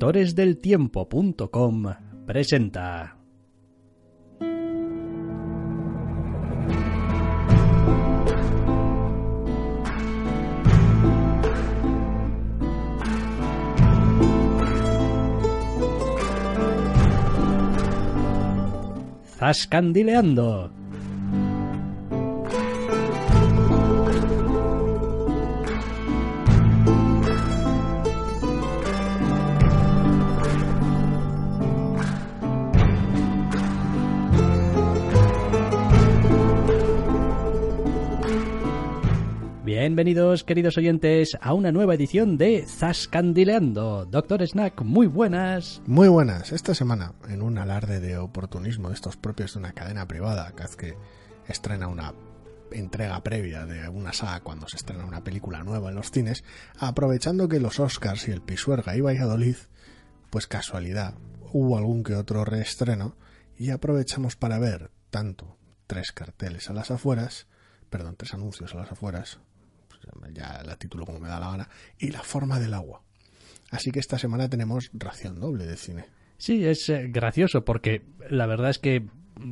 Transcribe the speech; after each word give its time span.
doctoresdeltiempo.com 0.00 1.94
presenta. 2.24 3.14
Zascandileando 19.36 20.79
Bienvenidos, 40.00 40.44
queridos 40.44 40.78
oyentes, 40.78 41.36
a 41.42 41.52
una 41.52 41.72
nueva 41.72 41.94
edición 41.94 42.38
de 42.38 42.64
Zascandileando. 42.66 44.06
Doctor 44.06 44.40
Snack, 44.48 44.80
muy 44.80 45.06
buenas. 45.06 45.82
Muy 45.84 46.08
buenas. 46.08 46.52
Esta 46.52 46.74
semana, 46.74 47.12
en 47.28 47.42
un 47.42 47.58
alarde 47.58 48.00
de 48.00 48.16
oportunismo 48.16 48.88
de 48.88 48.94
estos 48.94 49.18
propios 49.18 49.52
de 49.52 49.58
una 49.58 49.74
cadena 49.74 50.08
privada, 50.08 50.54
que 50.78 50.96
estrena 51.46 51.86
una 51.88 52.14
entrega 52.72 53.22
previa 53.22 53.66
de 53.66 53.90
una 53.90 54.14
saga 54.14 54.40
cuando 54.40 54.66
se 54.68 54.78
estrena 54.78 55.04
una 55.04 55.22
película 55.22 55.62
nueva 55.64 55.90
en 55.90 55.96
los 55.96 56.10
cines, 56.10 56.44
aprovechando 56.78 57.46
que 57.46 57.60
los 57.60 57.78
Oscars 57.78 58.26
y 58.26 58.30
el 58.30 58.40
Pisuerga 58.40 58.96
y 58.96 59.02
Valladolid, 59.02 59.56
pues 60.30 60.46
casualidad, 60.46 61.12
hubo 61.52 61.76
algún 61.76 62.04
que 62.04 62.14
otro 62.14 62.46
reestreno 62.46 63.16
y 63.54 63.68
aprovechamos 63.68 64.34
para 64.34 64.58
ver 64.58 64.92
tanto 65.10 65.58
tres 65.86 66.10
carteles 66.10 66.70
a 66.70 66.72
las 66.72 66.90
afueras, 66.90 67.48
perdón, 67.90 68.16
tres 68.16 68.32
anuncios 68.32 68.74
a 68.74 68.78
las 68.78 68.92
afueras, 68.92 69.40
ya 70.32 70.62
la 70.64 70.76
título 70.76 71.06
como 71.06 71.20
me 71.20 71.28
da 71.28 71.40
la 71.40 71.50
gana, 71.50 71.68
y 71.98 72.10
La 72.10 72.22
forma 72.22 72.58
del 72.58 72.74
agua. 72.74 73.02
Así 73.70 73.92
que 73.92 74.00
esta 74.00 74.18
semana 74.18 74.48
tenemos 74.48 74.90
ración 74.92 75.38
doble 75.40 75.66
de 75.66 75.76
cine. 75.76 76.06
Sí, 76.38 76.64
es 76.64 76.88
eh, 76.88 77.08
gracioso 77.08 77.64
porque 77.64 78.02
la 78.28 78.46
verdad 78.46 78.70
es 78.70 78.78
que 78.78 79.06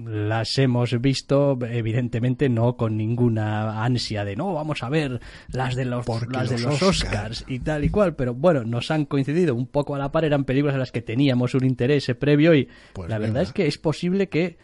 las 0.07 0.59
hemos 0.59 1.01
visto 1.01 1.59
evidentemente 1.63 2.49
no 2.49 2.77
con 2.77 2.97
ninguna 2.97 3.85
ansia 3.85 4.25
de 4.25 4.37
no 4.37 4.53
vamos 4.53 4.83
a 4.83 4.91
ver 4.91 5.21
las 5.51 5.77
de 5.77 5.87
los 5.87 6.07
las 6.29 6.51
de 6.51 6.59
los 6.59 6.83
Oscars. 6.83 7.45
y 7.49 7.61
tal 7.61 7.85
y 7.85 7.89
cual 7.89 8.15
pero 8.15 8.35
bueno 8.35 8.65
nos 8.65 8.91
han 8.91 9.07
coincidido 9.07 9.55
un 9.55 9.67
poco 9.67 9.95
a 9.95 9.99
la 9.99 10.13
par 10.13 10.27
eran 10.27 10.45
películas 10.45 10.75
en 10.75 10.81
las 10.81 10.93
que 10.93 11.01
teníamos 11.01 11.55
un 11.55 11.65
interés 11.65 12.11
previo 12.19 12.55
y 12.55 12.69
pues 12.93 13.09
la 13.09 13.19
verdad 13.19 13.43
es 13.43 13.53
que 13.53 13.67
es 13.67 13.79
posible 13.79 14.29
que 14.29 14.59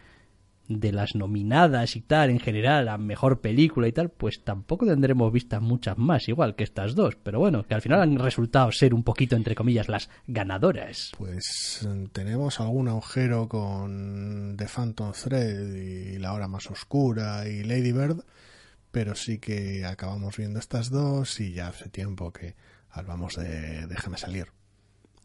de 0.67 0.91
las 0.91 1.15
nominadas 1.15 1.95
y 1.95 2.01
tal 2.01 2.29
en 2.29 2.39
general 2.39 2.87
a 2.87 2.97
mejor 2.97 3.41
película 3.41 3.87
y 3.87 3.91
tal, 3.91 4.09
pues 4.09 4.43
tampoco 4.43 4.85
tendremos 4.85 5.31
vistas 5.31 5.61
muchas 5.61 5.97
más, 5.97 6.27
igual 6.27 6.55
que 6.55 6.63
estas 6.63 6.95
dos, 6.95 7.15
pero 7.21 7.39
bueno, 7.39 7.63
que 7.63 7.75
al 7.75 7.81
final 7.81 8.01
han 8.01 8.17
resultado 8.17 8.71
ser 8.71 8.93
un 8.93 9.03
poquito, 9.03 9.35
entre 9.35 9.55
comillas, 9.55 9.89
las 9.89 10.09
ganadoras. 10.27 11.11
Pues 11.17 11.87
mm, 11.87 12.05
tenemos 12.07 12.59
algún 12.59 12.87
agujero 12.87 13.47
con 13.47 14.55
The 14.57 14.67
Phantom 14.67 15.11
Thread 15.11 15.73
y 15.73 16.17
La 16.17 16.33
Hora 16.33 16.47
Más 16.47 16.69
Oscura 16.71 17.47
y 17.47 17.63
Lady 17.63 17.91
Bird, 17.91 18.23
pero 18.91 19.15
sí 19.15 19.37
que 19.39 19.85
acabamos 19.85 20.37
viendo 20.37 20.59
estas 20.59 20.89
dos 20.89 21.39
y 21.39 21.53
ya 21.53 21.67
hace 21.67 21.89
tiempo 21.89 22.31
que 22.31 22.55
hablamos 22.89 23.35
de 23.35 23.87
Déjame 23.87 24.17
salir. 24.17 24.47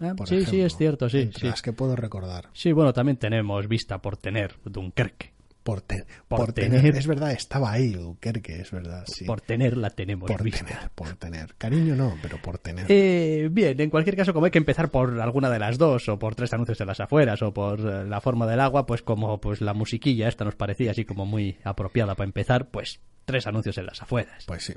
Ah, 0.01 0.15
sí, 0.25 0.47
sí, 0.47 0.61
es 0.63 0.77
cierto, 0.77 1.11
sí. 1.11 1.31
sí. 1.37 1.47
Las 1.47 1.61
que 1.61 1.75
puedo 1.75 1.95
recordar. 1.95 2.49
Sí, 2.55 2.73
bueno, 2.73 2.93
también 2.95 3.19
tenemos 3.19 3.69
vista 3.69 4.01
por 4.01 4.17
tener 4.17 4.57
Dunkerque. 4.65 5.35
Por, 5.63 5.85
por, 6.27 6.53
tener, 6.53 6.97
es 6.97 7.07
verdad, 7.07 7.33
estaba 7.33 7.73
ahí 7.73 7.93
Dunkerque, 7.93 8.61
es 8.63 8.71
verdad. 8.71 9.05
Sí. 9.07 9.27
Por 9.27 9.43
tener 9.43 9.77
la 9.77 9.91
tenemos 9.91 10.31
por 10.31 10.43
vista. 10.43 10.65
Tener, 10.65 10.91
por 10.95 11.15
tener. 11.17 11.55
Cariño 11.59 11.95
no, 11.95 12.17
pero 12.23 12.41
por 12.41 12.59
tener. 12.59 12.87
Eh, 12.89 13.49
bien, 13.53 13.79
en 13.79 13.91
cualquier 13.91 14.17
caso, 14.17 14.33
como 14.33 14.47
hay 14.47 14.51
que 14.51 14.59
empezar 14.59 14.91
por 14.91 15.21
alguna 15.21 15.51
de 15.51 15.59
las 15.59 15.77
dos, 15.77 16.09
o 16.09 16.19
por 16.19 16.35
tres 16.35 16.53
anuncios 16.55 16.79
de 16.79 16.87
las 16.87 17.01
afueras, 17.01 17.43
o 17.43 17.53
por 17.53 17.81
eh, 17.81 18.05
la 18.07 18.21
forma 18.21 18.47
del 18.47 18.61
agua, 18.61 18.87
pues 18.87 19.03
como 19.03 19.39
pues 19.41 19.61
la 19.61 19.75
musiquilla 19.75 20.29
esta 20.29 20.45
nos 20.45 20.55
parecía 20.55 20.93
así 20.93 21.05
como 21.05 21.27
muy 21.27 21.59
apropiada 21.63 22.15
para 22.15 22.27
empezar, 22.27 22.71
pues 22.71 23.01
tres 23.27 23.47
anuncios 23.47 23.77
en 23.77 23.87
las 23.87 24.01
afueras. 24.01 24.45
Pues 24.47 24.65
sí. 24.65 24.75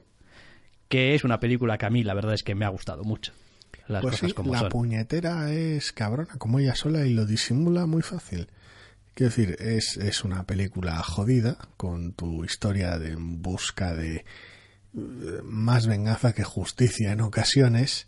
Que 0.90 1.16
es 1.16 1.24
una 1.24 1.40
película 1.40 1.78
que 1.78 1.86
a 1.86 1.90
mí 1.90 2.04
la 2.04 2.14
verdad 2.14 2.34
es 2.34 2.44
que 2.44 2.56
me 2.56 2.66
ha 2.66 2.70
gustado 2.70 3.04
mucho 3.04 3.32
pues 4.02 4.18
sí, 4.18 4.34
la 4.46 4.70
puñetera 4.70 5.52
es 5.52 5.92
cabrona 5.92 6.36
como 6.38 6.60
ella 6.60 6.76
sola 6.76 7.06
y 7.06 7.14
lo 7.14 7.26
disimula 7.26 7.86
muy 7.86 8.02
fácil. 8.02 8.48
Quiero 9.14 9.30
decir, 9.30 9.58
es, 9.60 9.98
es 9.98 10.24
una 10.24 10.44
película 10.46 10.98
jodida 11.04 11.58
con 11.78 12.14
tu 12.14 12.44
historia 12.44 12.98
de 12.98 13.12
en 13.12 13.44
busca 13.44 13.94
de 13.94 14.16
eh, 14.96 15.42
más 15.44 15.86
venganza 15.86 16.34
que 16.34 16.44
justicia 16.44 17.12
en 17.12 17.22
ocasiones 17.22 18.08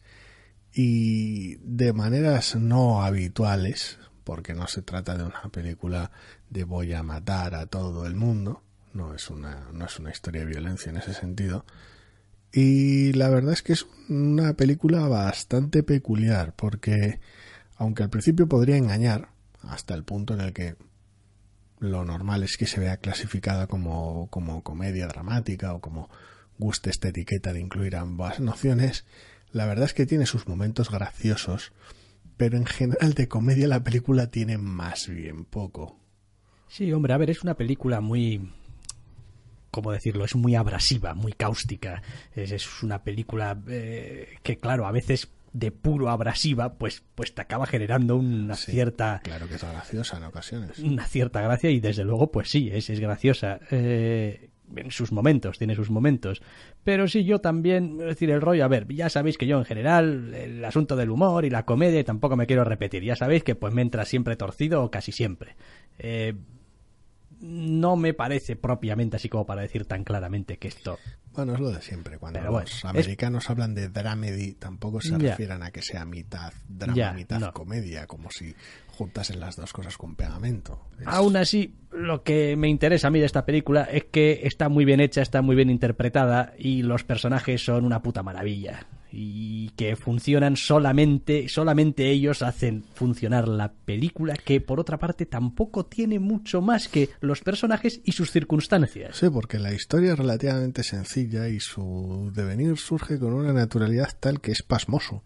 y 0.74 1.58
de 1.58 1.94
maneras 1.94 2.56
no 2.56 3.04
habituales, 3.04 4.00
porque 4.24 4.56
no 4.56 4.68
se 4.68 4.82
trata 4.82 5.16
de 5.16 5.26
una 5.26 5.44
película 5.52 6.12
de 6.50 6.64
voy 6.64 6.94
a 6.94 7.04
matar 7.04 7.54
a 7.54 7.68
todo 7.68 8.08
el 8.08 8.16
mundo, 8.16 8.64
no 8.94 9.14
es 9.14 9.30
una, 9.30 9.70
no 9.74 9.86
es 9.86 10.00
una 10.00 10.10
historia 10.12 10.42
de 10.42 10.48
violencia 10.48 10.90
en 10.90 10.98
ese 10.98 11.14
sentido, 11.14 11.66
y 12.52 13.14
la 13.14 13.30
verdad 13.30 13.54
es 13.54 13.62
que 13.62 13.74
es 13.74 13.86
una 14.10 14.54
película 14.56 15.08
bastante 15.08 15.84
peculiar, 15.84 16.56
porque 16.56 17.20
aunque 17.78 18.04
al 18.04 18.10
principio 18.10 18.48
podría 18.48 18.78
engañar, 18.78 19.30
hasta 19.62 19.94
el 19.94 20.04
punto 20.04 20.34
en 20.34 20.42
el 20.42 20.54
que 20.54 20.76
lo 21.86 22.04
normal 22.06 22.44
es 22.44 22.58
que 22.58 22.68
se 22.68 22.80
vea 22.80 22.98
clasificada 22.98 23.68
como, 23.68 24.28
como 24.30 24.64
comedia 24.64 25.08
dramática 25.08 25.74
o 25.74 25.82
como 25.82 26.10
guste 26.58 26.90
esta 26.90 27.10
etiqueta 27.10 27.54
de 27.54 27.62
incluir 27.62 27.96
ambas 27.96 28.40
nociones, 28.40 29.06
la 29.52 29.66
verdad 29.66 29.86
es 29.86 29.94
que 29.94 30.06
tiene 30.06 30.26
sus 30.26 30.48
momentos 30.48 30.90
graciosos, 30.90 31.72
pero 32.38 32.58
en 32.58 32.66
general 32.66 33.14
de 33.14 33.28
comedia 33.28 33.68
la 33.68 33.84
película 33.84 34.28
tiene 34.28 34.58
más 34.58 35.08
bien 35.08 35.46
poco. 35.46 36.00
Sí, 36.68 36.92
hombre, 36.92 37.14
a 37.14 37.18
ver, 37.18 37.30
es 37.30 37.44
una 37.44 37.56
película 37.56 38.02
muy 38.02 38.52
¿cómo 39.76 39.92
decirlo? 39.92 40.24
Es 40.24 40.36
muy 40.38 40.56
abrasiva, 40.56 41.14
muy 41.14 41.34
cáustica. 41.34 42.02
Es, 42.34 42.82
una 42.82 43.04
película 43.04 43.62
eh, 43.68 44.38
que, 44.42 44.58
claro, 44.58 44.88
a 44.88 44.92
veces 44.94 45.30
de 45.56 45.72
puro 45.72 46.10
abrasiva, 46.10 46.74
pues, 46.74 47.02
pues 47.16 47.34
te 47.34 47.42
acaba 47.42 47.66
generando 47.66 48.18
una 48.18 48.56
cierta... 48.56 49.22
Claro 49.24 49.48
que 49.48 49.56
es 49.56 49.64
graciosa 49.64 50.18
en 50.18 50.24
ocasiones. 50.26 50.80
Una 50.80 51.06
cierta 51.06 51.42
gracia 51.42 51.70
y 51.70 51.80
desde 51.80 52.04
luego, 52.04 52.30
pues 52.30 52.50
sí, 52.50 52.70
es, 52.74 52.90
es 52.90 53.00
graciosa. 53.00 53.62
Eh, 53.72 54.50
en 54.76 54.92
sus 54.92 55.14
momentos, 55.14 55.58
tiene 55.58 55.74
sus 55.74 55.90
momentos. 55.90 56.42
Pero 56.84 57.08
sí, 57.08 57.24
yo 57.24 57.40
también, 57.40 58.02
es 58.02 58.08
decir, 58.08 58.32
el 58.32 58.42
rollo, 58.42 58.66
a 58.66 58.68
ver, 58.68 58.86
ya 58.94 59.10
sabéis 59.10 59.38
que 59.38 59.48
yo 59.48 59.58
en 59.58 59.64
general, 59.64 60.34
el 60.34 60.66
asunto 60.66 60.98
del 60.98 61.10
humor 61.10 61.46
y 61.46 61.50
la 61.50 61.64
comedia, 61.64 62.04
tampoco 62.04 62.36
me 62.36 62.48
quiero 62.48 62.66
repetir. 62.66 63.04
Ya 63.04 63.16
sabéis 63.16 63.46
que 63.46 63.56
pues 63.56 63.74
me 63.74 63.82
entra 63.82 64.04
siempre 64.04 64.36
torcido 64.36 64.84
o 64.84 64.92
casi 64.92 65.14
siempre. 65.14 65.56
Eh, 66.00 66.34
no 67.40 67.96
me 67.96 68.14
parece 68.14 68.58
propiamente 68.58 69.16
así 69.16 69.30
como 69.30 69.46
para 69.46 69.62
decir 69.62 69.86
tan 69.86 70.04
claramente 70.04 70.58
que 70.58 70.68
esto. 70.68 71.00
Bueno, 71.36 71.54
es 71.54 71.60
lo 71.60 71.72
de 71.72 71.82
siempre. 71.82 72.18
Cuando 72.18 72.42
los 72.42 72.86
americanos 72.86 73.50
hablan 73.50 73.76
de 73.76 73.90
dramedy, 73.90 74.54
tampoco 74.54 75.02
se 75.02 75.18
refieren 75.18 75.64
a 75.64 75.72
que 75.72 75.82
sea 75.82 76.06
mitad 76.06 76.54
drama, 76.68 77.14
mitad 77.14 77.52
comedia, 77.52 78.08
como 78.08 78.30
si 78.32 78.56
juntasen 78.98 79.40
las 79.40 79.56
dos 79.56 79.74
cosas 79.74 79.98
con 79.98 80.16
pegamento. 80.16 80.80
Aún 81.06 81.36
así, 81.36 81.76
lo 81.92 82.24
que 82.24 82.56
me 82.56 82.70
interesa 82.70 83.08
a 83.08 83.12
mí 83.12 83.20
de 83.20 83.26
esta 83.26 83.46
película 83.46 83.84
es 83.84 84.06
que 84.06 84.42
está 84.44 84.70
muy 84.70 84.86
bien 84.86 85.02
hecha, 85.02 85.22
está 85.22 85.42
muy 85.42 85.56
bien 85.56 85.70
interpretada 85.70 86.54
y 86.58 86.84
los 86.84 87.04
personajes 87.04 87.64
son 87.64 87.86
una 87.86 88.02
puta 88.02 88.24
maravilla 88.24 88.88
y 89.18 89.70
que 89.78 89.96
funcionan 89.96 90.58
solamente, 90.58 91.48
solamente 91.48 92.10
ellos 92.12 92.42
hacen 92.42 92.84
funcionar 92.94 93.48
la 93.48 93.72
película, 93.72 94.36
que 94.36 94.60
por 94.60 94.80
otra 94.80 94.98
parte 94.98 95.26
tampoco 95.26 95.86
tiene 95.86 96.20
mucho 96.20 96.62
más 96.62 96.90
que 96.90 97.10
los 97.22 97.40
personajes 97.40 98.02
y 98.04 98.12
sus 98.12 98.32
circunstancias. 98.32 99.16
Sí, 99.16 99.30
porque 99.30 99.58
la 99.58 99.74
historia 99.74 100.14
es 100.14 100.20
relativamente 100.20 100.84
sencilla 100.84 101.48
y 101.48 101.62
su 101.62 102.32
devenir 102.36 102.78
surge 102.78 103.18
con 103.18 103.34
una 103.34 103.54
naturalidad 103.54 104.10
tal 104.20 104.42
que 104.42 104.52
es 104.52 104.64
pasmoso. 104.64 105.24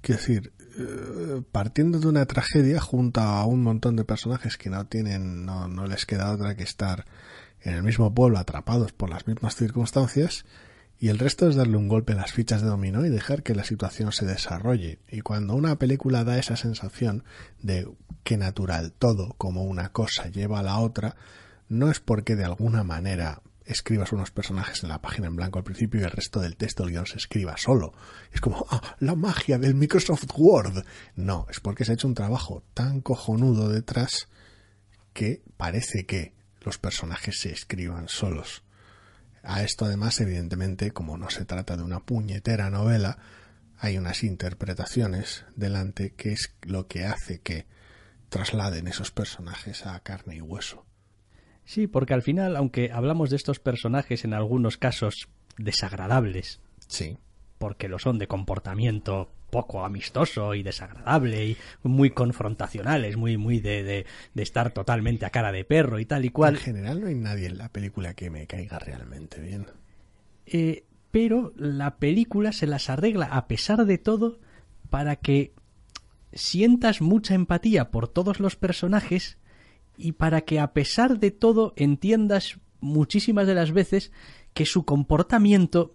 Quiero 0.00 0.20
decir, 0.20 0.52
eh, 0.78 1.42
partiendo 1.52 2.00
de 2.00 2.08
una 2.08 2.26
tragedia 2.26 2.80
junto 2.80 3.20
a 3.20 3.46
un 3.46 3.62
montón 3.62 3.94
de 3.94 4.04
personajes 4.04 4.56
que 4.56 4.68
no 4.68 4.86
tienen, 4.86 5.46
no, 5.46 5.68
no 5.68 5.86
les 5.86 6.06
queda 6.06 6.32
otra 6.32 6.56
que 6.56 6.64
estar 6.64 7.06
en 7.60 7.74
el 7.74 7.84
mismo 7.84 8.12
pueblo 8.12 8.38
atrapados 8.38 8.92
por 8.92 9.10
las 9.10 9.28
mismas 9.28 9.54
circunstancias, 9.54 10.44
y 11.02 11.08
el 11.08 11.18
resto 11.18 11.48
es 11.48 11.56
darle 11.56 11.78
un 11.78 11.88
golpe 11.88 12.12
a 12.12 12.14
las 12.14 12.30
fichas 12.30 12.62
de 12.62 12.68
dominó 12.68 13.04
y 13.04 13.08
dejar 13.08 13.42
que 13.42 13.56
la 13.56 13.64
situación 13.64 14.12
se 14.12 14.24
desarrolle. 14.24 15.00
Y 15.10 15.22
cuando 15.22 15.56
una 15.56 15.76
película 15.76 16.22
da 16.22 16.38
esa 16.38 16.54
sensación 16.54 17.24
de 17.60 17.92
que 18.22 18.36
natural 18.36 18.92
todo 18.92 19.34
como 19.36 19.64
una 19.64 19.88
cosa 19.88 20.28
lleva 20.28 20.60
a 20.60 20.62
la 20.62 20.78
otra, 20.78 21.16
no 21.68 21.90
es 21.90 21.98
porque 21.98 22.36
de 22.36 22.44
alguna 22.44 22.84
manera 22.84 23.42
escribas 23.64 24.12
unos 24.12 24.30
personajes 24.30 24.84
en 24.84 24.90
la 24.90 25.02
página 25.02 25.26
en 25.26 25.34
blanco 25.34 25.58
al 25.58 25.64
principio 25.64 26.00
y 26.00 26.04
el 26.04 26.12
resto 26.12 26.38
del 26.38 26.56
texto 26.56 26.84
del 26.84 26.92
guion 26.92 27.06
se 27.06 27.18
escriba 27.18 27.56
solo. 27.56 27.94
Es 28.30 28.40
como, 28.40 28.64
ah, 28.70 28.94
la 29.00 29.16
magia 29.16 29.58
del 29.58 29.74
Microsoft 29.74 30.30
Word. 30.36 30.84
No, 31.16 31.48
es 31.50 31.58
porque 31.58 31.84
se 31.84 31.90
ha 31.90 31.94
hecho 31.94 32.06
un 32.06 32.14
trabajo 32.14 32.62
tan 32.74 33.00
cojonudo 33.00 33.70
detrás 33.70 34.28
que 35.14 35.42
parece 35.56 36.06
que 36.06 36.32
los 36.60 36.78
personajes 36.78 37.40
se 37.40 37.50
escriban 37.50 38.06
solos. 38.06 38.62
A 39.42 39.62
esto 39.62 39.84
además, 39.84 40.20
evidentemente, 40.20 40.92
como 40.92 41.18
no 41.18 41.30
se 41.30 41.44
trata 41.44 41.76
de 41.76 41.82
una 41.82 42.00
puñetera 42.00 42.70
novela, 42.70 43.18
hay 43.78 43.98
unas 43.98 44.22
interpretaciones 44.22 45.44
delante 45.56 46.14
que 46.14 46.32
es 46.32 46.54
lo 46.62 46.86
que 46.86 47.04
hace 47.04 47.40
que 47.40 47.66
trasladen 48.28 48.86
esos 48.86 49.10
personajes 49.10 49.84
a 49.86 49.98
carne 50.00 50.36
y 50.36 50.40
hueso. 50.40 50.86
Sí, 51.64 51.86
porque 51.86 52.14
al 52.14 52.22
final, 52.22 52.56
aunque 52.56 52.90
hablamos 52.92 53.30
de 53.30 53.36
estos 53.36 53.58
personajes 53.58 54.24
en 54.24 54.34
algunos 54.34 54.78
casos 54.78 55.28
desagradables, 55.58 56.60
sí, 56.86 57.18
porque 57.62 57.86
lo 57.86 58.00
son 58.00 58.18
de 58.18 58.26
comportamiento 58.26 59.30
poco 59.48 59.84
amistoso 59.84 60.56
y 60.56 60.64
desagradable 60.64 61.46
y 61.46 61.56
muy 61.84 62.10
confrontacionales, 62.10 63.16
muy, 63.16 63.36
muy 63.36 63.60
de, 63.60 63.84
de, 63.84 64.42
estar 64.42 64.72
totalmente 64.72 65.26
a 65.26 65.30
cara 65.30 65.52
de 65.52 65.64
perro 65.64 66.00
y 66.00 66.04
tal 66.04 66.24
y 66.24 66.30
cual. 66.30 66.54
En 66.54 66.60
general 66.60 67.00
no 67.00 67.06
hay 67.06 67.14
nadie 67.14 67.46
en 67.46 67.58
la 67.58 67.68
película 67.68 68.14
que 68.14 68.30
me 68.30 68.48
caiga 68.48 68.80
realmente 68.80 69.40
bien. 69.40 69.68
Eh, 70.44 70.86
pero 71.12 71.52
la 71.54 71.98
película 71.98 72.50
se 72.50 72.66
las 72.66 72.90
arregla 72.90 73.26
a 73.26 73.46
pesar 73.46 73.86
de 73.86 73.96
todo 73.96 74.40
para 74.90 75.14
que 75.14 75.54
sientas 76.32 77.00
mucha 77.00 77.34
empatía 77.34 77.92
por 77.92 78.08
todos 78.08 78.40
los 78.40 78.56
personajes 78.56 79.38
y 79.96 80.10
para 80.10 80.40
que 80.40 80.58
a 80.58 80.72
pesar 80.72 81.20
de 81.20 81.30
todo 81.30 81.74
entiendas 81.76 82.58
muchísimas 82.80 83.46
de 83.46 83.54
las 83.54 83.70
veces 83.70 84.10
que 84.52 84.66
su 84.66 84.84
comportamiento 84.84 85.94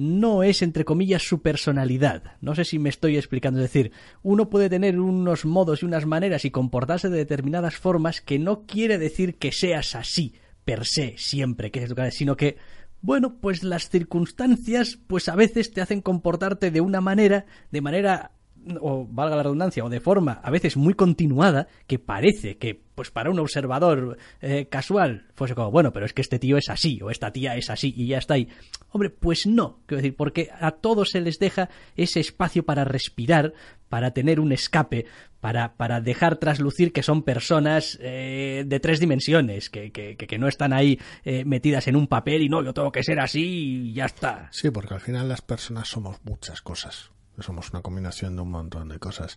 no 0.00 0.42
es, 0.42 0.62
entre 0.62 0.84
comillas, 0.84 1.22
su 1.22 1.42
personalidad. 1.42 2.36
No 2.40 2.54
sé 2.54 2.64
si 2.64 2.78
me 2.78 2.88
estoy 2.88 3.16
explicando. 3.16 3.60
Es 3.60 3.72
decir, 3.72 3.92
uno 4.22 4.48
puede 4.48 4.70
tener 4.70 4.98
unos 4.98 5.44
modos 5.44 5.82
y 5.82 5.86
unas 5.86 6.06
maneras 6.06 6.44
y 6.44 6.50
comportarse 6.50 7.10
de 7.10 7.18
determinadas 7.18 7.76
formas 7.76 8.20
que 8.20 8.38
no 8.38 8.64
quiere 8.66 8.98
decir 8.98 9.36
que 9.36 9.52
seas 9.52 9.94
así, 9.94 10.34
per 10.64 10.86
se, 10.86 11.14
siempre, 11.18 11.70
que 11.70 11.82
es 11.82 11.94
sino 12.14 12.36
que, 12.36 12.56
bueno, 13.02 13.36
pues 13.40 13.62
las 13.62 13.90
circunstancias, 13.90 14.98
pues 15.06 15.28
a 15.28 15.36
veces 15.36 15.72
te 15.72 15.82
hacen 15.82 16.00
comportarte 16.00 16.70
de 16.70 16.80
una 16.80 17.00
manera, 17.00 17.44
de 17.70 17.80
manera 17.82 18.32
o 18.80 19.06
valga 19.08 19.36
la 19.36 19.42
redundancia, 19.42 19.84
o 19.84 19.88
de 19.88 20.00
forma 20.00 20.40
a 20.42 20.50
veces 20.50 20.76
muy 20.76 20.94
continuada, 20.94 21.68
que 21.86 21.98
parece 21.98 22.58
que, 22.58 22.80
pues 22.94 23.10
para 23.10 23.30
un 23.30 23.38
observador 23.38 24.18
eh, 24.40 24.66
casual, 24.68 25.26
fuese 25.34 25.54
como, 25.54 25.70
bueno, 25.70 25.92
pero 25.92 26.06
es 26.06 26.12
que 26.12 26.22
este 26.22 26.38
tío 26.38 26.56
es 26.56 26.68
así, 26.68 27.00
o 27.02 27.10
esta 27.10 27.32
tía 27.32 27.56
es 27.56 27.70
así, 27.70 27.92
y 27.96 28.08
ya 28.08 28.18
está 28.18 28.34
ahí. 28.34 28.48
Hombre, 28.90 29.10
pues 29.10 29.46
no, 29.46 29.80
quiero 29.86 30.02
decir, 30.02 30.16
porque 30.16 30.50
a 30.60 30.72
todos 30.72 31.10
se 31.10 31.20
les 31.20 31.38
deja 31.38 31.70
ese 31.96 32.20
espacio 32.20 32.64
para 32.64 32.84
respirar, 32.84 33.54
para 33.88 34.12
tener 34.12 34.40
un 34.40 34.52
escape, 34.52 35.06
para, 35.40 35.74
para 35.76 36.00
dejar 36.00 36.36
traslucir 36.36 36.92
que 36.92 37.02
son 37.02 37.22
personas 37.22 37.98
eh, 38.00 38.64
de 38.66 38.80
tres 38.80 39.00
dimensiones, 39.00 39.70
que, 39.70 39.90
que, 39.90 40.16
que, 40.16 40.38
no 40.38 40.48
están 40.48 40.72
ahí 40.72 40.98
eh, 41.24 41.44
metidas 41.44 41.88
en 41.88 41.96
un 41.96 42.06
papel 42.06 42.42
y 42.42 42.48
no, 42.48 42.62
yo 42.62 42.74
tengo 42.74 42.92
que 42.92 43.02
ser 43.02 43.20
así 43.20 43.88
y 43.90 43.92
ya 43.94 44.04
está. 44.04 44.48
Sí, 44.52 44.70
porque 44.70 44.94
al 44.94 45.00
final 45.00 45.28
las 45.28 45.40
personas 45.40 45.88
somos 45.88 46.18
muchas 46.24 46.60
cosas 46.60 47.10
somos 47.42 47.70
una 47.70 47.82
combinación 47.82 48.36
de 48.36 48.42
un 48.42 48.50
montón 48.50 48.88
de 48.88 48.98
cosas. 48.98 49.36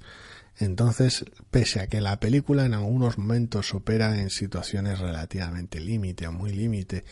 Entonces, 0.57 1.25
pese 1.51 1.79
a 1.79 1.87
que 1.87 2.01
la 2.01 2.19
película 2.19 2.65
en 2.65 2.73
algunos 2.73 3.17
momentos 3.17 3.73
opera 3.73 4.19
en 4.19 4.29
situaciones 4.29 4.99
relativamente 4.99 5.79
límite 5.79 6.27
o 6.27 6.31
muy 6.31 6.51
límite, 6.51 7.05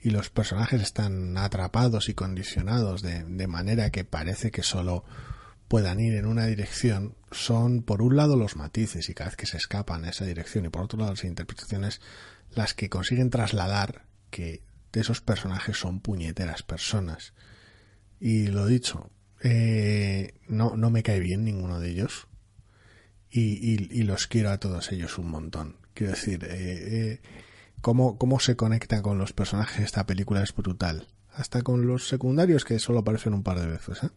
y 0.00 0.10
los 0.10 0.30
personajes 0.30 0.82
están 0.82 1.38
atrapados 1.38 2.08
y 2.08 2.14
condicionados 2.14 3.02
de, 3.02 3.22
de 3.22 3.46
manera 3.46 3.90
que 3.90 4.04
parece 4.04 4.50
que 4.50 4.64
solo 4.64 5.04
puedan 5.68 6.00
ir 6.00 6.14
en 6.14 6.26
una 6.26 6.46
dirección, 6.46 7.14
son 7.30 7.82
por 7.82 8.02
un 8.02 8.16
lado 8.16 8.36
los 8.36 8.56
matices 8.56 9.08
y 9.08 9.14
cada 9.14 9.30
vez 9.30 9.36
que 9.36 9.46
se 9.46 9.56
escapan 9.56 10.04
a 10.04 10.10
esa 10.10 10.26
dirección 10.26 10.66
y 10.66 10.68
por 10.68 10.82
otro 10.82 10.98
lado 10.98 11.12
las 11.12 11.24
interpretaciones 11.24 12.00
las 12.50 12.74
que 12.74 12.90
consiguen 12.90 13.30
trasladar 13.30 14.04
que 14.30 14.62
de 14.92 15.00
esos 15.00 15.20
personajes 15.20 15.78
son 15.78 16.00
puñeteras 16.00 16.62
personas. 16.62 17.32
Y 18.20 18.48
lo 18.48 18.66
dicho, 18.66 19.10
eh, 19.42 20.34
no, 20.48 20.76
no 20.76 20.90
me 20.90 21.02
cae 21.02 21.20
bien 21.20 21.44
ninguno 21.44 21.80
de 21.80 21.90
ellos. 21.90 22.28
Y, 23.34 24.02
los 24.02 24.26
quiero 24.26 24.50
a 24.50 24.58
todos 24.58 24.92
ellos 24.92 25.16
un 25.16 25.30
montón. 25.30 25.76
Quiero 25.94 26.12
decir, 26.12 26.44
eh, 26.44 26.50
eh, 27.12 27.20
cómo, 27.80 28.18
cómo 28.18 28.38
se 28.40 28.56
conecta 28.56 29.00
con 29.00 29.16
los 29.16 29.32
personajes 29.32 29.78
de 29.78 29.84
esta 29.84 30.04
película 30.06 30.42
es 30.42 30.54
brutal. 30.54 31.06
Hasta 31.34 31.62
con 31.62 31.86
los 31.86 32.08
secundarios 32.08 32.64
que 32.66 32.78
solo 32.78 32.98
aparecen 32.98 33.32
un 33.32 33.42
par 33.42 33.58
de 33.58 33.68
veces. 33.68 34.04
¿eh? 34.04 34.10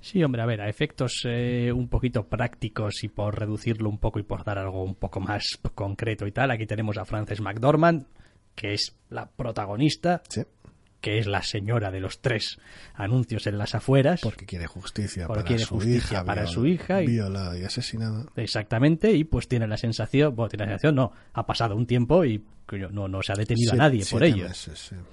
Sí, 0.00 0.22
hombre, 0.24 0.42
a 0.42 0.46
ver, 0.46 0.60
a 0.60 0.68
efectos 0.68 1.24
un 1.24 1.88
poquito 1.88 2.28
prácticos 2.28 3.04
y 3.04 3.08
por 3.08 3.38
reducirlo 3.38 3.88
un 3.88 3.98
poco 3.98 4.18
y 4.18 4.24
por 4.24 4.44
dar 4.44 4.58
algo 4.58 4.82
un 4.82 4.96
poco 4.96 5.20
más 5.20 5.44
concreto 5.74 6.26
y 6.26 6.32
tal, 6.32 6.50
aquí 6.50 6.66
tenemos 6.66 6.98
a 6.98 7.04
Frances 7.04 7.40
McDormand, 7.40 8.06
que 8.56 8.74
es 8.74 8.96
la 9.10 9.30
protagonista. 9.30 10.22
Sí 10.28 10.42
que 11.00 11.18
es 11.18 11.26
la 11.26 11.42
señora 11.42 11.90
de 11.90 12.00
los 12.00 12.20
tres 12.20 12.58
anuncios 12.94 13.46
en 13.46 13.58
las 13.58 13.74
afueras. 13.74 14.20
Porque 14.22 14.46
quiere 14.46 14.66
justicia 14.66 15.28
para 15.28 15.44
quiere 15.44 15.64
su 15.64 15.74
justicia 15.74 16.18
hija, 16.18 16.24
para 16.24 16.46
su 16.46 16.66
hija. 16.66 17.02
Y, 17.02 17.06
violada 17.06 17.58
y 17.58 17.64
asesinada. 17.64 18.26
Exactamente, 18.36 19.12
y 19.12 19.24
pues 19.24 19.48
tiene 19.48 19.66
la 19.66 19.76
sensación, 19.76 20.34
bueno, 20.34 20.48
tiene 20.48 20.64
la 20.64 20.70
sensación, 20.72 20.96
no, 20.96 21.12
ha 21.32 21.46
pasado 21.46 21.76
un 21.76 21.86
tiempo 21.86 22.24
y 22.24 22.44
no, 22.90 23.08
no 23.08 23.22
se 23.22 23.32
ha 23.32 23.36
detenido 23.36 23.72
a 23.72 23.76
nadie 23.76 24.04
por 24.10 24.24
ello. 24.24 24.46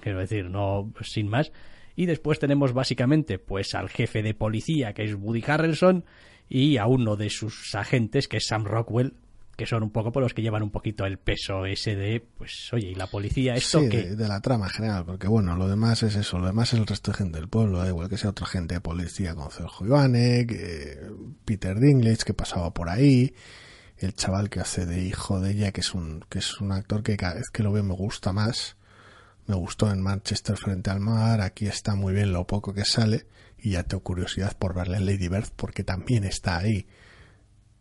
Quiero 0.00 0.18
decir, 0.18 0.46
no, 0.46 0.92
sin 1.02 1.28
más. 1.28 1.52
Y 1.96 2.06
después 2.06 2.38
tenemos 2.38 2.72
básicamente 2.72 3.38
pues 3.38 3.74
al 3.74 3.88
jefe 3.88 4.22
de 4.22 4.34
policía, 4.34 4.92
que 4.94 5.04
es 5.04 5.14
Woody 5.14 5.44
Harrelson, 5.46 6.04
y 6.48 6.76
a 6.76 6.86
uno 6.86 7.16
de 7.16 7.30
sus 7.30 7.74
agentes, 7.74 8.28
que 8.28 8.38
es 8.38 8.46
Sam 8.46 8.64
Rockwell, 8.64 9.14
que 9.56 9.66
son 9.66 9.82
un 9.82 9.90
poco 9.90 10.12
por 10.12 10.22
los 10.22 10.34
que 10.34 10.42
llevan 10.42 10.62
un 10.62 10.70
poquito 10.70 11.06
el 11.06 11.18
peso 11.18 11.66
ese 11.66 11.96
de, 11.96 12.20
pues, 12.20 12.72
oye, 12.72 12.88
¿y 12.88 12.94
la 12.94 13.06
policía 13.06 13.54
esto 13.54 13.80
sí, 13.80 13.88
que 13.88 14.02
de, 14.16 14.28
la 14.28 14.40
trama 14.40 14.68
general, 14.68 15.04
porque 15.04 15.28
bueno, 15.28 15.56
lo 15.56 15.68
demás 15.68 16.02
es 16.02 16.16
eso, 16.16 16.38
lo 16.38 16.46
demás 16.46 16.72
es 16.72 16.80
el 16.80 16.86
resto 16.86 17.12
de 17.12 17.18
gente 17.18 17.38
del 17.38 17.48
pueblo, 17.48 17.78
da 17.78 17.88
igual 17.88 18.08
que 18.08 18.18
sea 18.18 18.30
otra 18.30 18.46
gente 18.46 18.74
de 18.74 18.80
policía 18.80 19.34
como 19.34 19.50
Sergio 19.50 19.86
Ivanek, 19.86 20.52
eh, 20.52 21.10
Peter 21.44 21.78
Dinklage 21.78 22.24
que 22.24 22.34
pasaba 22.34 22.72
por 22.72 22.88
ahí, 22.88 23.34
el 23.98 24.14
chaval 24.14 24.50
que 24.50 24.60
hace 24.60 24.86
de 24.86 25.02
hijo 25.04 25.40
de 25.40 25.52
ella, 25.52 25.72
que 25.72 25.80
es 25.80 25.94
un, 25.94 26.24
que 26.28 26.38
es 26.40 26.60
un 26.60 26.72
actor 26.72 27.02
que 27.02 27.16
cada 27.16 27.34
vez 27.34 27.50
que 27.50 27.62
lo 27.62 27.72
veo 27.72 27.84
me 27.84 27.94
gusta 27.94 28.32
más, 28.32 28.76
me 29.46 29.54
gustó 29.54 29.90
en 29.90 30.00
Manchester 30.02 30.56
frente 30.56 30.90
al 30.90 31.00
mar, 31.00 31.40
aquí 31.40 31.66
está 31.66 31.94
muy 31.94 32.14
bien 32.14 32.32
lo 32.32 32.46
poco 32.46 32.74
que 32.74 32.84
sale, 32.84 33.26
y 33.58 33.70
ya 33.70 33.82
tengo 33.82 34.02
curiosidad 34.02 34.56
por 34.58 34.74
verle 34.74 34.96
en 34.96 35.06
Lady 35.06 35.28
Bird 35.28 35.48
porque 35.56 35.84
también 35.84 36.24
está 36.24 36.58
ahí 36.58 36.86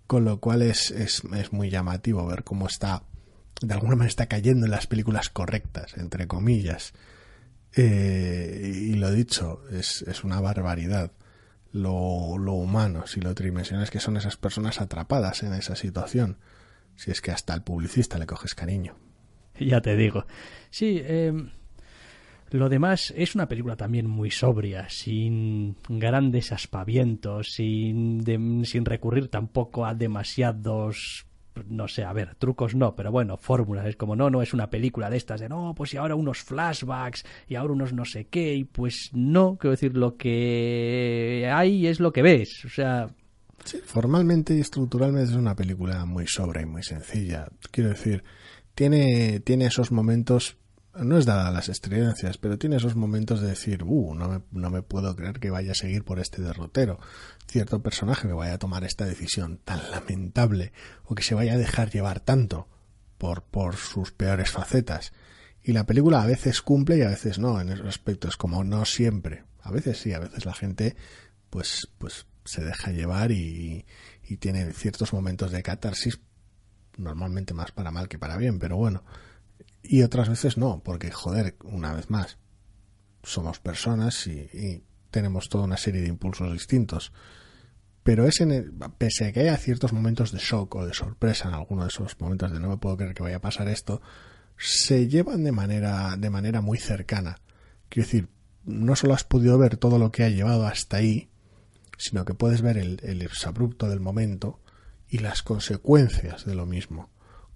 con 0.08 0.26
lo 0.26 0.40
cual 0.40 0.62
es, 0.62 0.92
es, 0.92 1.24
muy 1.52 1.70
llamativo 1.70 2.26
ver 2.28 2.44
cómo 2.44 2.68
está, 2.68 3.04
de 3.62 3.74
alguna 3.74 3.96
manera 3.96 4.10
está 4.10 4.26
cayendo 4.28 4.66
en 4.66 4.72
las 4.72 4.88
películas 4.88 5.30
correctas, 5.30 5.98
entre 5.98 6.28
comillas. 6.28 6.94
Eh, 7.76 8.72
y 8.90 8.94
lo 8.96 9.12
dicho, 9.12 9.64
es, 9.72 10.04
es 10.04 10.24
una 10.24 10.40
barbaridad 10.40 11.12
lo, 11.74 12.38
lo 12.38 12.54
humano, 12.54 13.08
si 13.08 13.20
lo 13.20 13.34
tridimensional 13.34 13.84
es 13.84 13.90
que 13.90 14.00
son 14.00 14.16
esas 14.16 14.38
personas 14.38 14.80
atrapadas 14.80 15.44
en 15.44 15.54
esa 15.54 15.76
situación. 15.76 16.38
Si 16.96 17.10
es 17.10 17.22
que 17.22 17.32
hasta 17.32 17.54
al 17.54 17.64
publicista 17.64 18.20
le 18.20 18.28
coges 18.28 18.56
cariño. 18.56 18.96
Ya 19.60 19.82
te 19.82 19.96
digo. 19.96 20.26
Sí, 20.72 21.00
eh, 21.04 21.32
lo 22.54 22.70
demás 22.70 23.14
es 23.18 23.36
una 23.36 23.48
película 23.48 23.76
también 23.76 24.08
muy 24.08 24.30
sobria, 24.30 24.88
sin 24.90 25.76
grandes 25.90 26.52
aspavientos, 26.52 27.52
sin, 27.52 28.24
sin 28.66 28.86
recurrir 28.86 29.28
tampoco 29.28 29.86
a 29.86 29.96
demasiados 29.96 31.26
no 31.68 31.88
sé, 31.88 32.04
a 32.04 32.14
ver, 32.14 32.36
trucos 32.36 32.76
no, 32.76 32.96
pero 32.96 33.12
bueno, 33.12 33.38
fórmulas, 33.38 33.86
es 33.86 33.96
como 33.96 34.16
no, 34.16 34.30
no 34.30 34.42
es 34.42 34.54
una 34.54 34.70
película 34.70 35.10
de 35.10 35.18
estas 35.18 35.40
de 35.40 35.50
no, 35.50 35.74
pues 35.76 35.94
y 35.94 35.98
ahora 35.98 36.16
unos 36.16 36.40
flashbacks 36.40 37.26
y 37.48 37.56
ahora 37.56 37.74
unos 37.74 37.94
no 37.94 38.06
sé 38.06 38.26
qué, 38.26 38.56
y 38.56 38.64
pues 38.64 39.12
no, 39.14 39.58
quiero 39.58 39.72
decir, 39.72 39.96
lo 39.96 40.18
que 40.18 41.50
hay 41.54 41.88
es 41.88 42.00
lo 42.00 42.12
que 42.12 42.22
ves, 42.22 42.66
o 42.66 42.70
sea... 42.70 43.08
Sí, 43.66 43.78
formalmente 43.86 44.56
y 44.56 44.60
estructuralmente 44.60 45.32
es 45.32 45.38
una 45.38 45.56
película 45.56 46.06
muy 46.06 46.28
sobria 46.28 46.64
y 46.64 46.66
muy 46.66 46.84
sencilla, 46.84 47.48
quiero 47.72 47.92
decir, 47.92 48.24
tiene, 48.76 49.40
tiene 49.40 49.68
esos 49.68 49.92
momentos 49.92 50.58
no 50.96 51.18
es 51.18 51.26
dada 51.26 51.52
las 51.52 51.70
estridencias, 51.70 52.38
pero 52.38 52.58
tiene 52.58 52.76
esos 52.76 52.96
momentos 52.96 53.42
de 53.42 53.48
decir, 53.48 53.84
uh, 53.84 54.14
no 54.14 54.30
me, 54.30 54.42
no 54.52 54.70
me 54.70 54.84
puedo 54.84 55.16
creer 55.16 55.40
que 55.40 55.50
vaya 55.50 55.72
a 55.72 55.76
seguir 55.76 56.04
por 56.04 56.20
este 56.20 56.42
derrotero, 56.42 57.00
cierto 57.48 57.82
personaje 57.82 58.28
que 58.28 58.34
vaya 58.34 58.54
a 58.54 58.60
tomar 58.60 58.84
esta 58.84 59.06
decisión 59.06 59.60
tan 59.64 59.92
lamentable, 59.92 60.72
o 61.06 61.16
que 61.16 61.24
se 61.24 61.36
vaya 61.36 61.54
a 61.54 61.58
dejar 61.58 61.90
llevar 61.90 62.20
tanto 62.20 62.68
por, 63.18 63.44
por 63.44 63.76
sus 63.76 64.12
peores 64.12 64.52
facetas. 64.52 65.14
Y 65.64 65.72
la 65.72 65.86
película 65.86 66.22
a 66.22 66.28
veces 66.28 66.62
cumple 66.62 66.98
y 66.98 67.02
a 67.02 67.10
veces 67.10 67.40
no 67.40 67.60
en 67.60 67.70
esos 67.70 67.88
aspectos, 67.88 68.38
como 68.38 68.64
no 68.64 68.86
siempre. 68.86 69.46
A 69.62 69.72
veces 69.72 69.98
sí, 69.98 70.14
a 70.14 70.20
veces 70.20 70.46
la 70.46 70.54
gente 70.54 70.96
pues, 71.50 71.90
pues 71.98 72.28
se 72.44 72.64
deja 72.64 72.92
llevar 72.92 73.32
y, 73.32 73.86
y 74.28 74.38
tiene 74.38 74.72
ciertos 74.74 75.14
momentos 75.14 75.52
de 75.52 75.64
catarsis, 75.64 76.20
normalmente 76.98 77.54
más 77.54 77.72
para 77.72 77.92
mal 77.92 78.10
que 78.10 78.20
para 78.20 78.38
bien, 78.38 78.60
pero 78.60 78.76
bueno, 78.76 79.04
y 79.84 80.02
otras 80.02 80.30
veces 80.30 80.58
no, 80.58 80.82
porque 80.82 81.12
joder, 81.12 81.58
una 81.64 81.94
vez 81.94 82.10
más, 82.10 82.38
somos 83.22 83.60
personas 83.60 84.26
y, 84.28 84.84
tenemos 85.12 85.48
toda 85.48 85.66
una 85.66 85.78
serie 85.78 86.02
de 86.02 86.08
impulsos 86.08 86.52
distintos. 86.52 87.14
Pero 88.02 88.26
es 88.26 88.42
en 88.42 88.80
pese 88.98 89.28
a 89.28 89.32
que 89.32 89.42
haya 89.42 89.56
ciertos 89.58 89.94
momentos 89.94 90.32
de 90.32 90.40
shock 90.40 90.74
o 90.74 90.86
de 90.88 90.94
sorpresa 90.96 91.50
en 91.50 91.54
alguno 91.54 91.84
de 91.84 91.90
esos 91.90 92.20
momentos 92.20 92.52
de 92.52 92.60
no 92.60 92.70
me 92.70 92.78
puedo 92.78 92.98
creer 92.98 93.14
que 93.14 93.22
vaya 93.22 93.36
a 93.36 93.42
pasar 93.42 93.68
esto, 93.68 94.02
se 94.58 95.08
llevan 95.08 95.44
de 95.44 95.52
manera, 95.52 96.16
de 96.18 96.30
manera 96.32 96.62
muy 96.62 96.80
cercana. 96.80 97.42
Quiero 97.90 98.08
decir, 98.08 98.30
no 98.66 98.96
solo 98.96 99.14
has 99.14 99.24
podido 99.24 99.58
ver 99.60 99.78
todo 99.78 100.00
lo 100.00 100.12
que 100.12 100.24
ha 100.24 100.30
llevado 100.30 100.66
hasta 100.66 100.98
ahí, 100.98 101.30
sino 101.98 102.26
que 102.26 102.34
puedes 102.34 102.64
ver 102.64 102.78
el, 102.78 103.00
el 103.04 103.30
abrupto 103.46 103.88
del 103.88 104.00
momento 104.00 104.60
y 105.08 105.20
las 105.20 105.44
consecuencias 105.44 106.44
de 106.46 106.56
lo 106.56 106.66
mismo. 106.66 107.13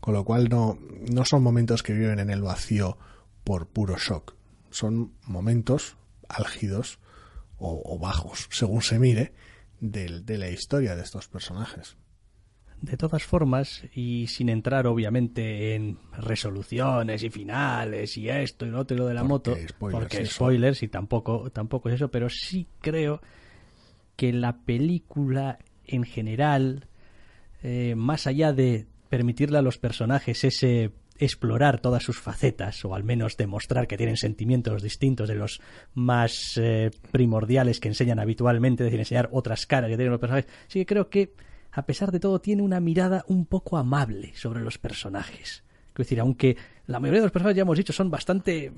Con 0.08 0.14
lo 0.14 0.24
cual 0.24 0.48
no, 0.48 0.80
no 1.12 1.26
son 1.26 1.44
momentos 1.44 1.84
que 1.84 1.92
viven 1.92 2.20
en 2.20 2.30
el 2.30 2.42
vacío 2.42 2.98
por 3.44 3.68
puro 3.68 3.98
shock. 3.98 4.36
Son 4.70 5.12
momentos 5.26 5.98
álgidos 6.30 7.00
o, 7.58 8.00
bajos, 8.00 8.48
según 8.50 8.82
se 8.82 9.00
mire, 9.00 9.34
de, 9.82 10.22
de 10.22 10.38
la 10.38 10.50
historia 10.50 10.96
de 10.96 11.04
estos 11.04 11.28
personajes. 11.28 11.98
De 12.82 12.96
todas 12.96 13.24
formas, 13.24 13.84
y 13.94 14.28
sin 14.28 14.48
entrar 14.48 14.88
obviamente 14.88 15.76
en 15.76 16.00
resoluciones 16.14 17.22
y 17.24 17.30
finales 17.30 18.16
y 18.16 18.30
esto 18.30 18.66
y 18.66 18.70
lo 18.70 18.80
otro 18.80 18.96
y 18.96 19.00
lo 19.00 19.08
de 19.08 19.14
la 19.14 19.26
moto, 19.26 19.58
porque 19.78 20.26
spoilers 20.26 20.84
y 20.84 20.88
tampoco, 20.88 21.50
tampoco 21.52 21.90
es 21.90 21.96
eso, 21.96 22.10
pero 22.10 22.30
sí 22.30 22.66
creo 22.80 23.22
que 24.16 24.32
la 24.32 24.60
película 24.60 25.60
en 25.84 26.06
general, 26.06 26.88
eh, 27.62 27.94
más 27.98 28.26
allá 28.26 28.54
de 28.54 28.88
permitirle 29.10 29.58
a 29.58 29.62
los 29.62 29.78
personajes 29.78 30.44
ese 30.44 30.92
explorar 31.20 31.80
todas 31.80 32.04
sus 32.04 32.20
facetas 32.20 32.84
o 32.86 32.94
al 32.94 33.04
menos 33.04 33.38
demostrar 33.38 33.88
que 33.88 33.98
tienen 33.98 34.18
sentimientos 34.18 34.84
distintos 34.84 35.28
de 35.28 35.36
los 35.36 35.62
más 35.94 36.58
eh, 36.58 36.92
primordiales 37.12 37.80
que 37.80 37.88
enseñan 37.88 38.20
habitualmente, 38.20 38.84
es 38.84 38.88
decir, 38.88 39.00
enseñar 39.00 39.30
otras 39.32 39.66
caras 39.66 39.90
que 39.90 39.96
tienen 39.96 40.12
los 40.12 40.20
personajes, 40.20 40.50
sí 40.68 40.80
que 40.80 40.86
creo 40.86 41.10
que 41.10 41.34
a 41.72 41.86
pesar 41.86 42.12
de 42.12 42.20
todo 42.20 42.40
tiene 42.40 42.62
una 42.62 42.80
mirada 42.80 43.24
un 43.28 43.46
poco 43.46 43.78
amable 43.78 44.32
sobre 44.36 44.62
los 44.62 44.78
personajes. 44.78 45.64
Es 45.90 46.06
decir, 46.06 46.20
aunque 46.20 46.56
la 46.86 47.00
mayoría 47.00 47.22
de 47.22 47.26
los 47.26 47.32
personajes 47.32 47.58
ya 47.58 47.64
hemos 47.64 47.78
dicho 47.78 47.94
son 47.94 48.12
bastante 48.12 48.66
eh, 48.66 48.72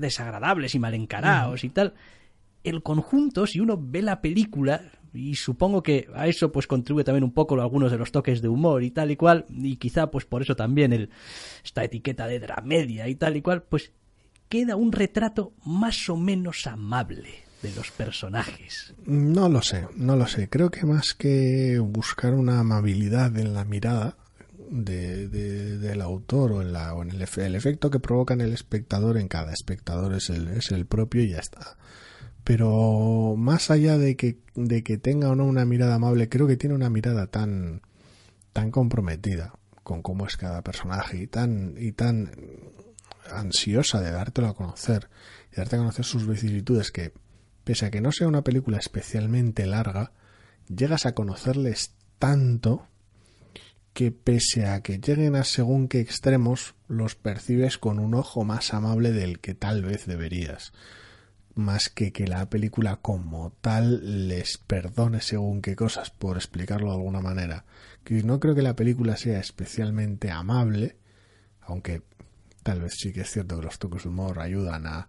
desagradables 0.00 0.74
y 0.74 0.78
mal 0.78 0.94
encarados 0.94 1.64
y 1.64 1.68
tal, 1.68 1.94
el 2.66 2.82
conjunto, 2.82 3.46
si 3.46 3.60
uno 3.60 3.78
ve 3.80 4.02
la 4.02 4.20
película, 4.20 4.82
y 5.16 5.34
supongo 5.34 5.82
que 5.82 6.08
a 6.14 6.26
eso 6.26 6.52
pues 6.52 6.66
contribuye 6.66 7.04
también 7.04 7.24
un 7.24 7.32
poco 7.32 7.60
algunos 7.60 7.90
de 7.90 7.98
los 7.98 8.12
toques 8.12 8.42
de 8.42 8.48
humor 8.48 8.82
y 8.82 8.90
tal 8.90 9.10
y 9.10 9.16
cual, 9.16 9.46
y 9.48 9.76
quizá 9.76 10.10
pues 10.10 10.24
por 10.24 10.42
eso 10.42 10.54
también 10.56 10.92
el, 10.92 11.10
esta 11.64 11.84
etiqueta 11.84 12.26
de 12.26 12.40
dramedia 12.40 13.08
y 13.08 13.14
tal 13.14 13.36
y 13.36 13.42
cual, 13.42 13.62
pues 13.62 13.92
queda 14.48 14.76
un 14.76 14.92
retrato 14.92 15.54
más 15.64 16.08
o 16.08 16.16
menos 16.16 16.66
amable 16.66 17.30
de 17.62 17.74
los 17.74 17.90
personajes. 17.90 18.94
No 19.06 19.48
lo 19.48 19.62
sé, 19.62 19.88
no 19.96 20.16
lo 20.16 20.26
sé. 20.26 20.48
Creo 20.48 20.70
que 20.70 20.84
más 20.84 21.14
que 21.14 21.78
buscar 21.78 22.34
una 22.34 22.60
amabilidad 22.60 23.36
en 23.38 23.54
la 23.54 23.64
mirada 23.64 24.16
de, 24.70 25.28
del 25.28 26.00
autor 26.02 26.52
o 26.52 26.62
en, 26.62 26.72
la, 26.72 26.94
o 26.94 27.02
en 27.02 27.10
el, 27.10 27.22
el, 27.22 27.54
efecto 27.54 27.90
que 27.90 28.00
provoca 28.00 28.34
en 28.34 28.42
el 28.42 28.52
espectador, 28.52 29.16
en 29.16 29.28
cada 29.28 29.52
espectador 29.52 30.14
es 30.14 30.28
el, 30.30 30.48
es 30.48 30.70
el 30.70 30.86
propio 30.86 31.22
y 31.22 31.30
ya 31.30 31.38
está 31.38 31.76
pero 32.46 33.34
más 33.36 33.72
allá 33.72 33.98
de 33.98 34.16
que, 34.16 34.38
de 34.54 34.80
tenga 34.98 35.30
o 35.30 35.34
no 35.34 35.44
una 35.44 35.64
mirada 35.64 35.96
amable, 35.96 36.28
creo 36.28 36.46
que 36.46 36.56
tiene 36.56 36.76
una 36.76 36.88
mirada 36.88 37.26
tan, 37.26 37.82
tan 38.52 38.70
comprometida 38.70 39.52
con 39.82 40.00
cómo 40.00 40.28
es 40.28 40.36
cada 40.36 40.62
personaje 40.62 41.18
y 41.18 41.26
tan, 41.26 41.74
y 41.76 41.90
tan 41.90 42.30
ansiosa 43.32 44.00
de 44.00 44.12
dártelo 44.12 44.46
a 44.46 44.54
conocer 44.54 45.08
y 45.52 45.56
darte 45.56 45.74
a 45.74 45.80
conocer 45.80 46.04
sus 46.04 46.28
vicisitudes 46.28 46.92
que, 46.92 47.12
pese 47.64 47.86
a 47.86 47.90
que 47.90 48.00
no 48.00 48.12
sea 48.12 48.28
una 48.28 48.44
película 48.44 48.78
especialmente 48.78 49.66
larga, 49.66 50.12
llegas 50.68 51.04
a 51.04 51.16
conocerles 51.16 51.94
tanto 52.20 52.86
que 53.92 54.12
pese 54.12 54.66
a 54.66 54.84
que 54.84 55.00
lleguen 55.00 55.34
a 55.34 55.42
según 55.42 55.88
qué 55.88 55.98
extremos, 55.98 56.76
los 56.86 57.16
percibes 57.16 57.76
con 57.76 57.98
un 57.98 58.14
ojo 58.14 58.44
más 58.44 58.72
amable 58.72 59.10
del 59.10 59.40
que 59.40 59.54
tal 59.54 59.82
vez 59.82 60.06
deberías 60.06 60.72
más 61.56 61.88
que 61.88 62.12
que 62.12 62.28
la 62.28 62.48
película 62.50 62.96
como 62.96 63.50
tal 63.62 64.28
les 64.28 64.58
perdone 64.58 65.20
según 65.22 65.62
qué 65.62 65.74
cosas, 65.74 66.10
por 66.10 66.36
explicarlo 66.36 66.90
de 66.90 66.96
alguna 66.96 67.20
manera. 67.20 67.64
Que 68.04 68.22
no 68.22 68.38
creo 68.38 68.54
que 68.54 68.62
la 68.62 68.76
película 68.76 69.16
sea 69.16 69.40
especialmente 69.40 70.30
amable, 70.30 70.96
aunque 71.62 72.02
tal 72.62 72.82
vez 72.82 72.94
sí 72.98 73.12
que 73.12 73.22
es 73.22 73.30
cierto 73.30 73.56
que 73.56 73.64
los 73.64 73.78
toques 73.78 74.02
de 74.02 74.10
humor 74.10 74.38
ayudan 74.38 74.86
a 74.86 75.08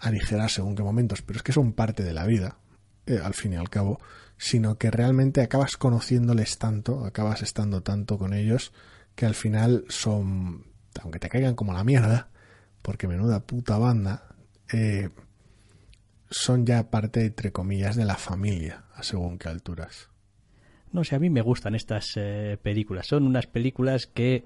aligerar 0.00 0.50
según 0.50 0.76
qué 0.76 0.82
momentos, 0.82 1.22
pero 1.22 1.38
es 1.38 1.42
que 1.42 1.52
son 1.52 1.72
parte 1.72 2.02
de 2.02 2.12
la 2.12 2.26
vida, 2.26 2.58
eh, 3.06 3.18
al 3.22 3.34
fin 3.34 3.54
y 3.54 3.56
al 3.56 3.70
cabo, 3.70 3.98
sino 4.36 4.76
que 4.76 4.90
realmente 4.90 5.40
acabas 5.40 5.78
conociéndoles 5.78 6.58
tanto, 6.58 7.04
acabas 7.06 7.42
estando 7.42 7.82
tanto 7.82 8.18
con 8.18 8.34
ellos, 8.34 8.72
que 9.14 9.24
al 9.24 9.34
final 9.34 9.84
son, 9.88 10.66
aunque 11.00 11.18
te 11.18 11.30
caigan 11.30 11.54
como 11.54 11.72
la 11.72 11.84
mierda, 11.84 12.28
porque 12.82 13.08
menuda 13.08 13.40
puta 13.40 13.78
banda, 13.78 14.36
eh, 14.72 15.08
son 16.30 16.64
ya 16.64 16.90
parte, 16.90 17.26
entre 17.26 17.52
comillas, 17.52 17.96
de 17.96 18.04
la 18.04 18.16
familia, 18.16 18.84
a 18.94 19.02
según 19.02 19.38
qué 19.38 19.48
alturas. 19.48 20.08
No 20.92 21.04
sé, 21.04 21.16
a 21.16 21.18
mí 21.18 21.30
me 21.30 21.42
gustan 21.42 21.74
estas 21.74 22.12
eh, 22.16 22.56
películas. 22.62 23.06
Son 23.06 23.26
unas 23.26 23.46
películas 23.46 24.06
que, 24.06 24.44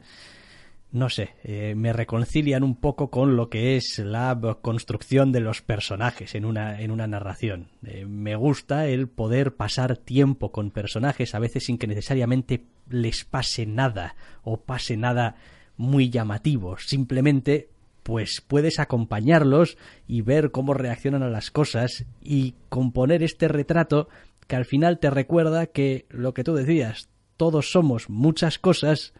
no 0.92 1.08
sé, 1.08 1.30
eh, 1.42 1.74
me 1.74 1.92
reconcilian 1.92 2.62
un 2.62 2.76
poco 2.76 3.10
con 3.10 3.36
lo 3.36 3.48
que 3.48 3.76
es 3.76 3.98
la 3.98 4.38
construcción 4.60 5.32
de 5.32 5.40
los 5.40 5.62
personajes 5.62 6.34
en 6.34 6.44
una, 6.44 6.80
en 6.80 6.90
una 6.90 7.06
narración. 7.06 7.68
Eh, 7.86 8.04
me 8.06 8.36
gusta 8.36 8.86
el 8.86 9.08
poder 9.08 9.54
pasar 9.54 9.96
tiempo 9.96 10.52
con 10.52 10.70
personajes, 10.70 11.34
a 11.34 11.38
veces 11.38 11.64
sin 11.64 11.78
que 11.78 11.86
necesariamente 11.86 12.64
les 12.88 13.24
pase 13.24 13.64
nada 13.64 14.16
o 14.42 14.60
pase 14.60 14.96
nada 14.96 15.36
muy 15.76 16.10
llamativo. 16.10 16.76
Simplemente 16.78 17.70
pues 18.04 18.42
puedes 18.46 18.78
acompañarlos 18.78 19.76
y 20.06 20.20
ver 20.20 20.52
cómo 20.52 20.74
reaccionan 20.74 21.24
a 21.24 21.30
las 21.30 21.50
cosas 21.50 22.04
y 22.22 22.54
componer 22.68 23.24
este 23.24 23.48
retrato 23.48 24.08
que 24.46 24.56
al 24.56 24.66
final 24.66 25.00
te 25.00 25.10
recuerda 25.10 25.66
que 25.66 26.04
lo 26.10 26.34
que 26.34 26.44
tú 26.44 26.54
decías, 26.54 27.08
todos 27.36 27.72
somos 27.72 28.10
muchas 28.10 28.58
cosas 28.58 29.14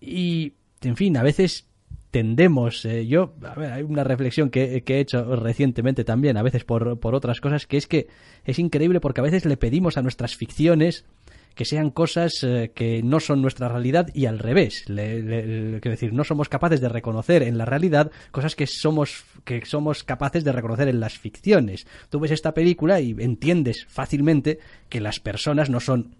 y, 0.00 0.54
en 0.82 0.96
fin, 0.96 1.16
a 1.16 1.24
veces 1.24 1.66
tendemos, 2.12 2.84
eh, 2.84 3.06
yo, 3.06 3.34
a 3.42 3.54
ver, 3.54 3.72
hay 3.72 3.82
una 3.82 4.04
reflexión 4.04 4.50
que, 4.50 4.82
que, 4.84 4.94
he 4.94 5.00
hecho 5.00 5.36
recientemente 5.36 6.04
también, 6.04 6.36
a 6.36 6.42
veces 6.42 6.64
por, 6.64 7.00
por 7.00 7.16
otras 7.16 7.40
cosas, 7.40 7.66
que 7.66 7.76
es 7.76 7.88
que 7.88 8.06
es 8.44 8.60
increíble 8.60 9.00
porque 9.00 9.20
a 9.20 9.24
veces 9.24 9.44
le 9.44 9.56
pedimos 9.56 9.98
a 9.98 10.02
nuestras 10.02 10.36
ficciones 10.36 11.04
que 11.56 11.64
sean 11.64 11.90
cosas 11.90 12.44
eh, 12.44 12.70
que 12.74 13.02
no 13.02 13.18
son 13.18 13.42
nuestra 13.42 13.68
realidad 13.68 14.10
y 14.14 14.26
al 14.26 14.38
revés. 14.38 14.84
quiero 14.86 15.80
decir, 15.80 16.12
no 16.12 16.22
somos 16.22 16.48
capaces 16.48 16.80
de 16.80 16.88
reconocer 16.88 17.42
en 17.42 17.58
la 17.58 17.64
realidad 17.64 18.12
cosas 18.30 18.54
que 18.54 18.66
somos, 18.66 19.24
que 19.44 19.64
somos 19.64 20.04
capaces 20.04 20.44
de 20.44 20.52
reconocer 20.52 20.86
en 20.86 21.00
las 21.00 21.18
ficciones. 21.18 21.86
Tú 22.10 22.20
ves 22.20 22.30
esta 22.30 22.52
película 22.52 23.00
y 23.00 23.16
entiendes 23.18 23.86
fácilmente 23.88 24.60
que 24.90 25.00
las 25.00 25.18
personas 25.18 25.70
no 25.70 25.80
son 25.80 26.14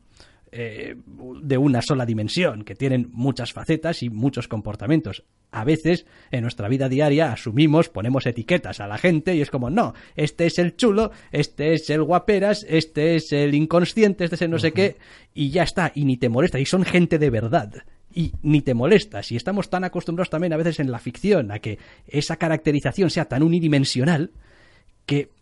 eh, 0.52 0.94
de 1.42 1.58
una 1.58 1.82
sola 1.82 2.06
dimensión, 2.06 2.64
que 2.64 2.74
tienen 2.74 3.08
muchas 3.12 3.52
facetas 3.52 4.02
y 4.02 4.10
muchos 4.10 4.48
comportamientos. 4.48 5.24
A 5.50 5.64
veces 5.64 6.06
en 6.30 6.42
nuestra 6.42 6.68
vida 6.68 6.88
diaria 6.88 7.32
asumimos, 7.32 7.88
ponemos 7.88 8.26
etiquetas 8.26 8.80
a 8.80 8.86
la 8.86 8.98
gente 8.98 9.34
y 9.34 9.40
es 9.40 9.50
como, 9.50 9.70
no, 9.70 9.94
este 10.14 10.46
es 10.46 10.58
el 10.58 10.76
chulo, 10.76 11.10
este 11.32 11.72
es 11.74 11.90
el 11.90 12.02
guaperas, 12.02 12.64
este 12.68 13.16
es 13.16 13.32
el 13.32 13.54
inconsciente, 13.54 14.24
este 14.24 14.36
es 14.36 14.42
el 14.42 14.50
no 14.50 14.58
sé 14.58 14.72
qué, 14.72 14.96
y 15.34 15.50
ya 15.50 15.62
está, 15.62 15.92
y 15.94 16.04
ni 16.04 16.16
te 16.16 16.28
molesta, 16.28 16.60
y 16.60 16.66
son 16.66 16.84
gente 16.84 17.18
de 17.18 17.30
verdad 17.30 17.72
y 18.16 18.32
ni 18.42 18.62
te 18.62 18.72
molestas. 18.72 19.30
Y 19.30 19.36
estamos 19.36 19.68
tan 19.68 19.84
acostumbrados 19.84 20.30
también 20.30 20.54
a 20.54 20.56
veces 20.56 20.80
en 20.80 20.90
la 20.90 20.98
ficción 20.98 21.52
a 21.52 21.58
que 21.58 21.78
esa 22.06 22.36
caracterización 22.36 23.10
sea 23.10 23.26
tan 23.26 23.42
unidimensional 23.42 24.30
que 25.04 25.35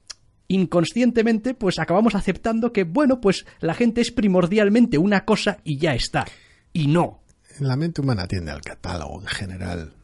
inconscientemente 0.54 1.54
pues 1.54 1.78
acabamos 1.78 2.14
aceptando 2.14 2.72
que 2.72 2.84
bueno 2.84 3.20
pues 3.20 3.44
la 3.60 3.74
gente 3.74 4.00
es 4.00 4.10
primordialmente 4.10 4.98
una 4.98 5.24
cosa 5.24 5.58
y 5.64 5.78
ya 5.78 5.94
está. 5.94 6.24
Y 6.72 6.86
no. 6.86 7.22
La 7.60 7.76
mente 7.76 8.00
humana 8.00 8.26
tiende 8.26 8.50
al 8.50 8.62
catálogo 8.62 9.20
en 9.20 9.26
general. 9.26 9.94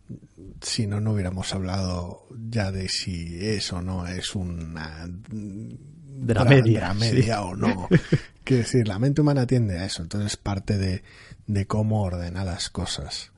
Si 0.61 0.87
no 0.87 1.01
no 1.01 1.13
hubiéramos 1.13 1.55
hablado 1.55 2.27
ya 2.51 2.71
de 2.71 2.89
si 2.89 3.39
es 3.45 3.73
o 3.73 3.81
no 3.83 4.07
es 4.07 4.35
una 4.35 5.09
dramedia, 5.29 6.95
media 6.95 7.43
o 7.43 7.57
no. 7.57 7.89
Quiero 8.45 8.63
decir 8.63 8.87
la 8.87 8.99
mente 8.99 9.21
humana 9.21 9.47
tiende 9.47 9.79
a 9.79 9.85
eso. 9.85 10.03
Entonces 10.03 10.37
parte 10.37 10.79
de, 10.79 11.03
de 11.47 11.67
cómo 11.67 12.03
ordena 12.03 12.45
las 12.45 12.71
cosas. 12.71 13.33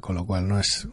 Con 0.00 0.14
lo 0.14 0.26
cual 0.26 0.48
no 0.48 0.58
es 0.58 0.88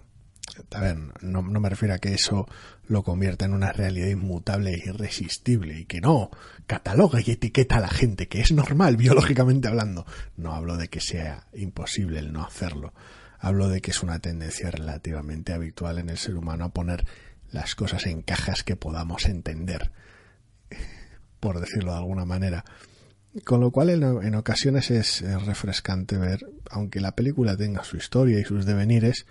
a 0.71 0.79
ver, 0.79 0.97
no, 1.21 1.41
me 1.41 1.69
refiero 1.69 1.93
a 1.93 1.99
que 1.99 2.13
eso 2.13 2.47
lo 2.87 3.03
convierta 3.03 3.45
en 3.45 3.53
una 3.53 3.71
realidad 3.71 4.07
inmutable 4.07 4.73
e 4.73 4.89
irresistible 4.89 5.79
y 5.79 5.85
que 5.85 6.01
no 6.01 6.31
cataloga 6.67 7.19
y 7.21 7.31
etiqueta 7.31 7.77
a 7.77 7.81
la 7.81 7.89
gente, 7.89 8.27
que 8.27 8.41
es 8.41 8.51
normal 8.51 8.97
biológicamente 8.97 9.67
hablando. 9.67 10.05
No 10.37 10.53
hablo 10.53 10.77
de 10.77 10.87
que 10.87 11.01
sea 11.01 11.47
imposible 11.53 12.19
el 12.19 12.33
no 12.33 12.43
hacerlo. 12.43 12.93
Hablo 13.39 13.69
de 13.69 13.81
que 13.81 13.91
es 13.91 14.03
una 14.03 14.19
tendencia 14.19 14.69
relativamente 14.69 15.53
habitual 15.53 15.97
en 15.99 16.09
el 16.09 16.17
ser 16.17 16.35
humano 16.35 16.65
a 16.65 16.73
poner 16.73 17.05
las 17.51 17.75
cosas 17.75 18.05
en 18.05 18.21
cajas 18.21 18.63
que 18.63 18.75
podamos 18.75 19.25
entender, 19.25 19.91
por 21.39 21.59
decirlo 21.59 21.91
de 21.91 21.97
alguna 21.97 22.25
manera. 22.25 22.65
Con 23.45 23.61
lo 23.61 23.71
cual 23.71 23.89
en, 23.91 24.35
ocasiones 24.35 24.89
es, 24.89 25.21
refrescante 25.45 26.17
ver, 26.17 26.45
aunque 26.71 26.99
la 26.99 27.11
película 27.11 27.55
tenga 27.55 27.83
su 27.83 27.95
historia 27.95 28.39
y 28.39 28.43
sus 28.43 28.65
devenires, 28.65 29.27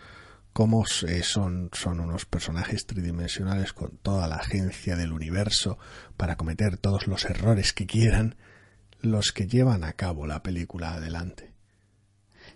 cómo 0.58 0.84
son, 0.86 1.70
son 1.72 2.00
unos 2.00 2.26
personajes 2.26 2.84
tridimensionales 2.84 3.72
con 3.72 3.96
toda 3.98 4.26
la 4.26 4.38
agencia 4.38 4.96
del 4.96 5.12
universo 5.12 5.78
para 6.16 6.34
cometer 6.34 6.78
todos 6.78 7.06
los 7.06 7.26
errores 7.26 7.72
que 7.72 7.86
quieran, 7.86 8.34
los 9.00 9.30
que 9.30 9.46
llevan 9.46 9.84
a 9.84 9.92
cabo 9.92 10.26
la 10.26 10.42
película 10.42 10.94
adelante. 10.94 11.52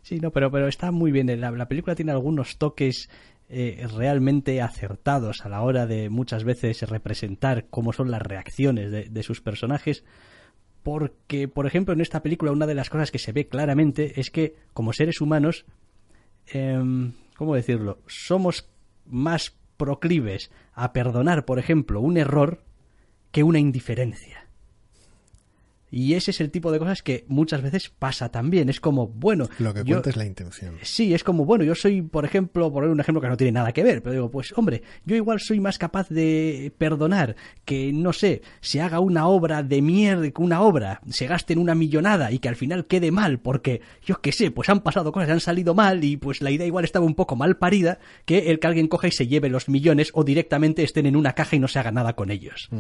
Sí, 0.03 0.19
no, 0.19 0.33
pero, 0.33 0.51
pero 0.51 0.67
está 0.67 0.91
muy 0.91 1.13
bien. 1.13 1.41
La, 1.41 1.69
película 1.69 1.95
tiene 1.95 2.11
algunos 2.11 2.59
toques 2.59 3.09
eh, 3.49 3.87
realmente 3.97 4.61
acertados 4.61 5.47
a 5.47 5.49
la 5.49 5.63
hora 5.63 5.87
de 5.87 6.11
muchas 6.11 6.43
veces 6.43 6.83
representar 6.83 7.67
cómo 7.71 7.93
son 7.93 8.11
las 8.11 8.23
reacciones 8.23 8.91
de, 8.91 9.23
sus 9.23 9.41
personajes. 9.41 10.03
Porque, 10.83 11.47
por 11.47 11.69
ejemplo, 11.69 11.95
en 11.95 12.01
esta 12.01 12.21
película 12.21 12.51
una 12.51 12.67
de 12.67 12.75
las 12.75 12.91
cosas 12.91 13.13
que 13.13 13.21
se 13.21 13.31
ve 13.31 13.47
claramente 13.47 14.19
es 14.19 14.33
que 14.33 14.57
como 14.73 14.93
seres 14.93 15.21
humanos, 15.21 15.67
em, 16.49 17.13
¿cómo 17.43 17.57
decirlo? 17.57 17.99
Somos 18.07 18.71
más 19.05 19.59
proclives 19.77 20.53
a 20.75 20.93
perdonar, 20.93 21.45
por 21.45 21.59
ejemplo, 21.59 22.01
un 22.01 22.17
error 22.17 22.63
que 23.33 23.43
una 23.43 23.59
indiferencia. 23.59 24.42
Y 25.93 26.15
ese 26.15 26.31
es 26.31 26.41
el 26.41 26.51
tipo 26.51 26.73
de 26.73 26.79
cosas 26.79 27.03
que 27.03 27.27
muchas 27.29 27.61
veces 27.61 27.91
pasa 27.91 28.31
también. 28.31 28.71
Es 28.71 28.81
como, 28.81 29.09
bueno. 29.09 29.51
Lo 29.59 29.75
que 29.75 29.85
cuenta 29.85 30.09
es 30.09 30.17
la 30.17 30.25
intención. 30.25 30.77
Sí, 30.81 31.13
es 31.13 31.23
como, 31.23 31.45
bueno, 31.45 31.65
yo 31.65 31.75
soy, 31.75 32.01
por 32.01 32.25
ejemplo, 32.25 32.73
por 32.73 32.85
un 32.85 32.99
ejemplo 32.99 33.21
que 33.21 33.29
no 33.29 33.37
tiene 33.37 33.53
nada 33.53 33.73
que 33.73 33.83
ver, 33.83 34.03
pero 34.03 34.15
digo, 34.15 34.31
pues, 34.31 34.55
hombre, 34.57 34.83
yo 35.05 35.15
igual 35.17 35.39
soy 35.39 35.61
más 35.61 35.77
capaz 35.77 36.09
de 36.09 36.73
perdonar 36.79 37.37
que, 37.67 37.93
no 37.93 38.15
sé, 38.15 38.41
se 38.63 38.81
haga 38.81 39.01
una 39.01 39.27
obra 39.27 39.63
de 39.63 39.83
mierda, 39.83 40.27
una 40.39 40.63
obra, 40.63 41.03
se 41.11 41.27
gaste 41.27 41.53
en 41.53 41.59
una 41.59 41.75
millonada 41.75 42.33
y 42.33 42.39
que 42.39 42.49
al 42.49 42.57
final 42.57 42.87
quede 42.87 43.11
mal, 43.11 43.39
porque, 43.39 43.83
yo 44.03 44.23
qué 44.23 44.33
sé, 44.33 44.51
pues 44.51 44.71
han 44.71 44.81
pasado 44.81 45.13
cosas, 45.13 45.29
han 45.29 45.41
salido 45.41 45.75
mal 45.75 46.03
y 46.05 46.17
pues 46.17 46.41
la 46.41 46.51
idea 46.51 46.67
igual 46.67 46.85
estaba 46.87 47.05
un 47.05 47.15
poco 47.15 47.37
mal 47.37 47.59
parida, 47.59 47.99
que 48.25 48.51
el 48.51 48.61
que 48.61 48.67
alguien 48.67 48.89
coja 48.89 49.09
y 49.09 49.13
se 49.13 49.27
lleve 49.27 49.51
los 49.51 49.69
millones 49.69 50.11
o 50.15 50.25
directamente 50.25 50.85
estén 50.85 51.05
en 51.05 51.17
una 51.17 51.35
caja 51.35 51.57
y 51.57 51.59
no 51.59 51.69
se 51.69 51.79
haga 51.79 51.93
nada 51.93 52.15
con 52.15 52.31
ellos. 52.31 52.71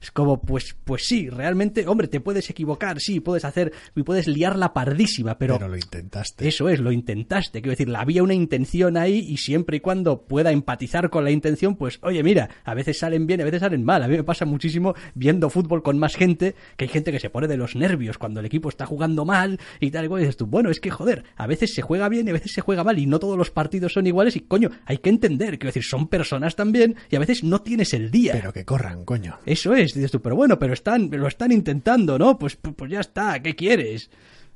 Es 0.00 0.12
como, 0.12 0.40
pues, 0.40 0.76
pues 0.84 1.04
sí, 1.04 1.28
realmente, 1.28 1.88
hombre, 1.88 2.06
te 2.06 2.20
puedes 2.20 2.48
equivocar 2.48 2.59
equivocar, 2.60 3.00
sí, 3.00 3.20
puedes 3.20 3.44
hacer 3.44 3.72
y 3.96 4.02
puedes 4.02 4.28
liar 4.28 4.56
la 4.56 4.74
pardísima, 4.74 5.38
pero... 5.38 5.54
Pero 5.54 5.68
lo 5.68 5.76
intentaste. 5.76 6.46
Eso 6.46 6.68
es, 6.68 6.78
lo 6.80 6.92
intentaste. 6.92 7.62
Quiero 7.62 7.70
decir, 7.70 7.94
había 7.96 8.22
una 8.22 8.34
intención 8.34 8.96
ahí 8.96 9.18
y 9.18 9.38
siempre 9.38 9.78
y 9.78 9.80
cuando 9.80 10.22
pueda 10.22 10.52
empatizar 10.52 11.08
con 11.08 11.24
la 11.24 11.30
intención, 11.30 11.76
pues, 11.76 11.98
oye, 12.02 12.22
mira, 12.22 12.50
a 12.64 12.74
veces 12.74 12.98
salen 12.98 13.26
bien, 13.26 13.40
a 13.40 13.44
veces 13.44 13.60
salen 13.60 13.82
mal. 13.82 14.02
A 14.02 14.08
mí 14.08 14.16
me 14.16 14.24
pasa 14.24 14.44
muchísimo 14.44 14.94
viendo 15.14 15.48
fútbol 15.48 15.82
con 15.82 15.98
más 15.98 16.16
gente, 16.16 16.54
que 16.76 16.84
hay 16.84 16.90
gente 16.90 17.12
que 17.12 17.20
se 17.20 17.30
pone 17.30 17.48
de 17.48 17.56
los 17.56 17.76
nervios 17.76 18.18
cuando 18.18 18.40
el 18.40 18.46
equipo 18.46 18.68
está 18.68 18.84
jugando 18.84 19.24
mal 19.24 19.58
y 19.80 19.90
tal 19.90 20.04
y 20.04 20.08
cual. 20.08 20.20
Y 20.20 20.24
dices 20.24 20.36
tú, 20.36 20.46
bueno, 20.46 20.70
es 20.70 20.80
que 20.80 20.90
joder, 20.90 21.24
a 21.36 21.46
veces 21.46 21.74
se 21.74 21.82
juega 21.82 22.08
bien 22.08 22.26
y 22.26 22.30
a 22.30 22.34
veces 22.34 22.52
se 22.52 22.60
juega 22.60 22.84
mal 22.84 22.98
y 22.98 23.06
no 23.06 23.18
todos 23.18 23.38
los 23.38 23.50
partidos 23.50 23.94
son 23.94 24.06
iguales 24.06 24.36
y 24.36 24.40
coño, 24.40 24.70
hay 24.84 24.98
que 24.98 25.08
entender, 25.08 25.58
quiero 25.58 25.68
decir, 25.68 25.84
son 25.84 26.08
personas 26.08 26.56
también 26.56 26.96
y 27.08 27.16
a 27.16 27.20
veces 27.20 27.42
no 27.42 27.62
tienes 27.62 27.94
el 27.94 28.10
día. 28.10 28.32
Pero 28.34 28.52
que 28.52 28.64
corran, 28.64 29.04
coño. 29.04 29.38
Eso 29.46 29.74
es, 29.74 29.94
dices 29.94 30.10
tú, 30.10 30.20
pero 30.20 30.36
bueno, 30.36 30.58
pero 30.58 30.74
están, 30.74 31.10
lo 31.10 31.26
están 31.26 31.52
intentando, 31.52 32.18
¿no? 32.18 32.38
Pues 32.38 32.49
pues 32.56 32.90
ya 32.90 33.00
está, 33.00 33.40
¿qué 33.42 33.54
quieres? 33.54 34.10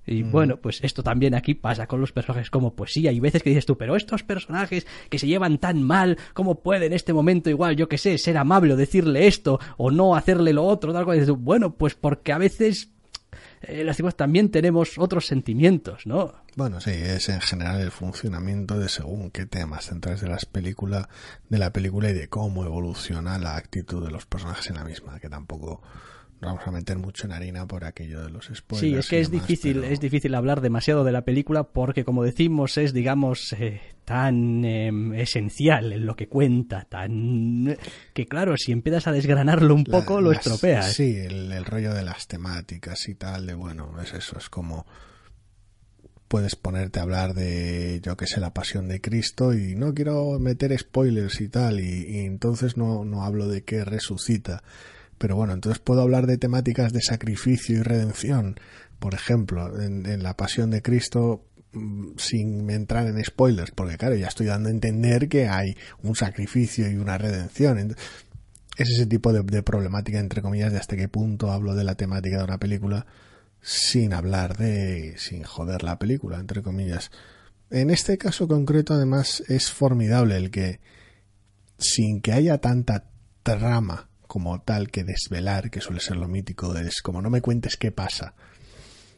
Y 0.07 0.23
mm. 0.23 0.31
bueno, 0.31 0.57
pues 0.59 0.81
esto 0.83 1.03
también 1.03 1.35
aquí 1.35 1.55
pasa 1.55 1.87
con 1.87 2.01
los 2.01 2.13
personajes 2.13 2.51
como 2.51 2.75
poesía. 2.75 3.11
Hay 3.11 3.21
veces 3.21 3.43
que 3.43 3.51
dices 3.51 3.67
tú, 3.67 3.77
pero 3.77 3.97
estos 3.97 4.23
personajes 4.23 4.87
que 5.09 5.19
se 5.19 5.27
llevan 5.27 5.59
tan 5.59 5.83
mal, 5.83 6.19
¿cómo 6.35 6.61
puede 6.63 6.87
en 6.87 6.93
este 6.93 7.13
momento 7.13 7.51
igual, 7.51 7.77
yo 7.77 7.89
qué 7.89 7.99
sé, 7.99 8.19
ser 8.19 8.37
amable 8.37 8.75
o 8.75 8.77
decirle 8.77 9.27
esto 9.27 9.59
o 9.77 9.91
no 9.91 10.15
hacerle 10.15 10.53
lo 10.53 10.65
otro? 10.65 10.93
Tal 10.93 11.05
cual. 11.05 11.19
dices 11.19 11.35
bueno, 11.35 11.75
pues 11.75 11.95
porque 11.95 12.33
a 12.33 12.39
veces 12.39 12.91
eh, 13.63 13.85
las 13.85 13.97
cosas 13.97 14.17
también 14.17 14.51
tenemos 14.51 14.99
otros 14.99 15.27
sentimientos, 15.27 16.07
¿no? 16.07 16.35
Bueno, 16.57 16.81
sí, 16.81 16.91
es 16.91 17.29
en 17.29 17.41
general 17.41 17.81
el 17.81 17.91
funcionamiento 17.91 18.79
de 18.79 18.89
según 18.89 19.31
qué 19.31 19.47
temas 19.47 19.87
centrales 19.87 20.21
de 20.21 20.29
las 20.29 20.45
películas, 20.45 21.09
de 21.49 21.59
la 21.59 21.73
película 21.73 22.11
y 22.11 22.13
de 22.13 22.29
cómo 22.29 22.65
evoluciona 22.65 23.39
la 23.39 23.57
actitud 23.57 24.05
de 24.05 24.13
los 24.13 24.27
personajes 24.27 24.69
en 24.69 24.77
la 24.77 24.85
misma, 24.85 25.19
que 25.19 25.29
tampoco 25.29 25.83
vamos 26.45 26.67
a 26.67 26.71
meter 26.71 26.99
mucho 26.99 27.27
en 27.27 27.33
harina 27.33 27.67
por 27.67 27.85
aquello 27.85 28.23
de 28.23 28.31
los 28.31 28.51
spoilers. 28.55 28.81
Sí, 28.81 28.95
es 28.95 29.09
que 29.09 29.21
es 29.21 29.31
difícil, 29.31 29.85
es 29.85 30.01
difícil 30.01 30.35
hablar 30.35 30.61
demasiado 30.61 31.05
de 31.05 31.13
la 31.13 31.23
película 31.23 31.65
porque, 31.65 32.05
como 32.05 32.23
decimos, 32.23 32.79
es, 32.79 32.93
digamos, 32.93 33.53
eh, 33.55 33.81
tan 34.05 34.65
em, 34.65 35.15
esencial 35.15 35.93
en 35.93 36.07
lo 36.07 36.15
que 36.17 36.29
cuenta, 36.29 36.85
tan 36.85 37.77
que 38.13 38.27
claro, 38.27 38.57
si 38.57 38.73
empiezas 38.73 39.07
a 39.07 39.13
desgranarlo 39.13 39.75
un 39.75 39.85
poco, 39.85 40.21
lo 40.21 40.33
estropeas. 40.33 40.93
Sí, 40.93 41.17
el, 41.17 41.65
rollo 41.65 41.95
de 41.95 42.05
las 42.05 42.29
temáticas 42.29 43.09
y 43.09 43.15
tal, 43.15 43.47
de 43.47 43.55
bueno, 43.55 44.01
es 44.03 44.13
eso, 44.13 44.37
es 44.39 44.51
como 44.51 44.87
puedes 46.29 46.57
ponerte 46.57 46.99
a 46.99 47.03
hablar 47.03 47.35
de, 47.35 48.01
yo 48.03 48.17
que 48.17 48.27
sé, 48.27 48.41
la 48.41 48.53
pasión 48.53 48.89
de 48.89 49.01
Cristo 49.01 49.55
y 49.55 49.77
no 49.77 49.95
quiero 49.95 50.39
meter 50.41 50.77
spoilers 50.77 51.41
y 51.41 51.49
tal, 51.49 51.81
y, 51.81 52.07
y 52.09 52.19
entonces 52.21 52.77
no, 52.77 53.05
no 53.05 53.23
hablo 53.23 53.49
de 53.49 53.63
que 53.63 53.85
resucita 53.85 54.63
pero 55.19 55.37
bueno, 55.37 55.53
entonces 55.53 55.81
puedo 55.81 56.03
hablar 56.03 56.27
de 56.27 56.39
temáticas 56.39 56.93
de 56.93 57.01
sacrificio 57.01 57.79
y 57.79 57.83
redención. 57.83 58.59
Por 58.99 59.15
ejemplo, 59.15 59.81
en, 59.81 60.23
la 60.23 60.37
pasión 60.37 60.71
de 60.71 60.83
Cristo, 60.83 61.45
mm, 61.73 62.17
sin 62.17 62.71
entrar 62.71 63.07
en 63.07 63.23
spoilers, 63.25 63.71
porque 63.71 63.97
claro, 63.97 64.15
ya 64.15 64.29
estoy 64.29 64.47
dando 64.47 64.69
a 64.69 64.73
entender 64.73 65.29
que 65.29 65.49
hay 65.49 65.77
un 66.03 66.17
sacrificio 66.17 66.91
y 66.91 66.97
una 66.97 67.19
redención. 67.19 67.95
Es 68.77 68.91
ese 68.91 69.07
tipo 69.07 69.33
de, 69.33 69.63
problemática, 69.63 70.19
entre 70.19 70.43
comillas, 70.43 70.73
de 70.73 70.79
hasta 70.79 70.97
qué 70.97 71.09
punto 71.09 71.51
hablo 71.51 71.75
de 71.75 71.85
la 71.85 71.95
temática 71.95 72.39
de 72.39 72.45
una 72.45 72.59
película 72.59 73.07
sin 73.61 74.13
hablar 74.13 74.59
de, 74.59 75.15
sin 75.17 75.43
joder 75.43 75.83
la 75.85 75.99
película, 75.99 76.39
entre 76.39 76.63
comillas. 76.63 77.11
En 77.71 77.91
este 77.91 78.19
caso 78.19 78.47
concreto, 78.47 78.95
además, 78.95 79.43
es 79.49 79.71
formidable 79.71 80.37
el 80.37 80.51
que, 80.51 80.81
sin 81.79 82.21
que 82.21 82.33
haya 82.33 82.59
tanta 82.59 83.07
trama 83.43 84.09
como 84.35 84.61
tal 84.61 84.91
que 84.91 85.05
desvelar, 85.05 85.71
que 85.71 85.81
suele 85.81 86.01
ser 86.01 86.17
lo 86.17 86.27
mítico, 86.27 86.75
es 86.77 87.03
como 87.03 87.23
no 87.23 87.31
me 87.31 87.41
cuentes 87.41 87.77
qué 87.77 87.93
pasa. 87.93 88.35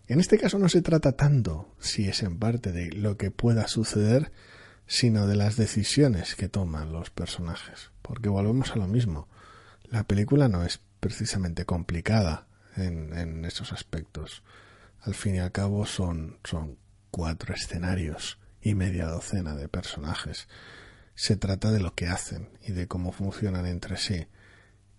En 0.08 0.20
este 0.20 0.36
caso 0.36 0.58
no 0.58 0.68
se 0.68 0.82
trata 0.82 1.12
tanto, 1.12 1.74
si 1.80 2.06
es 2.06 2.22
en 2.22 2.38
parte 2.38 2.70
de 2.70 2.92
lo 2.92 3.16
que 3.16 3.30
pueda 3.30 3.66
suceder, 3.66 4.30
sino 4.86 5.26
de 5.26 5.34
las 5.34 5.56
decisiones 5.56 6.34
que 6.34 6.50
toman 6.50 6.92
los 6.92 7.08
personajes. 7.08 7.92
Porque 8.02 8.28
volvemos 8.28 8.72
a 8.72 8.76
lo 8.76 8.86
mismo. 8.88 9.26
La 9.84 10.04
película 10.04 10.48
no 10.48 10.64
es 10.64 10.82
precisamente 11.00 11.64
complicada 11.64 12.46
en, 12.76 13.42
esos 13.46 13.72
aspectos. 13.72 14.42
Al 15.00 15.14
fin 15.14 15.36
y 15.36 15.38
al 15.38 15.50
cabo 15.50 15.86
son, 15.86 16.40
son 16.44 16.76
cuatro 17.10 17.54
escenarios 17.54 18.38
y 18.60 18.74
media 18.74 19.06
docena 19.06 19.56
de 19.56 19.70
personajes. 19.70 20.46
Se 21.14 21.38
trata 21.38 21.70
de 21.70 21.80
lo 21.80 21.94
que 21.94 22.06
hacen 22.06 22.50
y 22.60 22.72
de 22.72 22.86
cómo 22.86 23.12
funcionan 23.12 23.64
entre 23.64 23.96
sí. 23.96 24.26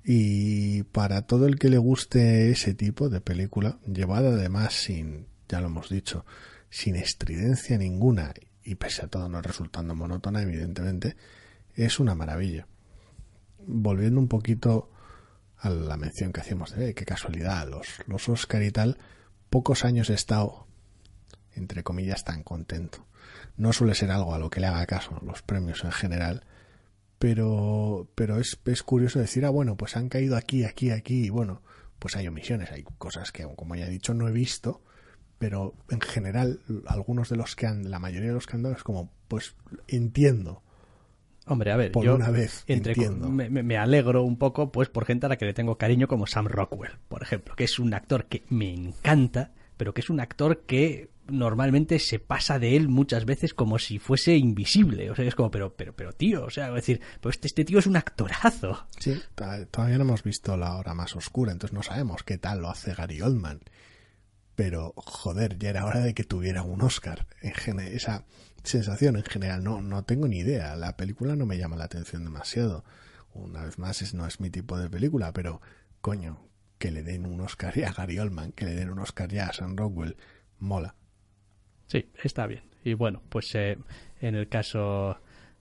Y 0.09 0.83
para 0.83 1.23
todo 1.23 1.47
el 1.47 1.59
que 1.59 1.67
le 1.67 1.77
guste 1.77 2.49
ese 2.49 2.73
tipo 2.73 3.09
de 3.09 3.19
película, 3.19 3.77
llevada 3.85 4.29
además 4.29 4.71
sin, 4.71 5.27
ya 5.49 5.59
lo 5.59 5.67
hemos 5.67 5.89
dicho, 5.89 6.25
sin 6.69 6.95
estridencia 6.95 7.77
ninguna 7.77 8.33
y 8.63 8.75
pese 8.75 9.03
a 9.03 9.09
todo 9.09 9.27
no 9.27 9.41
resultando 9.41 9.95
monótona, 9.95 10.41
evidentemente, 10.41 11.17
es 11.75 11.99
una 11.99 12.15
maravilla. 12.15 12.67
Volviendo 13.59 14.21
un 14.21 14.29
poquito 14.29 14.89
a 15.57 15.69
la 15.69 15.97
mención 15.97 16.31
que 16.31 16.39
hacíamos 16.39 16.73
de 16.73 16.93
qué 16.93 17.03
casualidad, 17.03 17.67
los, 17.67 17.87
los 18.07 18.29
Oscar 18.29 18.63
y 18.63 18.71
tal, 18.71 18.97
pocos 19.49 19.83
años 19.83 20.09
he 20.09 20.13
estado, 20.13 20.67
entre 21.53 21.83
comillas, 21.83 22.23
tan 22.23 22.43
contento. 22.43 23.05
No 23.57 23.73
suele 23.73 23.93
ser 23.93 24.11
algo 24.11 24.33
a 24.33 24.39
lo 24.39 24.49
que 24.49 24.61
le 24.61 24.67
haga 24.67 24.85
caso 24.85 25.19
los 25.21 25.41
premios 25.41 25.83
en 25.83 25.91
general, 25.91 26.45
pero, 27.19 28.07
pero 28.15 28.39
es, 28.39 28.59
es 28.65 28.83
curioso 28.83 29.19
decir, 29.19 29.45
ah, 29.45 29.49
bueno, 29.49 29.75
pues 29.75 29.97
han 29.97 30.09
caído 30.09 30.35
aquí, 30.35 30.63
aquí, 30.63 30.91
aquí, 30.91 31.25
y 31.25 31.29
bueno, 31.29 31.61
pues 31.99 32.15
hay 32.15 32.27
omisiones, 32.27 32.71
hay 32.71 32.83
cosas 32.97 33.31
que, 33.31 33.43
como 33.55 33.75
ya 33.75 33.87
he 33.87 33.89
dicho, 33.89 34.13
no 34.13 34.27
he 34.27 34.31
visto, 34.31 34.81
pero 35.39 35.75
en 35.89 36.01
general, 36.01 36.59
algunos 36.85 37.29
de 37.29 37.37
los 37.37 37.55
que 37.55 37.67
han, 37.67 37.89
la 37.89 37.99
mayoría 37.99 38.29
de 38.29 38.35
los 38.35 38.47
que 38.47 38.55
han 38.55 38.63
dado 38.63 38.75
es 38.75 38.83
como, 38.83 39.11
pues 39.27 39.55
entiendo. 39.87 40.63
Hombre, 41.45 41.71
a 41.71 41.77
ver, 41.77 41.91
por 41.91 42.03
yo 42.03 42.15
una 42.15 42.29
vez 42.29 42.65
entiendo. 42.67 43.29
Me, 43.29 43.49
me, 43.49 43.77
alegro 43.77 44.23
un 44.23 44.37
poco, 44.37 44.71
pues, 44.71 44.89
por 44.89 45.05
gente 45.05 45.25
a 45.25 45.29
la 45.29 45.37
que 45.37 45.45
le 45.45 45.53
tengo 45.53 45.77
cariño, 45.77 46.07
como 46.07 46.27
Sam 46.27 46.47
Rockwell, 46.47 46.97
por 47.07 47.23
ejemplo, 47.23 47.55
que 47.55 47.63
es 47.63 47.79
un 47.79 47.93
actor 47.93 48.25
que 48.25 48.43
me 48.49 48.73
encanta, 48.73 49.53
pero 49.77 49.93
que 49.93 50.01
es 50.01 50.09
un 50.09 50.19
actor 50.19 50.63
que 50.65 51.09
normalmente 51.29 51.99
se 51.99 52.19
pasa 52.19 52.59
de 52.59 52.75
él 52.75 52.87
muchas 52.87 53.25
veces 53.25 53.53
como 53.53 53.79
si 53.79 53.99
fuese 53.99 54.35
invisible. 54.35 55.11
O 55.11 55.15
sea, 55.15 55.25
es 55.25 55.35
como, 55.35 55.51
pero, 55.51 55.75
pero, 55.75 55.95
pero 55.95 56.13
tío, 56.13 56.45
o 56.45 56.49
sea, 56.49 56.71
decir, 56.71 57.01
pues 57.21 57.35
este, 57.35 57.47
este 57.47 57.65
tío 57.65 57.79
es 57.79 57.87
un 57.87 57.97
actorazo. 57.97 58.87
Sí, 58.99 59.21
todavía 59.71 59.97
no 59.97 60.03
hemos 60.03 60.23
visto 60.23 60.57
la 60.57 60.75
hora 60.75 60.93
más 60.93 61.15
oscura, 61.15 61.51
entonces 61.51 61.73
no 61.73 61.83
sabemos 61.83 62.23
qué 62.23 62.37
tal 62.37 62.61
lo 62.61 62.69
hace 62.69 62.93
Gary 62.93 63.21
Oldman. 63.21 63.61
Pero, 64.55 64.93
joder, 64.95 65.59
ya 65.59 65.69
era 65.69 65.85
hora 65.85 65.99
de 65.99 66.15
que 66.15 66.23
tuviera 66.23 66.63
un 66.63 66.81
Oscar. 66.81 67.27
En 67.41 67.79
esa 67.79 68.25
sensación 68.63 69.15
en 69.15 69.23
general, 69.23 69.63
no, 69.63 69.81
no 69.81 70.03
tengo 70.03 70.27
ni 70.27 70.39
idea. 70.39 70.75
La 70.75 70.97
película 70.97 71.35
no 71.35 71.45
me 71.45 71.57
llama 71.57 71.75
la 71.75 71.85
atención 71.85 72.23
demasiado. 72.23 72.83
una 73.33 73.63
vez 73.63 73.77
más, 73.77 74.13
no 74.15 74.25
es 74.25 74.39
mi 74.39 74.49
tipo 74.49 74.77
de 74.79 74.89
película, 74.89 75.31
pero 75.31 75.61
coño, 76.01 76.39
que 76.77 76.91
le 76.91 77.03
den 77.03 77.25
un 77.25 77.41
Oscar 77.41 77.75
ya 77.75 77.89
a 77.89 77.93
Gary 77.93 78.19
Oldman, 78.19 78.51
que 78.51 78.65
le 78.65 78.75
den 78.75 78.89
un 78.89 78.99
Oscar 78.99 79.29
ya 79.29 79.47
a 79.47 79.53
Sam 79.53 79.75
Rockwell, 79.75 80.15
mola. 80.59 80.95
Sí, 81.87 82.09
está 82.23 82.47
bien. 82.47 82.63
Y 82.83 82.93
bueno, 82.93 83.21
pues 83.29 83.53
eh, 83.55 83.77
en 84.21 84.35
el 84.35 84.47
caso 84.47 85.17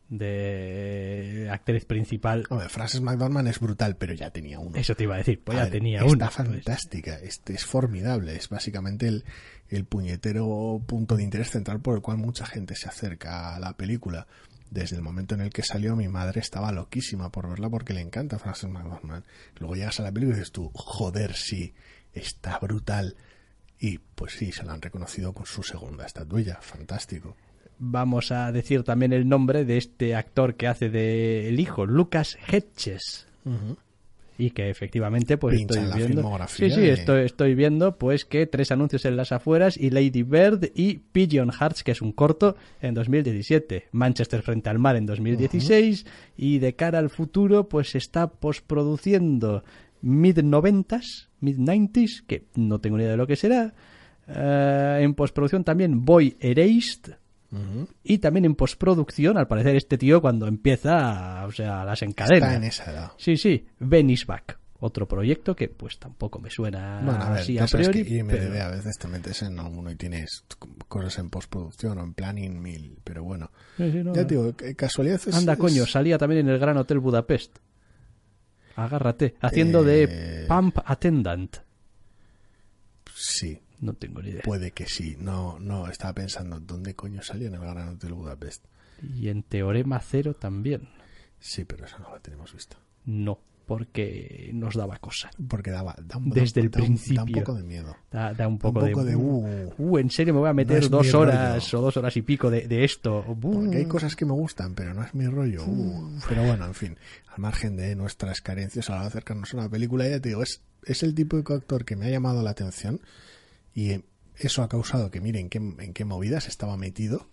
de 0.08 1.48
actriz 1.50 1.84
principal. 1.84 2.46
Hombre, 2.50 2.68
Frances 2.68 3.00
McDormand 3.00 3.48
es 3.48 3.58
brutal, 3.58 3.96
pero 3.96 4.14
ya 4.14 4.30
tenía 4.30 4.60
uno. 4.60 4.76
Eso 4.76 4.94
te 4.94 5.04
iba 5.04 5.14
a 5.16 5.18
decir, 5.18 5.42
pues 5.42 5.58
ya 5.58 5.68
tenía 5.68 6.04
uno. 6.04 6.12
Está 6.12 6.26
pues. 6.26 6.48
fantástica, 6.48 7.18
este 7.18 7.54
es 7.54 7.64
formidable, 7.64 8.36
es 8.36 8.48
básicamente 8.48 9.08
el, 9.08 9.24
el 9.68 9.84
puñetero 9.84 10.80
punto 10.86 11.16
de 11.16 11.24
interés 11.24 11.50
central 11.50 11.80
por 11.80 11.96
el 11.96 12.02
cual 12.02 12.18
mucha 12.18 12.46
gente 12.46 12.76
se 12.76 12.88
acerca 12.88 13.56
a 13.56 13.60
la 13.60 13.76
película. 13.76 14.26
Desde 14.70 14.96
el 14.96 15.02
momento 15.02 15.34
en 15.34 15.42
el 15.42 15.50
que 15.50 15.62
salió, 15.62 15.96
mi 15.96 16.08
madre 16.08 16.40
estaba 16.40 16.72
loquísima 16.72 17.30
por 17.30 17.48
verla 17.48 17.70
porque 17.70 17.94
le 17.94 18.00
encanta 18.00 18.38
Frances 18.38 18.68
McDormand. 18.68 19.24
Luego 19.58 19.76
llegas 19.76 20.00
a 20.00 20.02
la 20.02 20.12
película 20.12 20.36
y 20.36 20.40
dices 20.40 20.52
tú, 20.52 20.70
joder, 20.74 21.34
sí, 21.34 21.74
está 22.12 22.58
brutal. 22.58 23.16
Y 23.78 23.98
pues 23.98 24.32
sí, 24.32 24.52
se 24.52 24.64
la 24.64 24.72
han 24.72 24.82
reconocido 24.82 25.32
con 25.32 25.46
su 25.46 25.62
segunda 25.62 26.06
estatuilla, 26.06 26.56
fantástico 26.60 27.36
vamos 27.78 28.32
a 28.32 28.52
decir 28.52 28.82
también 28.82 29.12
el 29.12 29.28
nombre 29.28 29.64
de 29.64 29.76
este 29.76 30.14
actor 30.14 30.54
que 30.54 30.66
hace 30.66 30.88
de 30.88 31.48
el 31.48 31.60
hijo, 31.60 31.86
Lucas 31.86 32.38
Hedges. 32.48 33.26
Y 34.38 34.50
que 34.50 34.68
efectivamente 34.68 35.38
pues 35.38 35.60
estoy 35.60 35.80
viendo 35.94 36.38
Sí, 36.48 36.70
sí, 36.70 36.88
estoy, 36.88 37.24
estoy 37.24 37.54
viendo 37.54 37.96
pues 37.96 38.24
que 38.24 38.46
tres 38.46 38.70
anuncios 38.70 39.04
en 39.04 39.16
las 39.16 39.32
afueras 39.32 39.76
y 39.76 39.90
Lady 39.90 40.22
Bird 40.22 40.70
y 40.74 40.98
Pigeon 40.98 41.50
Hearts, 41.50 41.82
que 41.82 41.92
es 41.92 42.02
un 42.02 42.12
corto, 42.12 42.56
en 42.80 42.94
2017. 42.94 43.88
Manchester 43.92 44.42
frente 44.42 44.68
al 44.70 44.78
mar 44.78 44.96
en 44.96 45.06
2016 45.06 46.06
y 46.36 46.58
de 46.58 46.74
cara 46.74 46.98
al 46.98 47.10
futuro 47.10 47.68
pues 47.68 47.94
está 47.94 48.28
posproduciendo 48.28 49.64
mid 50.02 50.38
90s, 50.38 51.28
mid 51.40 51.58
90s, 51.58 52.24
que 52.26 52.44
no 52.54 52.80
tengo 52.80 52.96
ni 52.96 53.02
idea 53.02 53.12
de 53.12 53.16
lo 53.16 53.26
que 53.26 53.36
será. 53.36 53.74
Eh, 54.28 55.00
en 55.02 55.14
postproducción 55.14 55.64
también 55.64 56.04
Boy 56.04 56.36
Erased, 56.40 57.14
y 58.02 58.18
también 58.18 58.44
en 58.44 58.54
postproducción, 58.54 59.38
al 59.38 59.46
parecer 59.46 59.76
este 59.76 59.96
tío 59.98 60.20
cuando 60.20 60.46
empieza, 60.46 61.44
o 61.46 61.52
sea, 61.52 61.84
las 61.84 62.02
encadenas. 62.02 62.48
Está 62.48 62.56
en 62.56 62.64
esa 62.64 62.90
edad. 62.90 63.12
Sí, 63.16 63.36
sí, 63.36 63.66
Venice 63.78 64.24
Back. 64.26 64.58
Otro 64.78 65.08
proyecto 65.08 65.56
que 65.56 65.68
pues 65.68 65.98
tampoco 65.98 66.38
me 66.38 66.50
suena 66.50 66.98
a, 66.98 67.30
ver, 67.30 67.40
así 67.40 67.58
a 67.58 67.64
priori. 67.66 68.04
que 68.04 68.16
IMDb 68.16 68.60
a 68.60 68.68
veces 68.68 68.98
te 68.98 69.08
metes 69.08 69.40
en 69.42 69.58
alguno 69.58 69.90
y 69.90 69.96
tienes 69.96 70.44
cosas 70.86 71.18
en 71.18 71.30
postproducción 71.30 71.98
o 71.98 72.04
en 72.04 72.12
planning 72.12 72.60
mil, 72.60 72.98
pero 73.02 73.24
bueno. 73.24 73.50
ya 73.78 74.24
digo, 74.24 74.54
casualidad 74.76 75.20
Anda, 75.32 75.56
coño, 75.56 75.86
salía 75.86 76.18
también 76.18 76.46
en 76.46 76.52
el 76.52 76.58
Gran 76.58 76.76
Hotel 76.76 76.98
Budapest. 76.98 77.58
Agárrate, 78.74 79.36
haciendo 79.40 79.82
de 79.82 80.02
eh, 80.10 80.46
Pump 80.46 80.76
Attendant. 80.84 81.56
Sí, 83.14 83.62
no 83.80 83.94
tengo 83.94 84.22
ni 84.22 84.30
idea. 84.30 84.42
Puede 84.42 84.70
que 84.72 84.86
sí. 84.86 85.16
No, 85.18 85.58
no, 85.58 85.88
estaba 85.88 86.14
pensando, 86.14 86.60
¿dónde 86.60 86.94
coño 86.94 87.22
salió 87.22 87.48
en 87.48 87.54
el 87.54 87.60
Gran 87.60 87.88
Hotel 87.88 88.14
Budapest? 88.14 88.64
Y 89.02 89.28
en 89.28 89.42
Teorema 89.42 90.00
Cero 90.00 90.34
también. 90.34 90.88
Sí, 91.38 91.64
pero 91.64 91.84
eso 91.84 91.98
no 91.98 92.10
lo 92.10 92.20
tenemos 92.20 92.52
visto. 92.52 92.76
No, 93.04 93.38
porque 93.66 94.50
nos 94.54 94.74
daba 94.74 94.96
cosa. 94.98 95.30
Porque 95.48 95.70
daba, 95.70 95.94
da 96.00 96.16
un, 96.16 96.30
Desde 96.30 96.60
el 96.60 96.70
principio. 96.70 97.16
Da 97.16 97.24
un 97.24 97.32
poco 97.32 97.54
de 97.54 97.62
miedo. 97.64 97.96
Da, 98.10 98.48
un 98.48 98.58
poco, 98.58 99.04
de, 99.04 99.16
uh, 99.16 99.72
uh, 99.76 99.98
en 99.98 100.10
serio 100.10 100.32
me 100.34 100.40
voy 100.40 100.48
a 100.48 100.54
meter 100.54 100.88
dos 100.88 101.12
horas 101.14 101.74
o 101.74 101.80
dos 101.80 101.96
horas 101.96 102.16
y 102.16 102.22
pico 102.22 102.50
de, 102.50 102.84
esto. 102.84 103.24
Porque 103.40 103.78
hay 103.78 103.86
cosas 103.86 104.14
que 104.16 104.24
me 104.24 104.32
gustan, 104.32 104.74
pero 104.74 104.94
no 104.94 105.02
es 105.02 105.14
mi 105.14 105.26
rollo. 105.26 105.64
Uh. 105.66 106.18
Pero 106.28 106.44
bueno, 106.44 106.64
en 106.64 106.74
fin, 106.74 106.96
al 107.28 107.40
margen 107.40 107.76
de 107.76 107.94
nuestras 107.96 108.40
carencias 108.40 108.88
a 108.88 108.92
la 108.92 108.96
hora 108.98 109.04
de 109.04 109.08
acercarnos 109.08 109.52
a 109.52 109.56
una 109.58 109.68
película, 109.68 110.08
ya 110.08 110.20
te 110.20 110.30
digo, 110.30 110.42
es, 110.42 110.62
es 110.84 111.02
el 111.02 111.14
tipo 111.14 111.36
de 111.36 111.54
actor 111.54 111.84
que 111.84 111.96
me 111.96 112.06
ha 112.06 112.10
llamado 112.10 112.42
la 112.42 112.50
atención 112.50 113.00
y 113.76 114.02
eso 114.34 114.64
ha 114.64 114.68
causado 114.68 115.12
que 115.12 115.20
miren 115.20 115.48
en 115.52 115.92
qué 115.92 116.04
movidas 116.04 116.48
estaba 116.48 116.76
metido 116.76 117.28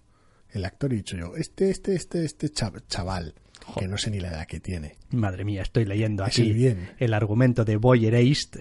el 0.54 0.66
actor 0.66 0.94
y 0.94 0.98
dicho 0.98 1.18
yo, 1.18 1.36
este, 1.36 1.72
este, 1.72 1.96
este, 1.96 2.24
este 2.24 2.50
chaval, 2.50 3.34
que 3.80 3.88
no 3.88 3.98
sé 3.98 4.12
ni 4.12 4.20
la 4.20 4.30
edad 4.30 4.46
que 4.46 4.60
tiene. 4.60 4.98
Madre 5.10 5.46
mía, 5.46 5.64
estoy 5.64 5.86
leyendo 5.86 6.24
aquí 6.24 6.68
el, 7.00 7.14
argumento 7.14 7.66
de 7.66 7.78
Boyer 7.78 8.14
East 8.16 8.58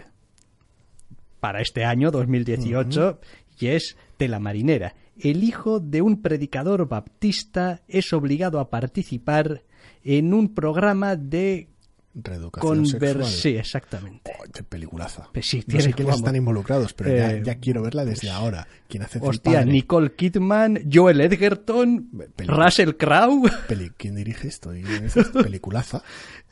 para 1.41 1.61
este 1.61 1.85
año 1.85 2.11
2018 2.11 3.21
y 3.59 3.67
es 3.67 3.97
de 4.19 4.29
la 4.29 4.39
marinera. 4.39 4.95
El 5.19 5.45
hijo 5.45 5.81
de 5.81 6.01
un 6.01 6.23
predicador 6.23 6.89
baptista 6.89 7.83
es 7.89 8.13
obligado 8.13 8.59
a 8.59 8.71
participar 8.71 9.65
en 10.03 10.33
un 10.33 10.55
programa 10.55 11.17
de 11.17 11.69
Reeducación 12.15 12.87
sexual. 12.87 13.25
Sí, 13.25 13.57
exactamente. 13.57 14.31
Oh, 14.39 14.45
qué 14.53 14.63
peliculaza. 14.63 15.29
Pues 15.33 15.47
sí, 15.47 15.65
no 15.67 15.81
sé 15.81 15.93
quiénes 15.95 16.17
están 16.17 16.37
involucrados, 16.37 16.93
pero 16.93 17.15
ya, 17.15 17.33
eh, 17.33 17.59
quiero 17.61 17.83
verla 17.83 18.05
desde 18.05 18.29
pues, 18.29 18.33
ahora. 18.33 18.69
¿Quién 18.89 19.03
hace 19.03 19.19
Hostia, 19.23 19.65
Nicole 19.65 20.15
Kidman, 20.15 20.91
Joel 20.93 21.23
Edgerton, 21.23 22.11
Russell 22.47 22.93
Crowe. 22.97 23.51
¿Quién 23.97 24.17
dirige 24.17 24.49
esto? 24.49 24.73
es 24.73 25.15
peliculaza? 25.43 26.03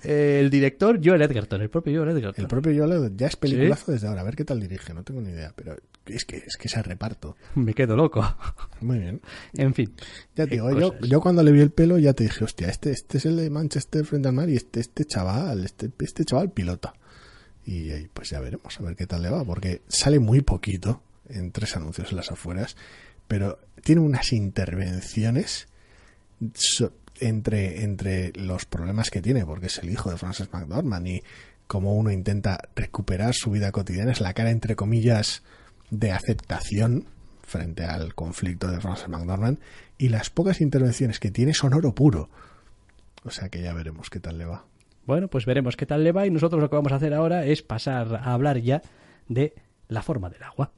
El 0.05 0.51
director 0.51 1.01
Joel 1.03 1.23
Edgerton, 1.23 1.61
el 1.63 1.71
propio 1.71 1.99
Joel 1.99 2.17
Edgerton. 2.17 2.45
El 2.45 2.49
propio 2.49 2.73
Joel 2.77 2.93
Edgerton, 2.93 3.17
ya 3.17 3.27
es 3.27 3.37
peliculazo 3.37 3.93
desde 3.93 4.09
ahora. 4.09 4.23
A 4.23 4.25
ver 4.25 4.37
qué 4.37 4.45
tal 4.45 4.61
dirige, 4.61 4.95
no 4.95 5.03
tengo 5.03 5.21
ni 5.21 5.31
idea, 5.31 5.53
pero 5.55 5.77
es 6.07 6.25
que 6.25 6.37
es 6.39 6.57
que 6.59 6.69
ese 6.69 6.83
reparto. 6.83 7.37
Me 7.55 7.75
quedo 7.75 7.97
loco. 7.97 8.23
Muy 8.81 8.99
bien. 8.99 9.21
En 9.55 9.75
fin. 9.75 9.93
Ya 10.37 10.47
te 10.47 10.55
digo, 10.55 10.79
yo, 10.79 10.99
yo, 11.01 11.21
cuando 11.21 11.43
le 11.43 11.53
vi 11.53 11.61
el 11.61 11.71
pelo 11.71 11.99
ya 11.99 12.13
te 12.13 12.25
dije, 12.25 12.45
hostia, 12.45 12.69
este, 12.69 12.91
este 12.91 13.19
es 13.19 13.27
el 13.27 13.37
de 13.37 13.51
Manchester 13.51 14.05
frente 14.05 14.29
al 14.29 14.35
mar 14.35 14.49
y 14.49 14.57
este, 14.57 14.81
este 14.81 15.05
chaval, 15.05 15.65
este, 15.65 15.91
este 15.99 16.25
chaval 16.25 16.51
pilota. 16.51 16.95
Y, 17.67 17.91
pues 18.13 18.31
ya 18.31 18.41
veremos 18.41 18.79
a 18.81 18.83
ver 18.83 18.97
qué 18.97 19.07
tal 19.07 19.23
le 19.23 19.31
va, 19.31 19.45
porque 19.45 19.83
sale 19.89 20.19
muy 20.19 20.41
poquito 20.41 21.03
en 21.29 21.53
tres 21.53 21.77
anuncios 21.77 22.11
en 22.11 22.17
las 22.17 22.31
afueras, 22.31 22.77
pero 23.29 23.59
tiene 23.85 24.01
unas 24.01 24.33
intervenciones 24.33 25.69
entre, 27.21 27.85
entre 27.85 28.33
los 28.35 28.65
problemas 28.65 29.11
que 29.11 29.23
tiene, 29.23 29.45
porque 29.45 29.67
es 29.67 29.79
el 29.79 29.91
hijo 29.91 30.11
de 30.11 30.17
Frances 30.17 30.53
McDormand 30.53 31.07
y 31.07 31.23
como 31.67 31.95
uno 31.95 32.11
intenta 32.11 32.69
recuperar 32.75 33.35
su 33.35 33.51
vida 33.51 33.71
cotidiana, 33.71 34.13
es 34.13 34.21
la 34.21 34.35
cara 34.35 34.51
entre 34.51 34.75
comillas 34.75 35.43
de 35.91 36.13
aceptación 36.13 37.07
frente 37.43 37.85
al 37.85 38.15
conflicto 38.15 38.71
de 38.71 38.81
Frances 38.81 39.09
McDormand 39.09 39.59
y 39.99 40.09
las 40.09 40.31
pocas 40.31 40.61
intervenciones 40.61 41.21
que 41.21 41.31
tiene 41.31 41.55
son 41.55 41.75
oro 41.75 41.95
puro. 41.95 42.29
O 43.25 43.31
sea 43.31 43.49
que 43.49 43.61
ya 43.61 43.73
veremos 43.75 44.09
qué 44.11 44.19
tal 44.19 44.39
le 44.39 44.47
va. 44.47 44.65
Bueno, 45.07 45.29
pues 45.29 45.47
veremos 45.47 45.77
qué 45.77 45.87
tal 45.87 46.05
le 46.05 46.13
va 46.13 46.27
y 46.27 46.31
nosotros 46.31 46.61
lo 46.61 46.71
que 46.71 46.77
vamos 46.77 46.93
a 46.93 46.97
hacer 46.97 47.15
ahora 47.15 47.45
es 47.45 47.63
pasar 47.63 48.15
a 48.15 48.33
hablar 48.33 48.59
ya 48.59 48.83
de 49.29 49.55
la 49.89 50.03
forma 50.03 50.31
del 50.31 50.43
agua. 50.43 50.73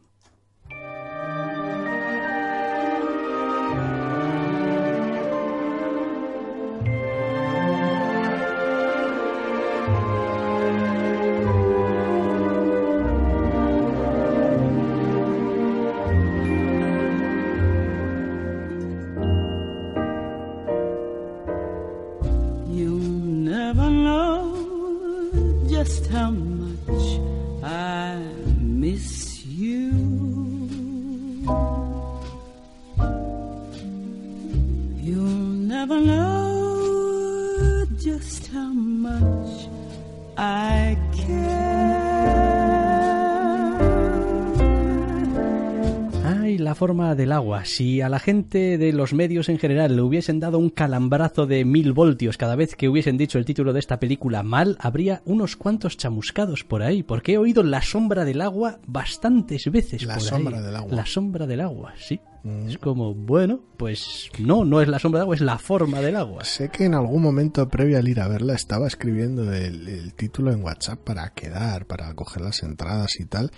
Forma 46.82 47.14
del 47.14 47.30
agua. 47.30 47.64
Si 47.64 48.00
a 48.00 48.08
la 48.08 48.18
gente 48.18 48.76
de 48.76 48.92
los 48.92 49.12
medios 49.12 49.48
en 49.48 49.60
general 49.60 49.94
le 49.94 50.02
hubiesen 50.02 50.40
dado 50.40 50.58
un 50.58 50.68
calambrazo 50.68 51.46
de 51.46 51.64
mil 51.64 51.92
voltios 51.92 52.36
cada 52.36 52.56
vez 52.56 52.74
que 52.74 52.88
hubiesen 52.88 53.16
dicho 53.16 53.38
el 53.38 53.44
título 53.44 53.72
de 53.72 53.78
esta 53.78 54.00
película 54.00 54.42
mal, 54.42 54.76
habría 54.80 55.22
unos 55.24 55.54
cuantos 55.54 55.96
chamuscados 55.96 56.64
por 56.64 56.82
ahí, 56.82 57.04
porque 57.04 57.34
he 57.34 57.38
oído 57.38 57.62
La 57.62 57.82
sombra 57.82 58.24
del 58.24 58.40
agua 58.40 58.80
bastantes 58.84 59.70
veces. 59.70 60.02
La 60.02 60.18
sombra 60.18 60.60
del 60.60 60.74
agua. 60.74 60.92
La 60.92 61.06
sombra 61.06 61.46
del 61.46 61.60
agua, 61.60 61.94
sí. 61.96 62.18
Mm. 62.42 62.70
Es 62.70 62.78
como, 62.78 63.14
bueno, 63.14 63.60
pues 63.76 64.28
no, 64.40 64.64
no 64.64 64.80
es 64.80 64.88
la 64.88 64.98
sombra 64.98 65.20
del 65.20 65.26
agua, 65.26 65.34
es 65.36 65.40
la 65.40 65.58
forma 65.58 66.00
del 66.00 66.16
agua. 66.16 66.42
Sé 66.42 66.68
que 66.68 66.86
en 66.86 66.94
algún 66.94 67.22
momento 67.22 67.68
previo 67.68 67.96
al 67.96 68.08
ir 68.08 68.18
a 68.18 68.26
verla 68.26 68.54
estaba 68.54 68.88
escribiendo 68.88 69.52
el, 69.52 69.86
el 69.86 70.14
título 70.14 70.50
en 70.50 70.64
WhatsApp 70.64 70.98
para 70.98 71.30
quedar, 71.30 71.86
para 71.86 72.12
coger 72.14 72.42
las 72.42 72.64
entradas 72.64 73.20
y 73.20 73.26
tal 73.26 73.52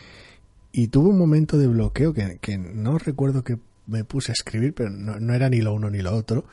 y 0.76 0.88
tuve 0.88 1.10
un 1.10 1.18
momento 1.18 1.56
de 1.56 1.68
bloqueo 1.68 2.12
que, 2.12 2.58
no 2.58 2.98
recuerdo 2.98 3.44
que 3.44 3.58
me 3.86 4.02
puse 4.02 4.32
a 4.32 4.34
escribir, 4.34 4.74
pero 4.74 4.90
no, 4.90 5.32
era 5.32 5.48
ni 5.48 5.60
lo 5.60 5.72
uno 5.72 5.88
ni 5.88 6.02
lo 6.02 6.12
otro. 6.12 6.46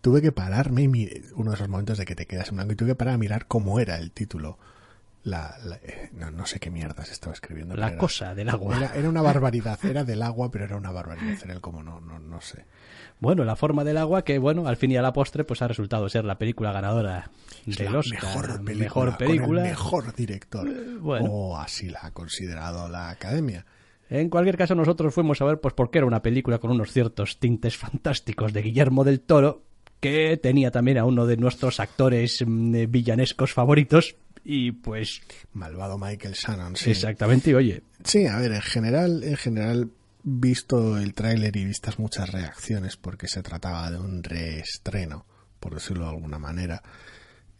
tuve 0.00 0.20
que 0.20 0.32
pararme 0.32 0.82
y 0.82 1.22
uno 1.36 1.52
de 1.52 1.54
esos 1.54 1.68
momentos 1.68 1.96
de 1.96 2.04
que 2.04 2.16
te 2.16 2.26
quedas 2.26 2.48
en 2.48 2.56
blanco 2.56 2.72
y 2.72 2.76
tuve 2.76 2.88
que 2.88 2.94
parar 2.96 3.14
a 3.14 3.18
mirar 3.18 3.46
cómo 3.46 3.78
era 3.78 3.96
el 3.98 4.10
título. 4.10 4.58
La, 5.22 5.56
eh, 5.84 6.10
no, 6.12 6.44
sé 6.44 6.58
qué 6.58 6.70
mierdas 6.70 7.12
estaba 7.12 7.32
escribiendo. 7.32 7.76
La 7.76 7.96
cosa 7.96 8.34
del 8.34 8.48
agua. 8.48 8.90
Era, 8.96 9.08
una 9.08 9.22
barbaridad, 9.22 9.78
era 9.84 10.02
del 10.02 10.22
agua, 10.22 10.50
pero 10.50 10.64
era 10.64 10.76
una 10.76 10.90
barbaridad. 10.90 11.38
Era 11.44 11.54
el 11.54 11.60
como 11.60 11.84
no, 11.84 12.00
no, 12.00 12.18
no 12.18 12.40
sé. 12.40 12.64
Bueno, 13.20 13.44
La 13.44 13.56
forma 13.56 13.84
del 13.84 13.96
agua, 13.96 14.22
que 14.22 14.38
bueno, 14.38 14.68
al 14.68 14.76
fin 14.76 14.92
y 14.92 14.96
a 14.96 15.02
la 15.02 15.12
postre, 15.12 15.44
pues 15.44 15.60
ha 15.62 15.68
resultado 15.68 16.08
ser 16.08 16.24
la 16.24 16.38
película 16.38 16.72
ganadora 16.72 17.30
del 17.66 17.96
Oscar. 17.96 18.22
Mejor 18.22 18.64
película, 18.64 18.84
mejor, 18.84 19.16
película. 19.16 19.62
mejor 19.62 20.14
director. 20.14 20.68
Eh, 20.68 20.98
o 21.02 21.56
así 21.56 21.88
la 21.88 22.00
ha 22.02 22.10
considerado 22.12 22.88
la 22.88 23.10
academia. 23.10 23.66
En 24.10 24.30
cualquier 24.30 24.56
caso, 24.56 24.74
nosotros 24.74 25.12
fuimos 25.12 25.40
a 25.42 25.44
ver, 25.44 25.60
pues, 25.60 25.74
porque 25.74 25.98
era 25.98 26.06
una 26.06 26.22
película 26.22 26.58
con 26.58 26.70
unos 26.70 26.92
ciertos 26.92 27.38
tintes 27.38 27.76
fantásticos 27.76 28.52
de 28.52 28.62
Guillermo 28.62 29.04
del 29.04 29.20
Toro, 29.20 29.64
que 30.00 30.36
tenía 30.36 30.70
también 30.70 30.98
a 30.98 31.04
uno 31.04 31.26
de 31.26 31.36
nuestros 31.36 31.80
actores 31.80 32.42
mm, 32.46 32.84
villanescos 32.88 33.52
favoritos, 33.52 34.16
y 34.44 34.72
pues 34.72 35.20
malvado 35.52 35.98
Michael 35.98 36.32
Shannon 36.32 36.74
sí. 36.76 36.90
exactamente 36.92 37.50
y 37.50 37.54
oye 37.54 37.82
sí 38.02 38.26
a 38.26 38.38
ver 38.38 38.52
en 38.52 38.62
general 38.62 39.22
en 39.22 39.36
general 39.36 39.90
visto 40.22 40.98
el 40.98 41.14
tráiler 41.14 41.56
y 41.56 41.64
vistas 41.64 41.98
muchas 41.98 42.30
reacciones 42.30 42.96
porque 42.96 43.28
se 43.28 43.42
trataba 43.42 43.90
de 43.90 43.98
un 43.98 44.22
reestreno 44.22 45.26
por 45.60 45.74
decirlo 45.74 46.04
de 46.04 46.10
alguna 46.10 46.38
manera 46.38 46.82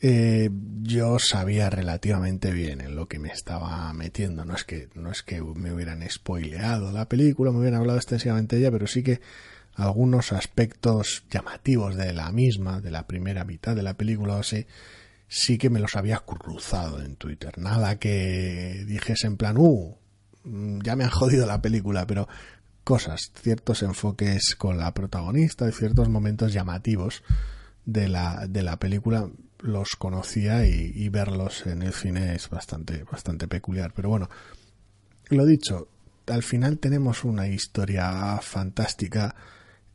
eh, 0.00 0.50
yo 0.82 1.18
sabía 1.18 1.70
relativamente 1.70 2.52
bien 2.52 2.80
en 2.80 2.94
lo 2.94 3.08
que 3.08 3.18
me 3.18 3.30
estaba 3.30 3.92
metiendo 3.92 4.44
no 4.44 4.54
es 4.54 4.64
que 4.64 4.88
no 4.94 5.10
es 5.10 5.22
que 5.22 5.42
me 5.42 5.72
hubieran 5.72 6.08
spoileado 6.08 6.92
la 6.92 7.08
película 7.08 7.50
me 7.52 7.58
hubieran 7.58 7.80
hablado 7.80 7.98
extensivamente 7.98 8.56
de 8.56 8.62
ella 8.62 8.72
pero 8.72 8.86
sí 8.86 9.02
que 9.02 9.20
algunos 9.74 10.32
aspectos 10.32 11.24
llamativos 11.30 11.96
de 11.96 12.12
la 12.12 12.30
misma 12.32 12.80
de 12.80 12.90
la 12.90 13.06
primera 13.06 13.44
mitad 13.44 13.74
de 13.74 13.82
la 13.82 13.94
película 13.94 14.34
o 14.34 14.40
así 14.40 14.66
sí 15.28 15.58
que 15.58 15.70
me 15.70 15.78
los 15.78 15.94
había 15.94 16.18
cruzado 16.18 17.00
en 17.02 17.16
Twitter. 17.16 17.58
Nada 17.58 17.98
que 17.98 18.84
dijese 18.86 19.26
en 19.26 19.36
plan, 19.36 19.56
uh, 19.58 19.96
ya 20.44 20.96
me 20.96 21.04
han 21.04 21.10
jodido 21.10 21.46
la 21.46 21.60
película, 21.60 22.06
pero 22.06 22.28
cosas, 22.84 23.32
ciertos 23.34 23.82
enfoques 23.82 24.54
con 24.56 24.78
la 24.78 24.94
protagonista 24.94 25.68
y 25.68 25.72
ciertos 25.72 26.08
momentos 26.08 26.52
llamativos 26.52 27.22
de 27.84 28.08
la, 28.08 28.46
de 28.48 28.62
la 28.62 28.78
película 28.78 29.28
los 29.60 29.96
conocía 29.96 30.66
y, 30.66 31.08
verlos 31.08 31.66
en 31.66 31.82
el 31.82 31.92
cine 31.92 32.34
es 32.34 32.48
bastante, 32.48 33.04
bastante 33.10 33.48
peculiar. 33.48 33.92
Pero 33.94 34.08
bueno, 34.08 34.30
lo 35.28 35.44
dicho, 35.44 35.88
al 36.28 36.42
final 36.42 36.78
tenemos 36.78 37.24
una 37.24 37.48
historia 37.48 38.38
fantástica 38.40 39.34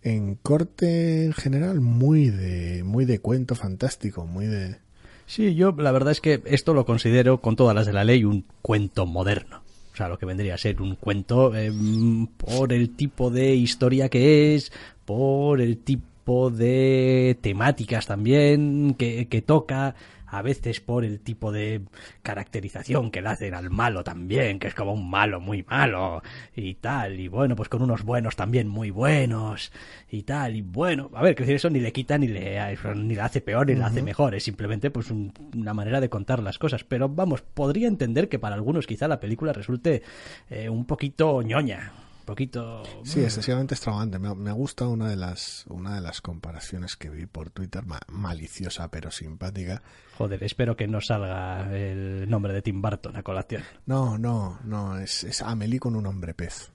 en 0.01 0.35
corte 0.35 1.25
en 1.25 1.33
general 1.33 1.79
muy 1.79 2.29
de, 2.29 2.83
muy 2.83 3.05
de 3.05 3.19
cuento 3.19 3.55
fantástico, 3.55 4.25
muy 4.25 4.47
de, 4.47 4.77
Sí, 5.25 5.55
yo 5.55 5.73
la 5.77 5.91
verdad 5.91 6.11
es 6.11 6.21
que 6.21 6.41
esto 6.45 6.73
lo 6.73 6.85
considero, 6.85 7.41
con 7.41 7.55
todas 7.55 7.75
las 7.75 7.85
de 7.85 7.93
la 7.93 8.03
ley, 8.03 8.23
un 8.23 8.45
cuento 8.61 9.05
moderno. 9.05 9.62
O 9.93 9.95
sea, 9.95 10.07
lo 10.07 10.17
que 10.17 10.25
vendría 10.25 10.55
a 10.55 10.57
ser 10.57 10.81
un 10.81 10.95
cuento 10.95 11.55
em, 11.55 12.25
por 12.25 12.73
el 12.73 12.95
tipo 12.95 13.29
de 13.29 13.55
historia 13.55 14.09
que 14.09 14.55
es, 14.55 14.71
por 15.05 15.61
el 15.61 15.77
tipo 15.77 16.49
de 16.49 17.37
temáticas 17.41 18.07
también 18.07 18.95
que, 18.97 19.27
que 19.27 19.41
toca, 19.43 19.93
a 20.33 20.41
veces 20.41 20.81
por 20.81 21.05
el 21.05 21.19
tipo 21.19 21.51
de 21.51 21.81
caracterización 22.23 23.11
que 23.11 23.21
le 23.21 23.29
hacen 23.29 23.53
al 23.53 23.69
malo 23.69 24.03
también, 24.03 24.57
que 24.57 24.67
es 24.67 24.73
como 24.73 24.93
un 24.93 25.07
malo 25.07 25.39
muy 25.39 25.63
malo 25.63 26.23
y 26.55 26.73
tal, 26.75 27.19
y 27.19 27.27
bueno, 27.27 27.55
pues 27.55 27.69
con 27.69 27.83
unos 27.83 28.03
buenos 28.03 28.35
también 28.35 28.67
muy 28.67 28.89
buenos 28.89 29.71
y 30.09 30.23
tal, 30.23 30.55
y 30.55 30.61
bueno, 30.61 31.11
a 31.13 31.21
ver, 31.21 31.35
que 31.35 31.43
decir 31.43 31.57
eso 31.57 31.69
ni 31.69 31.79
le 31.79 31.93
quita 31.93 32.17
ni 32.17 32.27
le, 32.27 32.75
ni 32.95 33.15
hace 33.17 33.41
peor 33.41 33.67
ni 33.67 33.75
le 33.75 33.83
hace 33.83 34.01
mejor, 34.01 34.33
es 34.33 34.43
simplemente 34.43 34.89
pues 34.89 35.11
una 35.11 35.73
manera 35.75 36.01
de 36.01 36.09
contar 36.09 36.41
las 36.41 36.57
cosas, 36.57 36.83
pero 36.83 37.09
vamos, 37.09 37.41
podría 37.41 37.87
entender 37.87 38.27
que 38.27 38.39
para 38.39 38.55
algunos 38.55 38.87
quizá 38.87 39.07
la 39.07 39.19
película 39.19 39.53
resulte 39.53 40.01
eh, 40.49 40.67
un 40.67 40.85
poquito 40.85 41.43
ñoña, 41.43 41.91
poquito. 42.23 42.83
Sí, 43.03 43.21
excesivamente 43.21 43.75
extravagante. 43.75 44.19
Me, 44.19 44.51
gusta 44.51 44.87
una 44.87 45.09
de 45.09 45.15
las 45.15 45.65
una 45.67 45.95
de 45.95 46.01
las 46.01 46.21
comparaciones 46.21 46.95
que 46.95 47.09
vi 47.09 47.25
por 47.25 47.49
Twitter, 47.49 47.83
maliciosa 48.07 48.89
pero 48.89 49.11
simpática. 49.11 49.81
Joder, 50.17 50.43
espero 50.43 50.75
que 50.75 50.87
no 50.87 51.01
salga 51.01 51.75
el 51.75 52.29
nombre 52.29 52.53
de 52.53 52.61
Tim 52.61 52.81
Burton 52.81 53.15
a 53.15 53.23
colación. 53.23 53.63
No, 53.85 54.17
no, 54.17 54.59
no, 54.63 54.97
es, 54.97 55.23
es 55.23 55.41
Amelie 55.41 55.79
con 55.79 55.95
un 55.95 56.05
hombre 56.05 56.33
pez. 56.33 56.71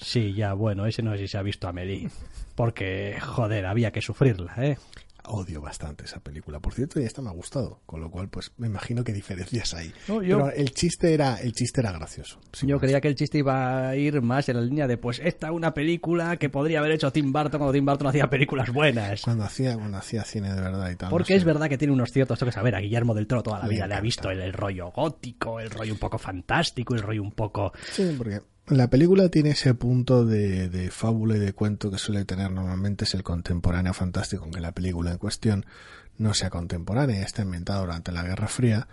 Sí, 0.00 0.32
ya, 0.32 0.52
bueno, 0.52 0.86
ese 0.86 1.02
no 1.02 1.12
sé 1.12 1.18
si 1.18 1.28
se 1.28 1.38
ha 1.38 1.42
visto 1.42 1.68
Amelie. 1.68 2.08
Porque, 2.54 3.18
joder, 3.20 3.66
había 3.66 3.90
que 3.90 4.00
sufrirla, 4.00 4.54
¿eh? 4.58 4.78
Odio 5.28 5.60
bastante 5.60 6.04
esa 6.04 6.20
película. 6.20 6.60
Por 6.60 6.74
cierto, 6.74 7.00
y 7.00 7.04
esta 7.04 7.22
me 7.22 7.28
ha 7.28 7.32
gustado, 7.32 7.80
con 7.86 8.00
lo 8.00 8.10
cual, 8.10 8.28
pues 8.28 8.52
me 8.56 8.66
imagino 8.66 9.04
que 9.04 9.12
diferencias 9.12 9.74
ahí. 9.74 9.92
Pero 10.06 10.50
el 10.50 10.72
chiste 10.72 11.14
era, 11.14 11.36
el 11.36 11.52
chiste 11.52 11.80
era 11.80 11.92
gracioso. 11.92 12.40
Yo 12.62 12.78
creía 12.78 13.00
que 13.00 13.08
el 13.08 13.14
chiste 13.14 13.38
iba 13.38 13.88
a 13.88 13.96
ir 13.96 14.20
más 14.22 14.48
en 14.48 14.56
la 14.56 14.62
línea 14.62 14.86
de, 14.86 14.96
pues 14.96 15.20
esta 15.22 15.48
es 15.48 15.52
una 15.52 15.74
película 15.74 16.36
que 16.36 16.48
podría 16.48 16.80
haber 16.80 16.92
hecho 16.92 17.12
Tim 17.12 17.32
Burton 17.32 17.58
cuando 17.58 17.72
Tim 17.72 17.84
Burton 17.84 18.08
hacía 18.08 18.28
películas 18.28 18.72
buenas. 18.72 19.22
Cuando 19.22 19.44
hacía, 19.44 19.74
cuando 19.74 19.98
hacía 19.98 20.24
cine 20.24 20.54
de 20.54 20.60
verdad 20.60 20.90
y 20.90 20.96
tal. 20.96 21.10
Porque 21.10 21.34
es 21.34 21.44
verdad 21.44 21.68
que 21.68 21.78
tiene 21.78 21.92
unos 21.92 22.10
ciertos 22.10 22.38
toques. 22.38 22.56
A 22.56 22.62
ver, 22.62 22.74
a 22.74 22.80
Guillermo 22.80 23.14
del 23.14 23.26
Toro 23.26 23.42
toda 23.42 23.58
la 23.58 23.68
vida 23.68 23.86
le 23.86 23.94
ha 23.94 24.00
visto 24.00 24.30
el, 24.30 24.40
el 24.40 24.52
rollo 24.52 24.90
gótico, 24.90 25.60
el 25.60 25.70
rollo 25.70 25.92
un 25.92 25.98
poco 25.98 26.18
fantástico, 26.18 26.94
el 26.94 27.02
rollo 27.02 27.22
un 27.22 27.32
poco. 27.32 27.72
Sí, 27.90 28.14
porque 28.16 28.40
la 28.70 28.90
película 28.90 29.28
tiene 29.28 29.50
ese 29.50 29.74
punto 29.74 30.24
de, 30.24 30.90
fábula 30.90 31.36
y 31.36 31.40
de 31.40 31.52
cuento 31.52 31.90
que 31.90 31.98
suele 31.98 32.24
tener 32.24 32.50
normalmente 32.50 33.04
es 33.04 33.14
el 33.14 33.22
contemporáneo 33.22 33.94
fantástico, 33.94 34.44
aunque 34.44 34.60
la 34.60 34.72
película 34.72 35.12
en 35.12 35.18
cuestión 35.18 35.66
no 36.16 36.34
sea 36.34 36.50
contemporánea, 36.50 37.22
está 37.22 37.42
inventada 37.42 37.80
durante 37.80 38.12
la 38.12 38.22
Guerra 38.24 38.48
Fría, 38.48 38.88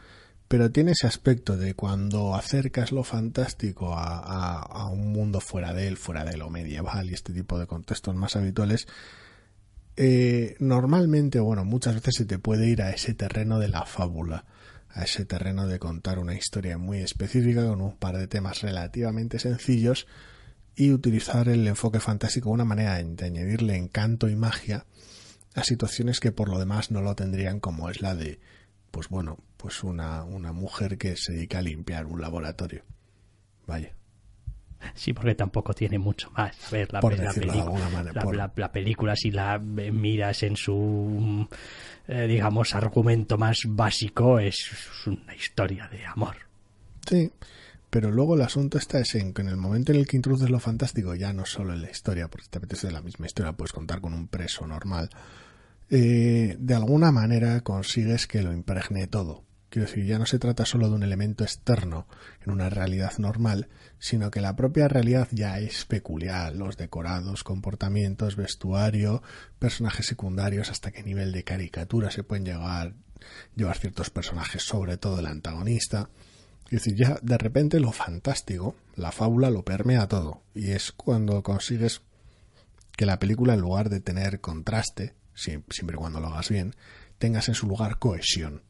pero 0.48 0.72
tiene 0.72 0.92
ese 0.92 1.08
aspecto 1.08 1.58
de 1.58 1.74
cuando 1.74 2.36
acercas 2.36 2.92
lo 2.92 3.04
fantástico 3.04 3.96
a, 3.96 4.60
a, 4.62 4.90
un 4.90 5.12
mundo 5.12 5.42
fuera 5.42 5.74
de 5.74 5.88
él, 5.88 5.98
fuera 5.98 6.24
de 6.24 6.38
lo 6.38 6.50
medieval 6.50 7.10
y 7.10 7.14
este 7.14 7.34
tipo 7.34 7.58
de 7.58 7.66
contextos 7.66 8.16
más 8.16 8.36
habituales, 8.36 8.88
eh, 9.98 10.56
normalmente, 10.60 11.40
bueno, 11.40 11.66
muchas 11.66 11.96
veces 11.96 12.16
se 12.16 12.26
te 12.26 12.38
puede 12.38 12.68
ir 12.68 12.82
a 12.82 12.92
ese 12.92 13.14
terreno 13.14 13.60
de 13.60 13.70
la 13.70 13.86
fábula 13.86 14.46
a 14.96 15.04
ese 15.04 15.26
terreno 15.26 15.68
de 15.68 15.78
contar 15.78 16.20
una 16.20 16.36
historia 16.36 16.78
muy 16.78 17.00
específica 17.00 17.68
con 17.68 17.82
un 17.82 17.98
par 17.98 18.18
de 18.18 18.28
temas 18.28 18.62
relativamente 18.62 19.40
sencillos 19.40 20.08
y 20.74 20.92
utilizar 20.92 21.50
el 21.50 21.68
enfoque 21.68 22.00
fantástico 22.00 22.46
como 22.46 22.56
una 22.56 22.66
manera 22.66 22.96
de 23.04 23.26
añadirle 23.26 23.76
encanto 23.76 24.30
y 24.30 24.38
magia 24.38 24.86
a 25.54 25.64
situaciones 25.64 26.22
que 26.22 26.32
por 26.32 26.50
lo 26.50 26.60
demás 26.60 26.92
no 26.92 27.02
lo 27.02 27.14
tendrían 27.14 27.60
como 27.60 27.90
es 27.90 28.02
la 28.02 28.16
de 28.16 28.40
pues 28.90 29.10
bueno 29.10 29.38
pues 29.58 29.84
una, 29.84 30.24
una 30.24 30.54
mujer 30.54 30.98
que 30.98 31.18
se 31.18 31.34
dedica 31.34 31.60
a 31.60 31.62
limpiar 31.62 32.06
un 32.06 32.22
laboratorio 32.22 32.84
vaya 33.68 33.94
Sí, 34.94 35.14
porque 35.14 35.34
tampoco 35.34 35.74
tiene 35.74 35.98
mucho 35.98 36.30
más. 36.32 36.56
A 36.68 36.70
ver, 36.70 36.94
la, 36.94 37.00
la, 37.02 38.52
la, 38.56 38.72
película, 38.72 39.16
si 39.16 39.32
la 39.32 39.58
miras 39.58 40.44
en 40.44 40.56
su 40.56 41.48
eh, 42.08 42.28
digamos, 42.28 42.76
argumento 42.76 43.38
más 43.38 43.62
básico 43.66 44.40
es 44.40 44.70
una 45.06 45.36
historia 45.36 45.88
de 45.88 46.06
amor. 46.06 46.36
Sí, 47.08 47.32
pero 47.90 48.12
luego 48.12 48.36
el 48.36 48.42
asunto 48.42 48.78
está 48.78 49.00
es 49.00 49.16
en 49.16 49.34
que 49.34 49.42
en 49.42 49.48
el 49.48 49.56
momento 49.56 49.94
en 49.94 50.00
el 50.00 50.08
que 50.08 50.18
introduces 50.18 50.50
lo 50.50 50.60
fantástico, 50.60 51.16
ya 51.16 51.32
no 51.32 51.46
solo 51.46 51.74
en 51.74 51.82
la 51.82 51.90
historia, 51.90 52.28
porque 52.28 52.48
te 52.50 52.58
apetece 52.58 52.92
la 52.92 53.02
misma 53.02 53.26
historia, 53.26 53.54
puedes 53.54 53.72
contar 53.72 54.02
con 54.02 54.14
un 54.14 54.28
preso 54.28 54.68
normal, 54.68 55.10
eh, 55.90 56.58
de 56.60 56.76
alguna 56.76 57.14
manera 57.14 57.62
consigues 57.62 58.28
que 58.28 58.42
lo 58.42 58.52
impregne 58.52 59.08
todo. 59.08 59.45
Quiero 59.70 59.88
decir, 59.88 60.06
ya 60.06 60.20
no 60.20 60.26
se 60.26 60.40
trata 60.40 60.66
solo 60.66 60.88
de 60.88 60.96
un 60.96 61.04
elemento 61.04 61.44
externo 61.44 62.08
en 62.46 62.52
una 62.52 62.70
realidad 62.70 63.18
normal, 63.18 63.68
sino 64.00 64.32
que 64.32 64.40
la 64.40 64.56
propia 64.56 64.88
realidad 64.88 65.28
ya 65.32 65.60
es 65.60 65.86
peculiar, 65.86 66.56
los 66.56 66.78
decorados, 66.78 67.44
comportamientos, 67.44 68.36
vestuario, 68.36 69.22
personajes 69.60 70.06
secundarios, 70.06 70.70
hasta 70.70 70.92
qué 70.92 71.04
nivel 71.04 71.32
de 71.32 71.44
caricatura 71.44 72.12
se 72.12 72.24
pueden 72.24 72.46
llegar, 72.46 72.94
llevar 73.56 73.78
ciertos 73.78 74.10
personajes, 74.10 74.64
sobre 74.64 74.98
todo 74.98 75.20
el 75.20 75.26
antagonista. 75.26 76.10
Es 76.66 76.84
decir, 76.84 76.96
ya 76.96 77.20
de 77.22 77.38
repente 77.38 77.80
lo 77.80 77.92
fantástico, 77.92 78.76
la 78.96 79.12
fábula 79.12 79.50
lo 79.50 79.66
permea 79.66 80.08
todo, 80.08 80.42
y 80.54 80.72
es 80.72 80.92
cuando 80.92 81.44
consigues 81.44 82.02
que 82.96 83.06
la 83.06 83.20
película, 83.20 83.56
en 83.56 83.62
lugar 83.62 83.90
de 83.90 84.00
tener 84.00 84.40
contraste, 84.40 85.16
siempre 85.34 85.96
y 85.96 85.98
cuando 85.98 86.22
lo 86.22 86.28
hagas 86.28 86.50
bien, 86.50 86.76
tengas 87.18 87.50
en 87.50 87.56
su 87.56 87.68
lugar 87.68 88.00
cohesión 88.00 88.64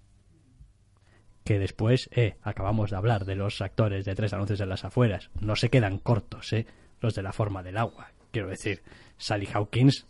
que 1.46 1.60
después, 1.60 2.10
eh, 2.12 2.36
acabamos 2.42 2.90
de 2.90 2.98
hablar 2.98 3.24
de 3.24 3.36
los 3.36 3.62
actores 3.62 4.04
de 4.04 4.16
tres 4.16 4.34
anuncios 4.34 4.60
en 4.60 4.68
las 4.68 4.84
afueras, 4.84 5.30
no 5.40 5.56
se 5.56 5.70
quedan 5.70 6.00
cortos, 6.00 6.52
eh, 6.52 6.66
los 7.00 7.14
de 7.14 7.22
la 7.22 7.32
forma 7.32 7.62
del 7.62 7.78
agua. 7.78 8.10
Quiero 8.32 8.50
decir, 8.50 8.82
Sally 9.18 9.48
Hawkins 9.54 10.08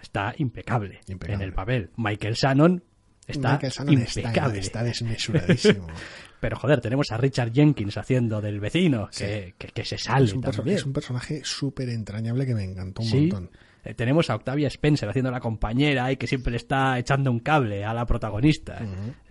está 0.00 0.34
impecable, 0.38 1.00
en 1.06 1.42
el 1.42 1.52
papel. 1.52 1.90
Michael 1.96 2.34
Shannon 2.34 2.82
está 3.26 3.60
impecable. 3.86 4.58
Está, 4.58 4.82
desmesuradísimo. 4.82 5.86
Pero 6.40 6.56
joder, 6.56 6.80
tenemos 6.80 7.12
a 7.12 7.18
Richard 7.18 7.52
Jenkins 7.52 7.96
haciendo 7.98 8.40
del 8.40 8.58
vecino, 8.58 9.08
que, 9.16 9.54
que, 9.58 9.84
se 9.84 9.98
sale 9.98 10.24
es 10.24 10.32
un, 10.32 10.40
también. 10.40 10.78
Es 10.78 10.86
un 10.86 10.92
personaje 10.92 11.42
súper 11.44 11.90
entrañable 11.90 12.46
que 12.46 12.54
me 12.54 12.64
encantó 12.64 13.02
un 13.02 13.10
montón. 13.10 13.50
Eh, 13.84 13.94
tenemos 13.94 14.30
a 14.30 14.36
Octavia 14.36 14.68
Spencer 14.68 15.08
haciendo 15.08 15.30
la 15.30 15.40
compañera 15.40 16.12
y 16.12 16.16
que 16.16 16.26
siempre 16.26 16.56
está 16.56 16.98
echando 16.98 17.30
un 17.30 17.40
cable 17.40 17.84
a 17.84 17.92
la 17.92 18.06
protagonista. 18.06 18.80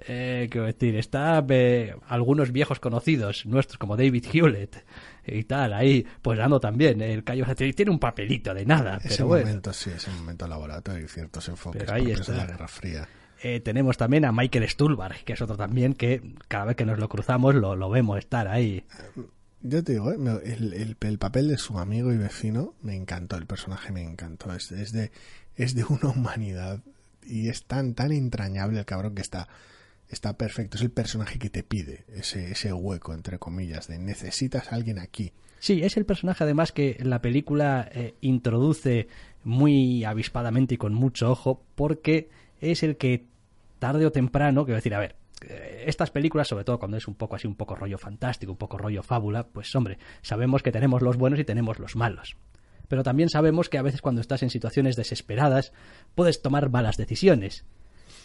Eh, 0.07 0.47
quiero 0.51 0.67
decir, 0.67 0.95
está 0.97 1.45
algunos 2.07 2.51
viejos 2.51 2.79
conocidos 2.79 3.45
nuestros 3.45 3.77
como 3.77 3.95
David 3.95 4.25
Hewlett 4.31 4.85
y 5.25 5.43
tal, 5.43 5.73
ahí 5.73 6.05
pues 6.21 6.37
dando 6.37 6.59
también 6.59 7.01
el 7.01 7.23
Cayo 7.23 7.45
tiene 7.55 7.91
un 7.91 7.99
papelito 7.99 8.53
de 8.53 8.65
nada. 8.65 8.97
Ese 8.97 9.17
pero 9.17 9.27
momento, 9.27 9.71
sí, 9.71 9.91
ese 9.91 10.11
momento 10.11 10.47
laboratorio 10.47 11.05
y 11.05 11.07
ciertos 11.07 11.47
enfoques 11.47 11.83
pero 11.83 11.93
ahí 11.93 12.11
está. 12.11 12.31
de 12.31 12.37
la 12.37 12.45
Guerra 12.45 12.67
Fría. 12.67 13.07
Eh, 13.43 13.59
tenemos 13.59 13.97
también 13.97 14.25
a 14.25 14.31
Michael 14.31 14.69
Stuhlbarg, 14.69 15.23
que 15.23 15.33
es 15.33 15.41
otro 15.41 15.57
también 15.57 15.93
que 15.93 16.21
cada 16.47 16.65
vez 16.65 16.75
que 16.75 16.85
nos 16.85 16.99
lo 16.99 17.09
cruzamos 17.09 17.55
lo, 17.55 17.75
lo 17.75 17.89
vemos 17.89 18.19
estar 18.19 18.47
ahí. 18.47 18.83
Yo 19.63 19.84
te 19.84 19.93
digo, 19.93 20.12
eh, 20.12 20.17
el, 20.45 20.97
el, 21.00 21.17
papel 21.17 21.47
de 21.47 21.58
su 21.58 21.78
amigo 21.78 22.12
y 22.12 22.17
vecino 22.17 22.74
me 22.82 22.95
encantó, 22.95 23.38
el 23.38 23.45
personaje 23.45 23.91
me 23.91 24.02
encantó. 24.02 24.54
Es, 24.54 24.71
es, 24.71 24.91
de, 24.91 25.12
es 25.56 25.76
de 25.76 25.84
una 25.84 26.10
humanidad 26.10 26.80
y 27.24 27.50
es 27.50 27.65
tan, 27.65 27.93
tan 27.93 28.12
entrañable 28.12 28.80
el 28.80 28.86
cabrón 28.86 29.13
que 29.13 29.21
está, 29.21 29.47
está 30.10 30.38
perfecto. 30.38 30.78
Es 30.78 30.84
el 30.84 30.91
personaje 30.91 31.38
que 31.38 31.50
te 31.50 31.63
pide 31.63 32.06
ese, 32.13 32.52
ese 32.52 32.74
hueco, 32.74 33.13
entre 33.13 33.38
comillas, 33.38 33.88
de 33.88 34.00
necesitas 34.00 34.71
a 34.71 34.76
alguien 34.76 34.97
aquí. 34.97 35.32
Sí, 35.60 35.84
es 35.84 35.95
el 35.95 36.06
personaje 36.06 36.43
además 36.43 36.71
que 36.71 36.97
la 37.02 37.21
película 37.21 37.88
eh, 37.93 38.15
introduce 38.21 39.08
muy 39.43 40.04
avispadamente 40.04 40.74
y 40.76 40.78
con 40.78 40.95
mucho 40.95 41.30
ojo 41.30 41.62
porque 41.76 42.30
es 42.62 42.82
el 42.82 42.97
que 42.97 43.26
tarde 43.78 44.08
o 44.08 44.12
temprano, 44.12 44.65
quiero 44.65 44.78
decir, 44.78 44.95
a 44.95 45.00
ver, 45.00 45.15
estas 45.47 46.12
películas, 46.12 46.47
sobre 46.47 46.63
todo 46.63 46.80
cuando 46.80 46.97
es 46.97 47.08
un 47.08 47.15
poco 47.15 47.36
así, 47.36 47.47
un 47.47 47.56
poco 47.56 47.75
rollo 47.75 47.97
fantástico, 47.97 48.51
un 48.51 48.58
poco 48.58 48.77
rollo 48.77 49.04
fábula, 49.04 49.47
pues 49.47 49.73
hombre, 49.75 49.97
sabemos 50.21 50.63
que 50.63 50.71
tenemos 50.71 51.01
los 51.01 51.17
buenos 51.17 51.39
y 51.39 51.43
tenemos 51.43 51.80
los 51.80 51.95
malos. 51.95 52.38
Pero 52.88 53.04
también 53.04 53.30
sabemos 53.30 53.69
que 53.69 53.77
a 53.77 53.82
veces 53.82 54.01
cuando 54.01 54.21
estás 54.21 54.43
en 54.43 54.49
situaciones 54.49 54.95
desesperadas 54.95 55.71
puedes 56.13 56.41
tomar 56.41 56.69
malas 56.69 56.97
decisiones. 56.97 57.65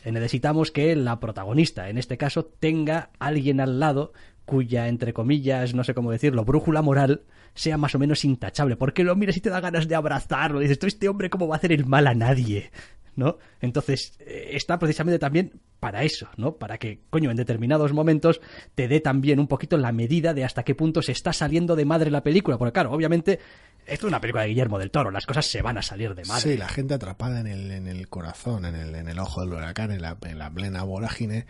Eh, 0.05 0.13
necesitamos 0.13 0.71
que 0.71 0.95
la 0.97 1.21
protagonista, 1.21 1.89
en 1.89 1.99
este 1.99 2.17
caso, 2.17 2.45
tenga 2.45 3.11
alguien 3.19 3.61
al 3.61 3.81
lado 3.81 4.13
cuya, 4.45 4.89
entre 4.89 5.13
comillas, 5.13 5.75
no 5.75 5.85
sé 5.85 5.95
cómo 5.95 6.11
decirlo, 6.11 6.45
brújula 6.45 6.83
moral 6.83 7.23
sea 7.55 7.77
más 7.79 7.95
o 7.95 7.99
menos 7.99 8.25
intachable. 8.25 8.77
Porque 8.77 9.05
lo 9.05 9.17
miras 9.17 9.37
y 9.37 9.41
te 9.41 9.51
da 9.51 9.61
ganas 9.61 9.89
de 9.89 9.95
abrazarlo. 9.95 10.61
Dices, 10.61 10.79
este 10.83 11.09
hombre 11.09 11.31
cómo 11.31 11.49
va 11.49 11.57
a 11.57 11.59
hacer 11.59 11.73
el 11.73 11.87
mal 11.87 12.07
a 12.07 12.15
nadie. 12.15 12.71
¿No? 13.17 13.39
Entonces, 13.61 14.13
eh, 14.21 14.51
está 14.53 14.79
precisamente 14.79 15.19
también 15.19 15.61
para 15.81 16.05
eso, 16.05 16.29
¿no? 16.37 16.57
Para 16.57 16.79
que, 16.79 17.01
coño, 17.11 17.31
en 17.31 17.37
determinados 17.37 17.93
momentos 17.93 18.41
te 18.75 18.89
dé 18.89 19.01
también 19.01 19.41
un 19.41 19.49
poquito 19.49 19.77
la 19.77 19.93
medida 19.93 20.35
de 20.35 20.45
hasta 20.45 20.63
qué 20.63 20.75
punto 20.75 21.03
se 21.03 21.13
está 21.13 21.33
saliendo 21.33 21.77
de 21.77 21.85
madre 21.85 22.11
la 22.11 22.23
película. 22.23 22.59
Porque, 22.59 22.73
claro, 22.73 22.93
obviamente, 22.93 23.41
esto 23.87 24.07
es 24.07 24.11
una 24.11 24.21
película 24.21 24.43
de 24.43 24.51
Guillermo 24.51 24.79
del 24.79 24.91
Toro, 24.91 25.11
las 25.11 25.27
cosas 25.27 25.47
se 25.47 25.63
van 25.63 25.79
a 25.79 25.83
salir 25.83 26.15
de 26.15 26.25
madre. 26.25 26.43
Sí, 26.43 26.57
la 26.57 26.69
gente 26.69 26.95
atrapada 26.95 27.41
en 27.41 27.47
el, 27.47 27.71
en 27.71 27.87
el 27.89 28.09
corazón, 28.09 28.65
en 28.65 28.75
el, 28.75 28.95
en 28.95 29.09
el 29.09 29.19
ojo 29.19 29.41
del 29.41 29.53
huracán, 29.53 29.91
en 29.91 30.03
la, 30.03 30.17
en 30.23 30.39
la 30.39 30.51
plena 30.51 30.83
vorágine, 30.83 31.47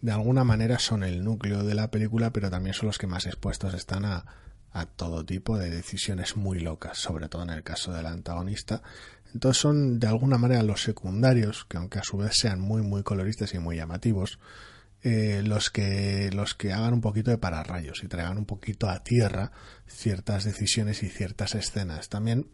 de 0.00 0.12
alguna 0.12 0.44
manera 0.44 0.78
son 0.78 1.02
el 1.02 1.24
núcleo 1.24 1.64
de 1.64 1.74
la 1.74 1.90
película, 1.90 2.32
pero 2.32 2.50
también 2.50 2.74
son 2.74 2.86
los 2.86 2.98
que 2.98 3.06
más 3.06 3.26
expuestos 3.26 3.74
están 3.74 4.04
a, 4.04 4.26
a 4.72 4.86
todo 4.86 5.24
tipo 5.24 5.58
de 5.58 5.70
decisiones 5.70 6.36
muy 6.36 6.60
locas, 6.60 6.98
sobre 6.98 7.28
todo 7.28 7.42
en 7.42 7.50
el 7.50 7.62
caso 7.62 7.92
del 7.92 8.06
antagonista, 8.06 8.82
entonces 9.34 9.60
son 9.60 9.98
de 9.98 10.06
alguna 10.06 10.38
manera 10.38 10.62
los 10.62 10.82
secundarios, 10.82 11.64
que 11.66 11.76
aunque 11.76 11.98
a 11.98 12.02
su 12.02 12.16
vez 12.16 12.32
sean 12.34 12.60
muy 12.60 12.82
muy 12.82 13.02
coloristas 13.02 13.54
y 13.54 13.58
muy 13.58 13.76
llamativos, 13.76 14.38
eh, 15.02 15.42
los 15.44 15.70
que 15.70 16.30
los 16.32 16.54
que 16.54 16.72
hagan 16.72 16.94
un 16.94 17.00
poquito 17.00 17.30
de 17.30 17.38
pararrayos 17.38 18.02
y 18.02 18.08
traigan 18.08 18.38
un 18.38 18.46
poquito 18.46 18.88
a 18.88 19.04
tierra 19.04 19.52
ciertas 19.86 20.44
decisiones 20.44 21.02
y 21.02 21.08
ciertas 21.08 21.54
escenas. 21.54 22.08
También 22.08 22.48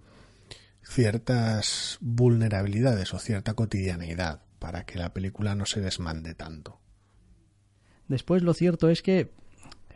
ciertas 0.82 1.98
vulnerabilidades 2.00 3.14
o 3.14 3.18
cierta 3.18 3.54
cotidianeidad 3.54 4.42
para 4.58 4.84
que 4.84 4.98
la 4.98 5.12
película 5.12 5.54
no 5.54 5.66
se 5.66 5.80
desmande 5.80 6.34
tanto. 6.34 6.80
Después 8.08 8.42
lo 8.42 8.52
cierto 8.52 8.90
es 8.90 9.02
que 9.02 9.32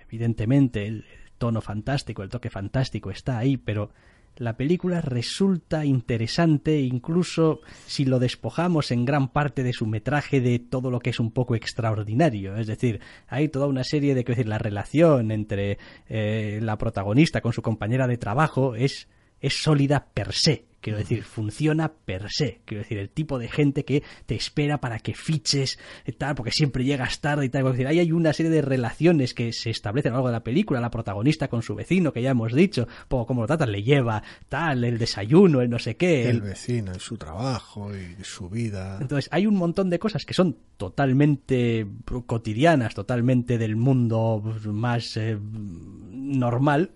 evidentemente 0.00 0.86
el 0.86 1.04
tono 1.36 1.60
fantástico, 1.60 2.22
el 2.22 2.30
toque 2.30 2.50
fantástico 2.50 3.10
está 3.10 3.38
ahí, 3.38 3.56
pero 3.56 3.92
la 4.38 4.56
película 4.56 5.00
resulta 5.00 5.84
interesante 5.84 6.80
incluso 6.80 7.60
si 7.86 8.04
lo 8.04 8.18
despojamos 8.18 8.90
en 8.90 9.04
gran 9.04 9.28
parte 9.28 9.62
de 9.62 9.72
su 9.72 9.86
metraje 9.86 10.40
de 10.40 10.58
todo 10.58 10.90
lo 10.90 11.00
que 11.00 11.10
es 11.10 11.20
un 11.20 11.32
poco 11.32 11.54
extraordinario. 11.54 12.56
Es 12.56 12.66
decir, 12.66 13.00
hay 13.26 13.48
toda 13.48 13.66
una 13.66 13.84
serie 13.84 14.14
de, 14.14 14.24
que 14.24 14.32
decir, 14.32 14.48
la 14.48 14.58
relación 14.58 15.32
entre 15.32 15.78
eh, 16.08 16.60
la 16.62 16.78
protagonista 16.78 17.40
con 17.40 17.52
su 17.52 17.62
compañera 17.62 18.06
de 18.06 18.16
trabajo 18.16 18.74
es, 18.76 19.08
es 19.40 19.60
sólida 19.60 20.06
per 20.14 20.32
se. 20.32 20.67
Quiero 20.80 20.98
decir, 20.98 21.24
funciona 21.24 21.88
per 21.88 22.30
se. 22.30 22.60
Quiero 22.64 22.82
decir, 22.82 22.98
el 22.98 23.10
tipo 23.10 23.38
de 23.38 23.48
gente 23.48 23.84
que 23.84 24.04
te 24.26 24.36
espera 24.36 24.80
para 24.80 25.00
que 25.00 25.12
fiches, 25.14 25.78
y 26.06 26.12
tal, 26.12 26.36
porque 26.36 26.52
siempre 26.52 26.84
llegas 26.84 27.20
tarde 27.20 27.46
y 27.46 27.48
tal. 27.48 27.62
Quiero 27.62 27.72
decir, 27.72 27.86
ahí 27.88 27.98
hay 27.98 28.12
una 28.12 28.32
serie 28.32 28.50
de 28.50 28.62
relaciones 28.62 29.34
que 29.34 29.52
se 29.52 29.70
establecen 29.70 30.12
a 30.12 30.14
lo 30.14 30.18
largo 30.18 30.28
de 30.28 30.32
la 30.34 30.44
película. 30.44 30.80
La 30.80 30.90
protagonista 30.90 31.48
con 31.48 31.62
su 31.62 31.74
vecino, 31.74 32.12
que 32.12 32.22
ya 32.22 32.30
hemos 32.30 32.52
dicho, 32.52 32.86
poco 33.08 33.26
como 33.26 33.40
lo 33.42 33.48
tratan, 33.48 33.72
le 33.72 33.82
lleva 33.82 34.22
tal, 34.48 34.84
el 34.84 34.98
desayuno, 34.98 35.62
el 35.62 35.68
no 35.68 35.80
sé 35.80 35.96
qué. 35.96 36.28
El, 36.28 36.42
vecino, 36.42 36.92
y 36.94 37.00
su 37.00 37.16
trabajo, 37.16 37.90
y 37.96 38.22
su 38.22 38.48
vida. 38.48 38.98
Entonces, 39.00 39.28
hay 39.32 39.46
un 39.46 39.56
montón 39.56 39.90
de 39.90 39.98
cosas 39.98 40.24
que 40.24 40.34
son 40.34 40.56
totalmente 40.76 41.86
cotidianas, 42.26 42.94
totalmente 42.94 43.58
del 43.58 43.74
mundo 43.74 44.42
más 44.66 45.16
eh, 45.16 45.36
normal, 45.40 46.92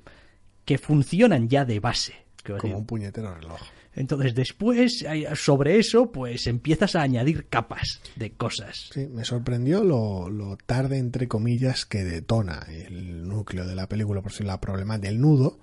que 0.64 0.78
funcionan 0.78 1.48
ya 1.48 1.64
de 1.64 1.80
base. 1.80 2.14
Como 2.60 2.78
un 2.78 2.86
puñetero 2.86 3.34
reloj. 3.34 3.60
Entonces 3.94 4.34
después, 4.34 5.04
sobre 5.34 5.78
eso, 5.78 6.10
pues 6.12 6.46
empiezas 6.46 6.96
a 6.96 7.02
añadir 7.02 7.48
capas 7.48 8.00
de 8.16 8.32
cosas. 8.32 8.90
Sí, 8.92 9.06
me 9.06 9.24
sorprendió 9.24 9.84
lo, 9.84 10.30
lo 10.30 10.56
tarde, 10.56 10.98
entre 10.98 11.28
comillas, 11.28 11.84
que 11.84 12.04
detona 12.04 12.66
el 12.70 13.28
núcleo 13.28 13.66
de 13.66 13.74
la 13.74 13.88
película, 13.88 14.22
por 14.22 14.32
si 14.32 14.44
la 14.44 14.60
problema 14.60 14.98
del 14.98 15.20
nudo, 15.20 15.60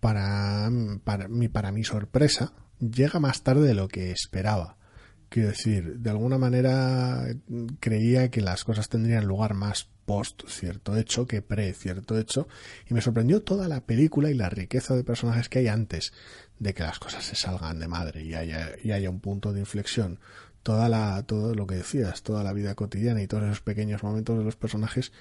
para, 0.00 0.70
para, 1.02 1.26
mi, 1.26 1.48
para 1.48 1.72
mi 1.72 1.82
sorpresa, 1.82 2.52
llega 2.78 3.18
más 3.18 3.42
tarde 3.42 3.66
de 3.66 3.74
lo 3.74 3.88
que 3.88 4.12
esperaba. 4.12 4.76
Quiero 5.28 5.50
decir, 5.50 5.98
de 5.98 6.10
alguna 6.10 6.38
manera 6.38 7.26
creía 7.80 8.30
que 8.30 8.40
las 8.40 8.64
cosas 8.64 8.88
tendrían 8.88 9.26
lugar 9.26 9.54
más 9.54 9.88
post 10.06 10.48
cierto 10.48 10.96
hecho 10.96 11.26
que 11.26 11.42
pre 11.42 11.74
cierto 11.74 12.18
hecho 12.18 12.48
y 12.88 12.94
me 12.94 13.02
sorprendió 13.02 13.42
toda 13.42 13.68
la 13.68 13.82
película 13.82 14.30
y 14.30 14.34
la 14.34 14.48
riqueza 14.48 14.96
de 14.96 15.04
personajes 15.04 15.50
que 15.50 15.58
hay 15.58 15.68
antes 15.68 16.14
de 16.58 16.74
que 16.74 16.82
las 16.82 16.98
cosas 16.98 17.24
se 17.24 17.36
salgan 17.36 17.78
de 17.78 17.88
madre 17.88 18.22
y 18.22 18.34
haya, 18.34 18.70
y 18.82 18.92
haya 18.92 19.10
un 19.10 19.20
punto 19.20 19.52
de 19.52 19.60
inflexión. 19.60 20.18
Toda 20.62 20.88
la, 20.88 21.22
todo 21.22 21.54
lo 21.54 21.66
que 21.66 21.76
decías, 21.76 22.22
toda 22.22 22.42
la 22.42 22.52
vida 22.52 22.74
cotidiana 22.74 23.22
y 23.22 23.26
todos 23.26 23.44
esos 23.44 23.60
pequeños 23.60 24.02
momentos 24.02 24.36
de 24.38 24.44
los 24.44 24.56
personajes 24.56 25.12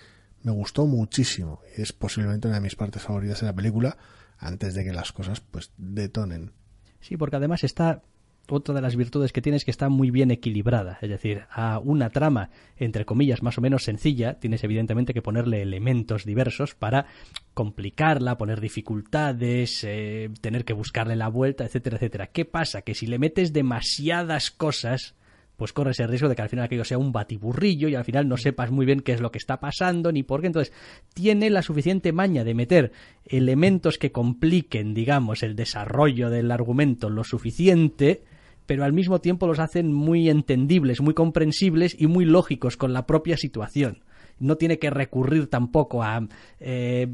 me 0.43 0.51
gustó 0.51 0.85
muchísimo. 0.85 1.61
Es 1.75 1.93
posiblemente 1.93 2.47
una 2.47 2.57
de 2.57 2.61
mis 2.61 2.75
partes 2.75 3.03
favoritas 3.03 3.41
de 3.41 3.47
la 3.47 3.55
película 3.55 3.97
antes 4.37 4.73
de 4.73 4.83
que 4.83 4.93
las 4.93 5.11
cosas 5.11 5.39
pues 5.39 5.71
detonen. 5.77 6.53
Sí, 6.99 7.17
porque 7.17 7.35
además 7.35 7.63
está 7.63 8.01
otra 8.49 8.73
de 8.73 8.81
las 8.81 8.95
virtudes 8.95 9.33
que 9.33 9.41
tiene 9.41 9.57
es 9.57 9.65
que 9.65 9.71
está 9.71 9.89
muy 9.89 10.11
bien 10.11 10.31
equilibrada. 10.31 10.97
Es 11.01 11.09
decir, 11.09 11.43
a 11.51 11.79
una 11.79 12.09
trama, 12.09 12.49
entre 12.77 13.05
comillas, 13.05 13.43
más 13.43 13.57
o 13.57 13.61
menos 13.61 13.83
sencilla, 13.83 14.39
tienes 14.39 14.63
evidentemente 14.63 15.13
que 15.13 15.21
ponerle 15.21 15.61
elementos 15.61 16.25
diversos 16.25 16.75
para 16.75 17.05
complicarla, 17.53 18.37
poner 18.37 18.61
dificultades, 18.61 19.83
eh, 19.83 20.29
tener 20.41 20.63
que 20.63 20.73
buscarle 20.73 21.15
la 21.15 21.27
vuelta, 21.27 21.65
etcétera, 21.65 21.97
etcétera. 21.97 22.27
¿Qué 22.27 22.45
pasa? 22.45 22.81
Que 22.81 22.95
si 22.95 23.07
le 23.07 23.19
metes 23.19 23.53
demasiadas 23.53 24.51
cosas, 24.51 25.15
pues 25.57 25.73
corres 25.73 25.99
el 25.99 26.07
riesgo 26.07 26.29
de 26.29 26.35
que 26.35 26.43
al 26.43 26.49
final 26.49 26.65
aquello 26.65 26.85
sea 26.85 26.99
un 26.99 27.11
batiburrillo 27.11 27.89
y 27.89 27.95
al 27.95 28.05
final 28.05 28.29
no 28.29 28.37
sepas 28.37 28.71
muy 28.71 28.85
bien 28.85 29.01
qué 29.01 29.11
es 29.11 29.21
lo 29.21 29.31
que 29.31 29.39
está 29.39 29.59
pasando 29.59 30.11
ni 30.11 30.23
por 30.23 30.41
qué. 30.41 30.47
Entonces, 30.47 30.73
tiene 31.13 31.49
la 31.49 31.63
suficiente 31.63 32.13
maña 32.13 32.43
de 32.43 32.53
meter 32.53 32.91
elementos 33.25 33.97
que 33.97 34.11
compliquen, 34.11 34.93
digamos, 34.93 35.43
el 35.43 35.55
desarrollo 35.55 36.29
del 36.29 36.51
argumento 36.51 37.09
lo 37.09 37.23
suficiente 37.23 38.23
pero 38.67 38.83
al 38.83 38.93
mismo 38.93 39.19
tiempo 39.19 39.47
los 39.47 39.57
hacen 39.57 39.91
muy 39.91 40.29
entendibles, 40.29 41.01
muy 41.01 41.15
comprensibles 41.15 41.95
y 41.99 42.05
muy 42.05 42.25
lógicos 42.25 42.77
con 42.77 42.93
la 42.93 43.07
propia 43.07 43.37
situación. 43.37 44.03
No 44.39 44.55
tiene 44.55 44.77
que 44.77 44.91
recurrir 44.91 45.47
tampoco 45.47 46.03
a 46.03 46.27
eh, 46.59 47.07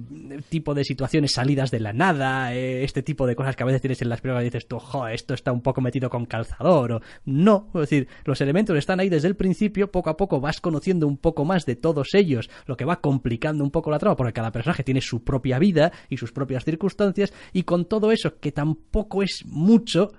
tipo 0.49 0.73
de 0.73 0.83
situaciones 0.83 1.31
salidas 1.31 1.71
de 1.71 1.79
la 1.79 1.93
nada, 1.93 2.53
eh, 2.53 2.83
este 2.83 3.01
tipo 3.01 3.25
de 3.25 3.35
cosas 3.37 3.55
que 3.55 3.63
a 3.63 3.65
veces 3.65 3.81
tienes 3.81 4.01
en 4.01 4.09
las 4.09 4.19
películas 4.19 4.43
y 4.43 4.47
dices 4.47 4.67
tú, 4.67 4.77
jo, 4.77 5.07
esto 5.07 5.33
está 5.33 5.53
un 5.53 5.61
poco 5.61 5.79
metido 5.79 6.09
con 6.09 6.25
calzador, 6.25 6.91
o 6.91 7.01
no, 7.23 7.69
es 7.75 7.81
decir, 7.81 8.07
los 8.25 8.41
elementos 8.41 8.77
están 8.77 8.99
ahí 8.99 9.07
desde 9.07 9.29
el 9.29 9.37
principio, 9.37 9.89
poco 9.89 10.09
a 10.09 10.17
poco 10.17 10.41
vas 10.41 10.59
conociendo 10.59 11.07
un 11.07 11.15
poco 11.15 11.45
más 11.45 11.65
de 11.65 11.77
todos 11.77 12.13
ellos, 12.13 12.49
lo 12.65 12.75
que 12.75 12.83
va 12.83 12.99
complicando 12.99 13.63
un 13.63 13.71
poco 13.71 13.89
la 13.89 13.99
trama, 13.99 14.17
porque 14.17 14.33
cada 14.33 14.51
personaje 14.51 14.83
tiene 14.83 14.99
su 14.99 15.23
propia 15.23 15.59
vida 15.59 15.93
y 16.09 16.17
sus 16.17 16.33
propias 16.33 16.65
circunstancias, 16.65 17.31
y 17.53 17.63
con 17.63 17.85
todo 17.85 18.11
eso, 18.11 18.37
que 18.39 18.51
tampoco 18.51 19.23
es 19.23 19.45
mucho, 19.45 20.11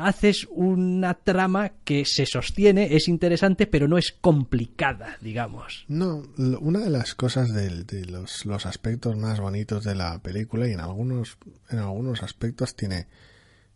haces 0.00 0.46
una 0.50 1.14
trama 1.14 1.72
que 1.84 2.04
se 2.04 2.26
sostiene, 2.26 2.94
es 2.96 3.08
interesante, 3.08 3.66
pero 3.66 3.88
no 3.88 3.98
es 3.98 4.12
complicada, 4.20 5.16
digamos. 5.20 5.84
No, 5.88 6.22
una 6.60 6.80
de 6.80 6.90
las 6.90 7.14
cosas 7.14 7.52
de, 7.52 7.70
los, 8.06 8.66
aspectos 8.66 9.16
más 9.16 9.40
bonitos 9.40 9.84
de 9.84 9.94
la 9.94 10.18
película 10.20 10.68
y 10.68 10.72
en 10.72 10.80
algunos, 10.80 11.38
en 11.68 11.78
algunos 11.78 12.22
aspectos 12.22 12.74
tiene, 12.74 13.08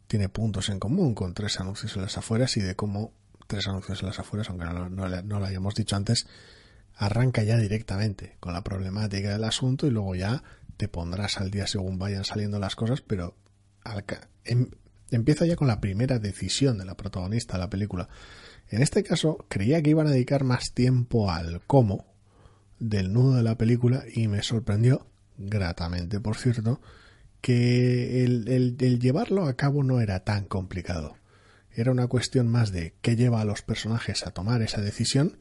tiene 0.06 0.28
puntos 0.28 0.68
en 0.68 0.78
común 0.78 1.14
con 1.14 1.34
tres 1.34 1.60
anuncios 1.60 1.96
en 1.96 2.02
las 2.02 2.18
afueras 2.18 2.56
y 2.56 2.60
de 2.60 2.74
cómo 2.74 3.12
tres 3.46 3.68
anuncios 3.68 4.00
en 4.00 4.08
las 4.08 4.18
afueras, 4.18 4.48
aunque 4.50 4.64
no, 4.64 4.88
no 4.88 5.40
lo 5.40 5.44
hayamos 5.46 5.74
dicho 5.74 5.96
antes, 5.96 6.26
arranca 6.96 7.42
ya 7.42 7.56
directamente 7.58 8.36
con 8.40 8.52
la 8.52 8.62
problemática 8.62 9.30
del 9.30 9.44
asunto 9.44 9.86
y 9.86 9.90
luego 9.90 10.14
ya 10.14 10.42
te 10.76 10.88
pondrás 10.88 11.38
al 11.38 11.50
día 11.50 11.66
según 11.66 11.98
vayan 11.98 12.24
saliendo 12.24 12.58
las 12.58 12.76
cosas, 12.76 13.00
pero 13.00 13.36
em, 14.44 14.70
empieza 15.16 15.46
ya 15.46 15.56
con 15.56 15.68
la 15.68 15.80
primera 15.80 16.18
decisión 16.18 16.78
de 16.78 16.84
la 16.84 16.96
protagonista 16.96 17.54
de 17.54 17.60
la 17.60 17.70
película. 17.70 18.08
En 18.68 18.82
este 18.82 19.02
caso, 19.02 19.44
creía 19.48 19.82
que 19.82 19.90
iban 19.90 20.06
a 20.06 20.10
dedicar 20.10 20.44
más 20.44 20.72
tiempo 20.72 21.30
al 21.30 21.62
cómo 21.66 22.06
del 22.78 23.12
nudo 23.12 23.36
de 23.36 23.42
la 23.42 23.56
película 23.56 24.04
y 24.12 24.28
me 24.28 24.42
sorprendió, 24.42 25.06
gratamente 25.36 26.20
por 26.20 26.36
cierto, 26.36 26.80
que 27.40 28.24
el, 28.24 28.48
el 28.48 28.98
llevarlo 28.98 29.46
a 29.46 29.54
cabo 29.54 29.82
no 29.84 30.00
era 30.00 30.20
tan 30.20 30.44
complicado. 30.44 31.16
Era 31.70 31.90
una 31.90 32.06
cuestión 32.06 32.48
más 32.48 32.72
de 32.72 32.94
qué 33.02 33.16
lleva 33.16 33.40
a 33.40 33.44
los 33.44 33.62
personajes 33.62 34.26
a 34.26 34.30
tomar 34.30 34.62
esa 34.62 34.80
decisión 34.80 35.38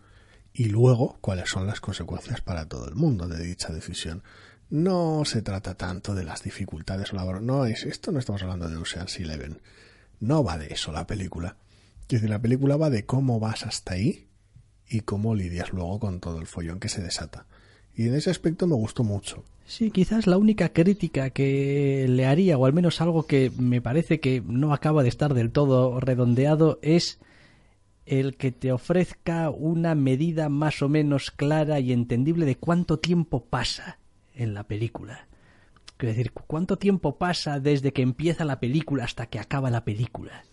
y 0.51 0.65
luego 0.65 1.17
cuáles 1.21 1.49
son 1.49 1.67
las 1.67 1.80
consecuencias 1.80 2.41
para 2.41 2.67
todo 2.67 2.88
el 2.88 2.95
mundo 2.95 3.28
de 3.28 3.43
dicha 3.43 3.74
decisión. 3.74 4.24
No 4.74 5.24
se 5.24 5.43
trata 5.43 5.76
tanto 5.76 6.15
de 6.15 6.24
las 6.24 6.41
dificultades 6.41 7.13
o 7.13 7.15
la... 7.15 7.39
No, 7.39 7.67
es, 7.67 7.84
esto 7.84 8.11
no 8.11 8.17
estamos 8.17 8.41
hablando 8.41 8.67
de 8.67 8.78
Ocean's 8.78 9.19
Eleven. 9.19 9.61
No 10.19 10.43
va 10.43 10.57
de 10.57 10.74
eso 10.74 10.91
la 10.91 11.05
película. 11.05 11.57
Es 12.01 12.07
decir, 12.07 12.32
la 12.32 12.41
película 12.41 12.76
va 12.76 12.89
de 12.89 13.05
cómo 13.05 13.39
vas 13.39 13.67
hasta 13.67 13.93
ahí 13.93 14.26
y 14.89 15.01
cómo 15.01 15.36
lidias 15.36 15.74
luego 15.74 15.99
con 15.99 16.19
todo 16.19 16.39
el 16.39 16.47
follón 16.47 16.80
que 16.80 16.89
se 16.89 17.03
desata. 17.03 17.45
Y 17.95 18.07
en 18.07 18.15
ese 18.15 18.32
aspecto 18.32 18.65
me 18.65 18.74
gustó 18.74 19.03
mucho. 19.03 19.43
Sí, 19.67 19.91
quizás 19.91 20.26
la 20.26 20.39
única 20.39 20.69
crítica 20.69 21.30
que 21.30 22.07
le 22.09 22.26
haría, 22.26 22.57
o 22.57 22.65
al 22.65 22.74
menos 22.74 22.99
algo 22.99 23.28
que 23.28 23.51
me 23.55 23.80
parece 23.80 24.19
que 24.19 24.41
no 24.41 24.74
acaba 24.74 25.03
de 25.03 25.09
estar 25.09 25.36
del 25.36 25.51
todo 25.51 25.99
redondeado, 25.99 26.80
es 26.82 27.19
el 28.07 28.38
que 28.38 28.51
te 28.51 28.71
ofrezca 28.71 29.51
una 29.51 29.93
medida 29.93 30.49
más 30.49 30.82
o 30.82 30.89
menos 30.89 31.30
clara 31.30 31.80
y 31.80 31.93
entendible 31.93 32.47
de 32.47 32.55
cuánto 32.55 32.97
tiempo 32.97 33.45
pasa 33.45 33.99
en 34.36 34.53
la 34.53 34.63
película. 34.63 35.27
Quiero 35.97 36.15
decir, 36.15 36.31
cuánto 36.31 36.77
tiempo 36.77 37.17
pasa 37.17 37.59
desde 37.59 37.93
que 37.93 38.01
empieza 38.01 38.45
la 38.45 38.59
película 38.59 39.03
hasta 39.03 39.27
que 39.27 39.39
acaba 39.39 39.69
la 39.69 39.86
película. 39.86 40.43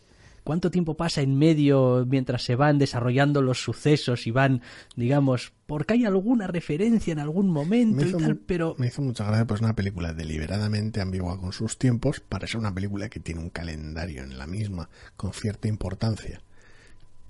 ¿Cuánto 0.44 0.70
tiempo 0.70 0.96
pasa 0.96 1.20
en 1.20 1.36
medio 1.36 2.06
mientras 2.08 2.42
se 2.42 2.56
van 2.56 2.78
desarrollando 2.78 3.42
los 3.42 3.62
sucesos 3.62 4.26
y 4.26 4.30
van, 4.30 4.62
digamos, 4.96 5.52
porque 5.66 5.94
hay 5.94 6.04
alguna 6.06 6.46
referencia 6.46 7.12
en 7.12 7.18
algún 7.18 7.50
momento 7.50 8.06
y 8.06 8.12
tal, 8.12 8.36
pero... 8.36 8.74
Me 8.78 8.86
hizo 8.86 9.02
mucha 9.02 9.24
gracia, 9.24 9.46
pues 9.46 9.60
una 9.60 9.76
película 9.76 10.14
deliberadamente 10.14 11.00
ambigua 11.00 11.38
con 11.38 11.52
sus 11.52 11.78
tiempos 11.78 12.20
para 12.20 12.46
ser 12.46 12.58
una 12.58 12.74
película 12.74 13.10
que 13.10 13.20
tiene 13.20 13.40
un 13.40 13.50
calendario 13.50 14.22
en 14.22 14.38
la 14.38 14.46
misma, 14.46 14.88
con 15.16 15.32
cierta 15.32 15.68
importancia 15.68 16.40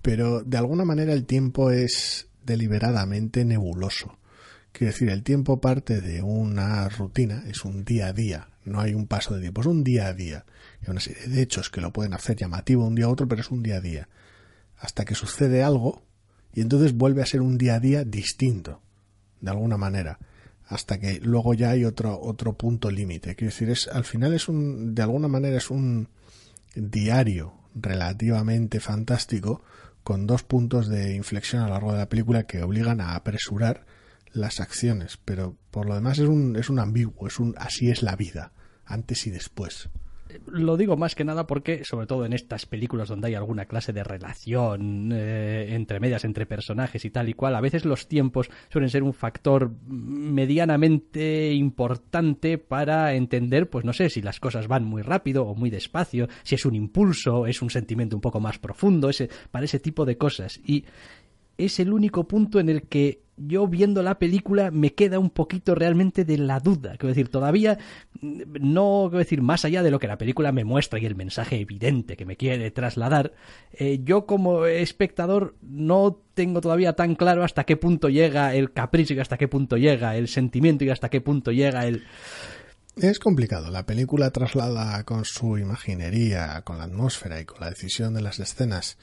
pero 0.02 0.42
de 0.42 0.58
alguna 0.58 0.84
manera 0.84 1.12
el 1.12 1.26
tiempo 1.26 1.70
es 1.70 2.28
deliberadamente 2.44 3.44
nebuloso. 3.44 4.16
Quiero 4.72 4.92
decir, 4.92 5.10
el 5.10 5.22
tiempo 5.22 5.60
parte 5.60 6.00
de 6.00 6.22
una 6.22 6.88
rutina, 6.88 7.44
es 7.48 7.64
un 7.64 7.84
día 7.84 8.06
a 8.06 8.12
día, 8.12 8.48
no 8.64 8.80
hay 8.80 8.94
un 8.94 9.06
paso 9.06 9.34
de 9.34 9.40
tiempo, 9.40 9.62
es 9.62 9.66
un 9.66 9.84
día 9.84 10.06
a 10.06 10.12
día. 10.12 10.44
Hay 10.82 10.90
una 10.90 11.00
serie 11.00 11.26
de 11.26 11.42
hechos 11.42 11.70
que 11.70 11.80
lo 11.80 11.92
pueden 11.92 12.14
hacer 12.14 12.36
llamativo 12.36 12.86
un 12.86 12.94
día 12.94 13.06
a 13.06 13.10
otro, 13.10 13.26
pero 13.26 13.40
es 13.40 13.50
un 13.50 13.62
día 13.62 13.76
a 13.76 13.80
día. 13.80 14.08
Hasta 14.78 15.04
que 15.04 15.14
sucede 15.14 15.62
algo 15.62 16.02
y 16.52 16.60
entonces 16.60 16.94
vuelve 16.94 17.22
a 17.22 17.26
ser 17.26 17.42
un 17.42 17.58
día 17.58 17.76
a 17.76 17.80
día 17.80 18.04
distinto, 18.04 18.80
de 19.40 19.50
alguna 19.50 19.76
manera. 19.76 20.18
Hasta 20.66 21.00
que 21.00 21.20
luego 21.20 21.54
ya 21.54 21.70
hay 21.70 21.84
otro, 21.84 22.20
otro 22.20 22.52
punto 22.52 22.90
límite. 22.90 23.34
Quiero 23.34 23.52
decir, 23.52 23.70
es, 23.70 23.88
al 23.88 24.04
final 24.04 24.34
es 24.34 24.48
un, 24.48 24.94
de 24.94 25.02
alguna 25.02 25.26
manera 25.26 25.56
es 25.56 25.70
un 25.70 26.08
diario 26.74 27.54
relativamente 27.74 28.78
fantástico 28.78 29.62
con 30.02 30.26
dos 30.26 30.42
puntos 30.44 30.88
de 30.88 31.14
inflexión 31.14 31.62
a 31.62 31.66
lo 31.66 31.72
largo 31.72 31.92
de 31.92 31.98
la 31.98 32.08
película 32.08 32.44
que 32.44 32.62
obligan 32.62 33.00
a 33.00 33.16
apresurar 33.16 33.84
las 34.32 34.60
acciones, 34.60 35.18
pero 35.24 35.56
por 35.70 35.86
lo 35.86 35.94
demás 35.94 36.18
es 36.18 36.28
un, 36.28 36.56
es 36.56 36.70
un 36.70 36.78
ambiguo, 36.78 37.26
es 37.26 37.38
un 37.38 37.54
así 37.58 37.90
es 37.90 38.02
la 38.02 38.16
vida, 38.16 38.52
antes 38.84 39.26
y 39.26 39.30
después 39.30 39.90
lo 40.46 40.76
digo 40.76 40.96
más 40.96 41.14
que 41.14 41.24
nada 41.24 41.46
porque, 41.46 41.84
sobre 41.84 42.06
todo 42.06 42.24
en 42.24 42.32
estas 42.32 42.66
películas 42.66 43.08
donde 43.08 43.28
hay 43.28 43.34
alguna 43.34 43.66
clase 43.66 43.92
de 43.92 44.04
relación 44.04 45.10
eh, 45.12 45.74
entre 45.74 46.00
medias, 46.00 46.24
entre 46.24 46.46
personajes 46.46 47.04
y 47.04 47.10
tal 47.10 47.28
y 47.28 47.34
cual, 47.34 47.54
a 47.54 47.60
veces 47.60 47.84
los 47.84 48.08
tiempos 48.08 48.50
suelen 48.70 48.90
ser 48.90 49.02
un 49.02 49.12
factor 49.12 49.70
medianamente 49.86 51.52
importante 51.52 52.58
para 52.58 53.14
entender, 53.14 53.68
pues 53.70 53.84
no 53.84 53.92
sé, 53.92 54.10
si 54.10 54.22
las 54.22 54.40
cosas 54.40 54.68
van 54.68 54.84
muy 54.84 55.02
rápido 55.02 55.44
o 55.46 55.54
muy 55.54 55.70
despacio, 55.70 56.28
si 56.42 56.54
es 56.54 56.64
un 56.64 56.74
impulso, 56.74 57.46
es 57.46 57.62
un 57.62 57.70
sentimiento 57.70 58.16
un 58.16 58.22
poco 58.22 58.40
más 58.40 58.58
profundo, 58.58 59.10
ese, 59.10 59.28
para 59.50 59.64
ese 59.64 59.80
tipo 59.80 60.04
de 60.04 60.16
cosas. 60.16 60.60
Y 60.64 60.84
es 61.64 61.80
el 61.80 61.92
único 61.92 62.26
punto 62.26 62.60
en 62.60 62.68
el 62.68 62.82
que 62.82 63.22
yo 63.36 63.66
viendo 63.66 64.02
la 64.02 64.18
película 64.18 64.70
me 64.70 64.94
queda 64.94 65.18
un 65.18 65.30
poquito 65.30 65.74
realmente 65.74 66.24
de 66.24 66.38
la 66.38 66.60
duda. 66.60 66.96
Quiero 66.96 67.08
decir, 67.08 67.28
todavía 67.28 67.78
no, 68.20 69.06
quiero 69.08 69.18
decir, 69.18 69.42
más 69.42 69.64
allá 69.64 69.82
de 69.82 69.90
lo 69.90 69.98
que 69.98 70.06
la 70.06 70.18
película 70.18 70.52
me 70.52 70.64
muestra 70.64 70.98
y 70.98 71.06
el 71.06 71.14
mensaje 71.14 71.60
evidente 71.60 72.16
que 72.16 72.26
me 72.26 72.36
quiere 72.36 72.70
trasladar, 72.70 73.32
eh, 73.72 74.00
yo 74.04 74.26
como 74.26 74.66
espectador 74.66 75.56
no 75.62 76.20
tengo 76.34 76.60
todavía 76.60 76.94
tan 76.94 77.14
claro 77.14 77.44
hasta 77.44 77.64
qué 77.64 77.76
punto 77.76 78.08
llega 78.08 78.54
el 78.54 78.72
capricho 78.72 79.14
y 79.14 79.20
hasta 79.20 79.38
qué 79.38 79.48
punto 79.48 79.76
llega 79.76 80.16
el 80.16 80.28
sentimiento 80.28 80.84
y 80.84 80.90
hasta 80.90 81.08
qué 81.08 81.20
punto 81.20 81.50
llega 81.50 81.86
el... 81.86 82.04
Es 82.96 83.18
complicado. 83.18 83.70
La 83.70 83.86
película 83.86 84.30
traslada 84.30 85.04
con 85.04 85.24
su 85.24 85.56
imaginería, 85.56 86.60
con 86.62 86.78
la 86.78 86.84
atmósfera 86.84 87.40
y 87.40 87.44
con 87.44 87.60
la 87.60 87.70
decisión 87.70 88.12
de 88.14 88.20
las 88.20 88.40
escenas 88.40 88.98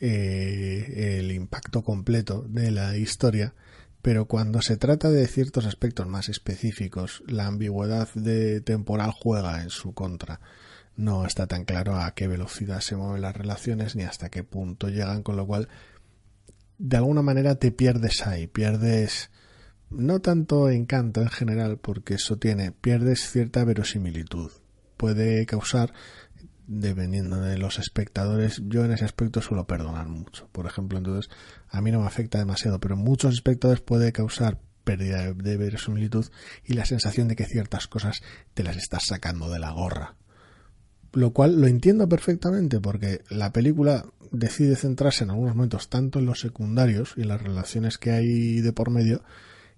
eh, 0.00 1.18
el 1.18 1.32
impacto 1.32 1.82
completo 1.82 2.44
de 2.48 2.70
la 2.70 2.96
historia, 2.96 3.54
pero 4.02 4.26
cuando 4.26 4.62
se 4.62 4.76
trata 4.76 5.10
de 5.10 5.26
ciertos 5.26 5.66
aspectos 5.66 6.06
más 6.06 6.28
específicos, 6.28 7.22
la 7.26 7.46
ambigüedad 7.46 8.08
de 8.14 8.60
temporal 8.60 9.10
juega 9.10 9.62
en 9.62 9.70
su 9.70 9.94
contra. 9.94 10.40
No 10.96 11.26
está 11.26 11.46
tan 11.46 11.64
claro 11.64 11.96
a 11.96 12.14
qué 12.14 12.28
velocidad 12.28 12.80
se 12.80 12.96
mueven 12.96 13.22
las 13.22 13.36
relaciones 13.36 13.96
ni 13.96 14.04
hasta 14.04 14.28
qué 14.28 14.44
punto 14.44 14.88
llegan, 14.88 15.22
con 15.22 15.36
lo 15.36 15.46
cual 15.46 15.68
de 16.78 16.96
alguna 16.96 17.22
manera 17.22 17.56
te 17.56 17.72
pierdes 17.72 18.26
ahí, 18.26 18.46
pierdes 18.46 19.30
no 19.90 20.20
tanto 20.20 20.68
encanto 20.68 21.20
en 21.22 21.28
general, 21.28 21.78
porque 21.78 22.14
eso 22.14 22.36
tiene, 22.38 22.72
pierdes 22.72 23.30
cierta 23.30 23.64
verosimilitud. 23.64 24.50
Puede 24.96 25.44
causar 25.46 25.92
dependiendo 26.66 27.40
de 27.40 27.58
los 27.58 27.78
espectadores, 27.78 28.62
yo 28.66 28.84
en 28.84 28.92
ese 28.92 29.04
aspecto 29.04 29.40
suelo 29.40 29.66
perdonar 29.66 30.08
mucho. 30.08 30.48
Por 30.52 30.66
ejemplo, 30.66 30.98
entonces 30.98 31.30
a 31.68 31.80
mí 31.80 31.92
no 31.92 32.00
me 32.00 32.06
afecta 32.06 32.38
demasiado, 32.38 32.80
pero 32.80 32.96
muchos 32.96 33.34
espectadores 33.34 33.80
puede 33.80 34.12
causar 34.12 34.60
pérdida 34.84 35.32
de 35.32 35.56
verosimilitud 35.56 36.26
y 36.64 36.74
la 36.74 36.84
sensación 36.84 37.28
de 37.28 37.36
que 37.36 37.46
ciertas 37.46 37.88
cosas 37.88 38.22
te 38.54 38.62
las 38.62 38.76
estás 38.76 39.04
sacando 39.06 39.50
de 39.50 39.58
la 39.58 39.70
gorra. 39.70 40.14
Lo 41.12 41.32
cual 41.32 41.60
lo 41.60 41.66
entiendo 41.66 42.08
perfectamente 42.08 42.80
porque 42.80 43.22
la 43.30 43.52
película 43.52 44.04
decide 44.32 44.76
centrarse 44.76 45.24
en 45.24 45.30
algunos 45.30 45.54
momentos 45.54 45.88
tanto 45.88 46.18
en 46.18 46.26
los 46.26 46.40
secundarios 46.40 47.14
y 47.16 47.22
en 47.22 47.28
las 47.28 47.42
relaciones 47.42 47.96
que 47.96 48.10
hay 48.10 48.60
de 48.60 48.72
por 48.72 48.90
medio 48.90 49.22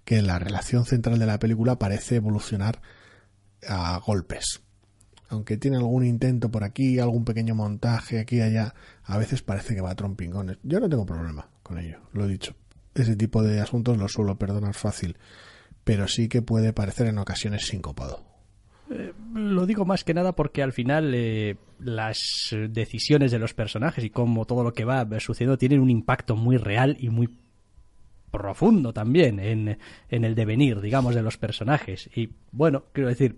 que 0.05 0.21
la 0.21 0.39
relación 0.39 0.85
central 0.85 1.19
de 1.19 1.25
la 1.25 1.39
película 1.39 1.77
parece 1.77 2.15
evolucionar 2.15 2.81
a 3.67 3.99
golpes 4.05 4.61
aunque 5.29 5.57
tiene 5.57 5.77
algún 5.77 6.05
intento 6.05 6.49
por 6.49 6.63
aquí, 6.63 6.99
algún 6.99 7.23
pequeño 7.23 7.55
montaje 7.55 8.19
aquí 8.19 8.37
y 8.37 8.41
allá, 8.41 8.73
a 9.03 9.17
veces 9.17 9.41
parece 9.41 9.75
que 9.75 9.81
va 9.81 9.91
a 9.91 9.95
trompingones. 9.95 10.57
Yo 10.63 10.79
no 10.79 10.89
tengo 10.89 11.05
problema 11.05 11.47
con 11.63 11.77
ello, 11.77 11.99
lo 12.13 12.25
he 12.25 12.27
dicho. 12.27 12.55
Ese 12.95 13.15
tipo 13.15 13.43
de 13.43 13.61
asuntos 13.61 13.97
los 13.97 14.11
suelo 14.11 14.37
perdonar 14.37 14.73
fácil, 14.73 15.17
pero 15.83 16.07
sí 16.07 16.27
que 16.27 16.41
puede 16.41 16.73
parecer 16.73 17.07
en 17.07 17.19
ocasiones 17.19 17.67
sincopado. 17.67 18.25
Eh, 18.89 19.13
lo 19.35 19.67
digo 19.67 19.85
más 19.85 20.03
que 20.03 20.15
nada 20.15 20.33
porque 20.33 20.63
al 20.63 20.73
final 20.73 21.13
eh, 21.13 21.57
las 21.79 22.55
decisiones 22.69 23.31
de 23.31 23.37
los 23.37 23.53
personajes 23.53 24.03
y 24.03 24.09
cómo 24.09 24.45
todo 24.45 24.63
lo 24.63 24.73
que 24.73 24.85
va 24.85 25.07
sucediendo 25.19 25.59
tienen 25.59 25.79
un 25.79 25.91
impacto 25.91 26.35
muy 26.35 26.57
real 26.57 26.97
y 26.99 27.09
muy 27.09 27.29
profundo 28.31 28.93
también 28.93 29.39
en, 29.39 29.77
en 30.09 30.23
el 30.23 30.33
devenir, 30.33 30.81
digamos, 30.81 31.13
de 31.13 31.21
los 31.21 31.37
personajes. 31.37 32.09
Y 32.15 32.31
bueno, 32.51 32.85
quiero 32.93 33.09
decir, 33.09 33.37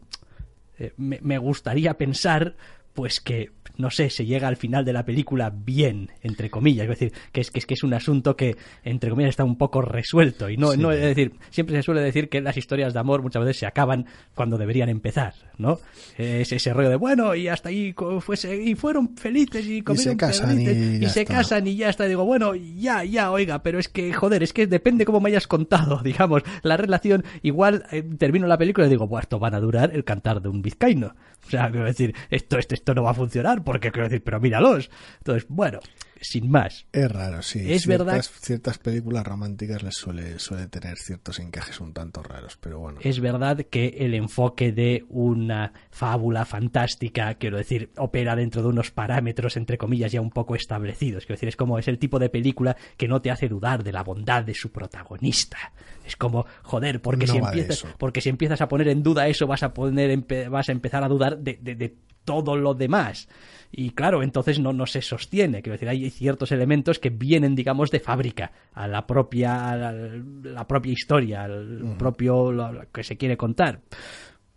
eh, 0.81 0.93
me, 0.97 1.37
gustaría 1.37 1.95
pensar 1.95 2.55
pues 2.95 3.21
que 3.21 3.51
no 3.77 3.89
sé, 3.89 4.09
se 4.09 4.25
llega 4.25 4.47
al 4.47 4.57
final 4.57 4.85
de 4.85 4.93
la 4.93 5.05
película 5.05 5.49
bien, 5.49 6.11
entre 6.21 6.49
comillas, 6.49 6.83
es 6.83 6.89
decir, 6.89 7.13
que 7.31 7.41
es 7.41 7.51
que 7.51 7.59
es 7.59 7.65
que 7.65 7.73
es 7.73 7.83
un 7.83 7.93
asunto 7.93 8.35
que 8.35 8.57
entre 8.83 9.09
comillas 9.09 9.29
está 9.29 9.43
un 9.43 9.57
poco 9.57 9.81
resuelto. 9.81 10.49
Y 10.49 10.57
no 10.57 10.75
no 10.75 10.91
es 10.91 11.01
decir, 11.01 11.33
siempre 11.49 11.75
se 11.75 11.83
suele 11.83 12.01
decir 12.01 12.29
que 12.29 12.41
las 12.41 12.57
historias 12.57 12.93
de 12.93 12.99
amor 12.99 13.21
muchas 13.21 13.43
veces 13.43 13.57
se 13.57 13.65
acaban 13.65 14.05
cuando 14.35 14.57
deberían 14.57 14.89
empezar, 14.89 15.33
¿no? 15.57 15.79
Es 16.17 16.51
ese 16.51 16.73
rollo 16.73 16.89
de 16.89 16.95
bueno, 16.95 17.35
y 17.35 17.47
hasta 17.47 17.69
ahí 17.69 17.93
fuese 18.19 18.61
y 18.61 18.75
fueron 18.75 19.15
felices 19.15 19.65
y 19.65 19.81
comieron 19.81 20.07
y 20.07 20.11
se 20.11 20.17
casan 20.17 20.61
y, 20.61 21.05
se 21.07 21.25
casan 21.25 21.67
y 21.67 21.75
ya 21.75 21.89
está, 21.89 22.05
digo, 22.05 22.25
bueno, 22.25 22.55
ya 22.55 23.03
ya, 23.03 23.31
oiga, 23.31 23.63
pero 23.63 23.79
es 23.79 23.87
que 23.87 24.13
joder, 24.13 24.43
es 24.43 24.53
que 24.53 24.67
depende 24.67 25.05
cómo 25.05 25.19
me 25.19 25.29
hayas 25.29 25.47
contado, 25.47 26.01
digamos, 26.03 26.43
la 26.63 26.77
relación 26.77 27.23
igual 27.41 27.85
eh, 27.91 28.03
termino 28.17 28.47
la 28.47 28.57
película 28.57 28.87
y 28.87 28.89
digo, 28.89 29.07
bueno, 29.07 29.21
esto 29.21 29.39
van 29.39 29.55
a 29.55 29.59
durar 29.59 29.91
el 29.93 30.03
cantar 30.03 30.41
de 30.41 30.49
un 30.49 30.61
vizcaíno. 30.61 31.15
O 31.45 31.49
sea, 31.49 31.69
quiero 31.69 31.85
decir, 31.85 32.15
esto, 32.29 32.57
esto, 32.57 32.75
esto 32.75 32.93
no 32.95 33.03
va 33.03 33.11
a 33.11 33.15
funcionar 33.15 33.63
porque 33.63 33.91
quiero 33.91 34.07
decir, 34.07 34.23
pero 34.23 34.39
míralos. 34.39 34.89
Entonces, 35.19 35.45
bueno, 35.49 35.79
sin 36.21 36.49
más. 36.49 36.85
Es 36.93 37.11
raro, 37.11 37.41
sí. 37.41 37.71
Es 37.71 37.87
verdad. 37.87 38.21
Ciertas 38.21 38.77
películas 38.77 39.25
románticas 39.25 39.83
les 39.83 39.95
suele, 39.95 40.39
suele 40.39 40.67
tener 40.67 40.97
ciertos 40.97 41.39
encajes 41.39 41.79
un 41.81 41.93
tanto 41.93 42.21
raros, 42.23 42.57
pero 42.61 42.79
bueno. 42.79 42.99
Es 43.01 43.19
verdad 43.19 43.65
que 43.69 43.95
el 43.99 44.13
enfoque 44.13 44.71
de 44.71 45.03
una 45.09 45.73
fábula 45.89 46.45
fantástica, 46.45 47.33
quiero 47.35 47.57
decir, 47.57 47.91
opera 47.97 48.35
dentro 48.35 48.61
de 48.61 48.69
unos 48.69 48.91
parámetros, 48.91 49.57
entre 49.57 49.77
comillas, 49.77 50.11
ya 50.11 50.21
un 50.21 50.29
poco 50.29 50.55
establecidos. 50.55 51.25
Quiero 51.25 51.37
decir, 51.37 51.49
es 51.49 51.55
como 51.55 51.79
es 51.79 51.87
el 51.87 51.97
tipo 51.97 52.19
de 52.19 52.29
película 52.29 52.77
que 52.97 53.07
no 53.07 53.21
te 53.21 53.31
hace 53.31 53.49
dudar 53.49 53.83
de 53.83 53.91
la 53.91 54.03
bondad 54.03 54.43
de 54.43 54.53
su 54.53 54.71
protagonista. 54.71 55.73
Es 56.05 56.15
como, 56.15 56.45
joder, 56.61 57.01
porque, 57.01 57.27
si, 57.27 57.37
empiezas, 57.37 57.85
porque 57.97 58.21
si 58.21 58.29
empiezas 58.29 58.61
a 58.61 58.67
poner 58.67 58.87
en 58.89 59.01
duda 59.03 59.27
eso, 59.27 59.47
vas 59.47 59.63
a, 59.63 59.73
poner, 59.73 60.17
vas 60.49 60.69
a 60.69 60.71
empezar 60.71 61.03
a 61.03 61.07
dudar 61.07 61.37
de, 61.39 61.57
de, 61.61 61.75
de 61.75 61.95
todo 62.25 62.55
lo 62.55 62.73
demás. 62.73 63.27
Y 63.71 63.91
claro, 63.91 64.21
entonces 64.21 64.59
no, 64.59 64.73
no 64.73 64.85
se 64.85 65.01
sostiene. 65.01 65.61
Quiero 65.61 65.73
decir, 65.73 65.89
hay 65.89 66.09
ciertos 66.09 66.51
elementos 66.51 66.99
que 66.99 67.09
vienen, 67.09 67.55
digamos, 67.55 67.89
de 67.89 67.99
fábrica 67.99 68.51
a 68.73 68.87
la 68.87 69.07
propia, 69.07 69.75
la, 69.75 70.67
propia 70.67 70.91
historia, 70.91 71.43
al 71.45 71.95
propio 71.97 72.51
lo 72.51 72.85
que 72.91 73.03
se 73.03 73.17
quiere 73.17 73.37
contar. 73.37 73.81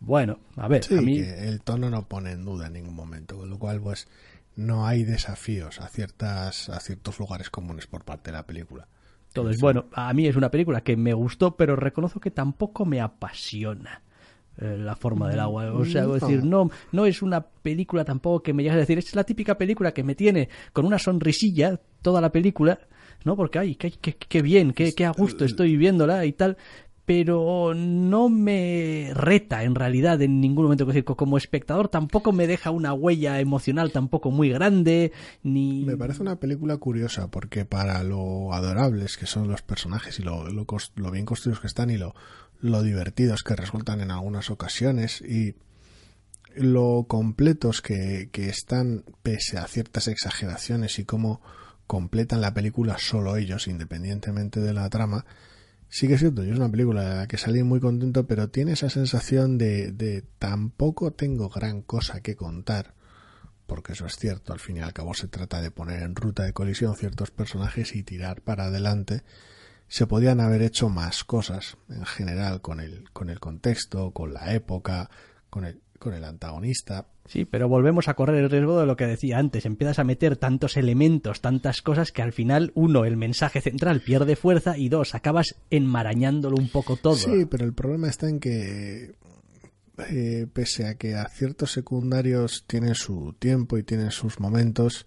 Bueno, 0.01 0.41
a 0.57 0.69
ver, 0.69 0.83
a 0.91 1.01
mí... 1.01 1.19
el 1.19 1.63
tono 1.63 1.89
no 1.89 2.07
pone 2.07 2.33
en 2.33 2.45
duda 2.45 2.67
en 2.67 2.75
ningún 2.75 2.95
momento, 2.95 3.39
con 3.39 3.49
lo 3.49 3.59
cual, 3.59 3.81
pues, 3.81 4.09
no 4.57 4.87
hay 4.87 5.05
desafíos 5.05 5.81
a, 5.81 5.89
ciertas, 5.89 6.69
a 6.69 6.81
ciertos 6.81 7.19
lugares 7.19 7.51
comunes 7.51 7.87
por 7.87 8.05
parte 8.05 8.31
de 8.31 8.37
la 8.37 8.47
película. 8.47 8.89
Entonces, 9.29 9.61
bueno, 9.61 9.87
a 9.93 10.13
mí 10.13 10.29
es 10.29 10.37
una 10.37 10.51
película 10.51 10.83
que 10.83 10.97
me 10.97 11.13
gustó, 11.13 11.57
pero 11.57 11.75
reconozco 11.75 12.21
que 12.21 12.31
tampoco 12.31 12.85
me 12.85 13.01
apasiona. 13.01 14.03
Eh, 14.59 14.77
la 14.79 14.95
forma 14.95 15.29
del 15.29 15.41
agua. 15.41 15.73
O 15.73 15.85
sea, 15.85 16.07
decir, 16.07 16.45
no, 16.45 16.71
no 16.93 17.07
es 17.07 17.23
una 17.23 17.41
película 17.41 18.05
tampoco 18.05 18.43
que 18.43 18.53
me 18.53 18.63
llegue 18.63 18.77
a 18.77 18.79
decir, 18.79 18.99
es 18.99 19.15
la 19.15 19.25
típica 19.25 19.59
película 19.59 19.93
que 19.93 20.05
me 20.05 20.15
tiene 20.15 20.49
con 20.73 20.85
una 20.85 20.99
sonrisilla 20.99 21.81
toda 22.03 22.21
la 22.21 22.31
película, 22.31 22.79
¿no? 23.25 23.35
Porque, 23.35 23.59
ay, 23.59 23.75
qué, 23.75 23.91
qué, 23.91 24.43
bien, 24.43 24.73
qué, 24.73 24.95
qué 24.95 25.07
a 25.07 25.11
gusto 25.11 25.45
estoy 25.45 25.73
viviéndola 25.73 26.25
y 26.25 26.33
tal, 26.33 26.57
pero 27.05 27.75
no 27.75 28.29
me 28.29 29.11
reta 29.13 29.65
en 29.65 29.75
realidad 29.75 30.23
en 30.23 30.41
ningún 30.41 30.65
momento. 30.65 30.87
como 31.17 31.37
espectador 31.37 31.89
tampoco 31.89 32.33
me 32.33 32.47
deja 32.47 32.71
una 32.71 32.93
huella 32.93 33.41
emocional 33.41 33.91
tampoco 33.91 34.31
muy 34.31 34.51
grande, 34.51 35.13
ni... 35.43 35.85
Me 35.85 35.97
parece 35.97 36.23
una 36.23 36.37
película 36.37 36.77
curiosa 36.77 37.29
porque 37.29 37.65
para 37.65 38.03
lo 38.05 38.53
adorables 38.55 39.17
que 39.17 39.27
son 39.27 39.49
los 39.49 39.63
personajes 39.63 40.19
y 40.21 40.23
lo, 40.23 40.49
lo, 40.51 40.65
lo 40.95 41.11
bien 41.11 41.27
construidos 41.27 41.61
que 41.61 41.67
están 41.67 41.91
y 41.91 41.99
lo 41.99 42.15
lo 42.65 42.83
divertidos 42.83 43.43
que 43.43 43.55
resultan 43.55 44.01
en 44.01 44.11
algunas 44.11 44.49
ocasiones 44.49 45.21
y 45.21 45.55
lo 46.57 47.05
completos 47.07 47.83
que, 47.83 48.31
están 48.35 49.05
pese 49.23 49.59
a 49.59 49.67
ciertas 49.67 50.09
exageraciones 50.09 50.99
y 50.99 51.05
cómo 51.05 51.43
completan 51.87 52.41
la 52.41 52.55
película 52.55 52.97
solo 52.97 53.37
ellos, 53.37 53.69
independientemente 53.69 54.61
de 54.61 54.73
la 54.73 54.89
trama, 54.89 55.27
sí 55.91 56.09
que 56.09 56.15
es 56.15 56.21
cierto, 56.21 56.43
yo 56.43 56.53
es 56.53 56.59
una 56.59 56.71
película 56.71 57.03
de 57.03 57.17
la 57.17 57.27
que 57.27 57.37
salí 57.37 57.63
muy 57.63 57.81
contento, 57.81 58.27
pero 58.27 58.49
tiene 58.49 58.73
esa 58.73 58.89
sensación 58.89 59.59
de, 59.59 59.93
de 59.93 60.25
tampoco 60.39 61.13
tengo 61.13 61.51
gran 61.51 61.83
cosa 61.83 62.23
que 62.23 62.35
contar, 62.35 62.95
porque 63.67 63.93
eso 63.93 64.07
es 64.07 64.17
cierto, 64.17 64.55
al 64.55 64.61
fin 64.61 64.79
y 64.79 64.81
al 64.81 64.95
cabo 64.95 65.13
se 65.13 65.29
trata 65.29 65.61
de 65.61 65.71
poner 65.71 66.03
en 66.03 66.17
ruta 66.17 66.45
de 66.45 66.55
colisión 66.55 66.97
ciertos 66.97 67.31
personajes 67.31 67.95
y 67.95 68.03
tirar 68.05 68.41
para 68.41 68.65
adelante, 68.65 69.23
se 69.95 70.09
podían 70.09 70.41
haber 70.41 70.61
hecho 70.63 70.89
más 70.89 71.23
cosas 71.23 71.77
en 71.89 72.05
general 72.05 72.61
con 72.61 72.81
el, 72.81 73.05
con 73.13 73.31
el 73.31 73.39
contexto, 73.39 74.11
con 74.11 74.35
la 74.35 74.53
época, 74.53 75.09
con 75.51 75.65
el, 75.65 75.83
con 76.01 76.15
el 76.15 76.25
antagonista. 76.25 77.07
Sí, 77.27 77.45
pero 77.45 77.69
volvemos 77.69 78.09
a 78.09 78.15
correr 78.15 78.43
el 78.43 78.51
riesgo 78.51 78.81
de 78.81 78.87
lo 78.87 78.97
que 78.97 79.07
decía 79.07 79.39
antes. 79.39 79.67
Empiezas 79.67 80.01
a 80.01 80.05
meter 80.05 80.37
tantos 80.37 80.77
elementos, 80.77 81.41
tantas 81.41 81.81
cosas 81.81 82.11
que 82.11 82.23
al 82.23 82.33
final, 82.33 82.73
uno, 82.75 83.05
el 83.05 83.17
mensaje 83.17 83.61
central 83.61 84.01
pierde 84.01 84.35
fuerza 84.35 84.77
y 84.77 84.89
dos, 84.89 85.15
acabas 85.15 85.55
enmarañándolo 85.71 86.57
un 86.57 86.71
poco 86.71 86.97
todo. 86.97 87.15
Sí, 87.15 87.47
pero 87.49 87.65
el 87.65 87.73
problema 87.73 88.09
está 88.09 88.29
en 88.29 88.41
que, 88.41 89.15
eh, 90.11 90.49
pese 90.53 90.89
a 90.89 90.97
que 90.97 91.15
a 91.15 91.29
ciertos 91.29 91.71
secundarios 91.71 92.65
tienen 92.67 92.97
su 92.97 93.37
tiempo 93.39 93.79
y 93.79 93.85
tienen 93.85 94.11
sus 94.11 94.41
momentos, 94.41 95.07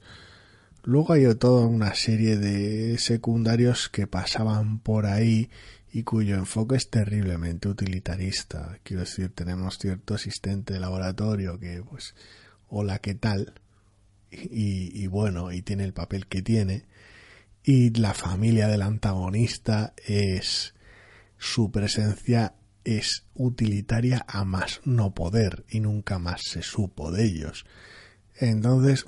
Luego 0.88 1.11
hay 1.11 1.35
toda 1.35 1.67
una 1.67 1.93
serie 1.95 2.38
de 2.38 2.97
secundarios 2.97 3.89
que 3.89 4.07
pasaban 4.07 4.79
por 4.79 5.05
ahí 5.05 5.49
y 5.91 6.03
cuyo 6.03 6.38
enfoque 6.38 6.77
es 6.77 6.89
terriblemente 6.89 7.67
utilitarista. 7.67 8.79
Quiero 8.83 9.01
decir, 9.01 9.33
tenemos 9.35 9.79
cierto 9.79 10.13
asistente 10.13 10.75
de 10.75 10.79
laboratorio 10.79 11.59
que, 11.59 11.83
pues, 11.83 12.15
hola, 12.69 12.99
¿qué 12.99 13.15
tal? 13.15 13.55
Y, 14.31 15.03
y, 15.03 15.07
bueno, 15.07 15.51
y 15.51 15.61
tiene 15.61 15.83
el 15.83 15.91
papel 15.91 16.25
que 16.25 16.41
tiene. 16.41 16.85
Y 17.65 17.89
la 17.89 18.13
familia 18.13 18.69
del 18.69 18.81
antagonista 18.81 19.93
es 20.05 20.73
su 21.38 21.69
presencia 21.69 22.53
es 22.85 23.25
utilitaria 23.33 24.25
a 24.25 24.45
más 24.45 24.79
no 24.85 25.13
poder 25.13 25.65
y 25.67 25.81
nunca 25.81 26.17
más 26.17 26.43
se 26.49 26.61
supo 26.61 27.11
de 27.11 27.25
ellos. 27.25 27.65
Entonces, 28.39 29.05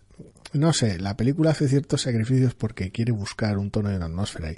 no 0.53 0.73
sé, 0.73 0.99
la 0.99 1.15
película 1.15 1.51
hace 1.51 1.67
ciertos 1.67 2.01
sacrificios 2.01 2.55
porque 2.55 2.91
quiere 2.91 3.11
buscar 3.11 3.57
un 3.57 3.71
tono 3.71 3.89
de 3.89 3.97
una 3.97 4.05
atmósfera 4.05 4.51
y 4.51 4.57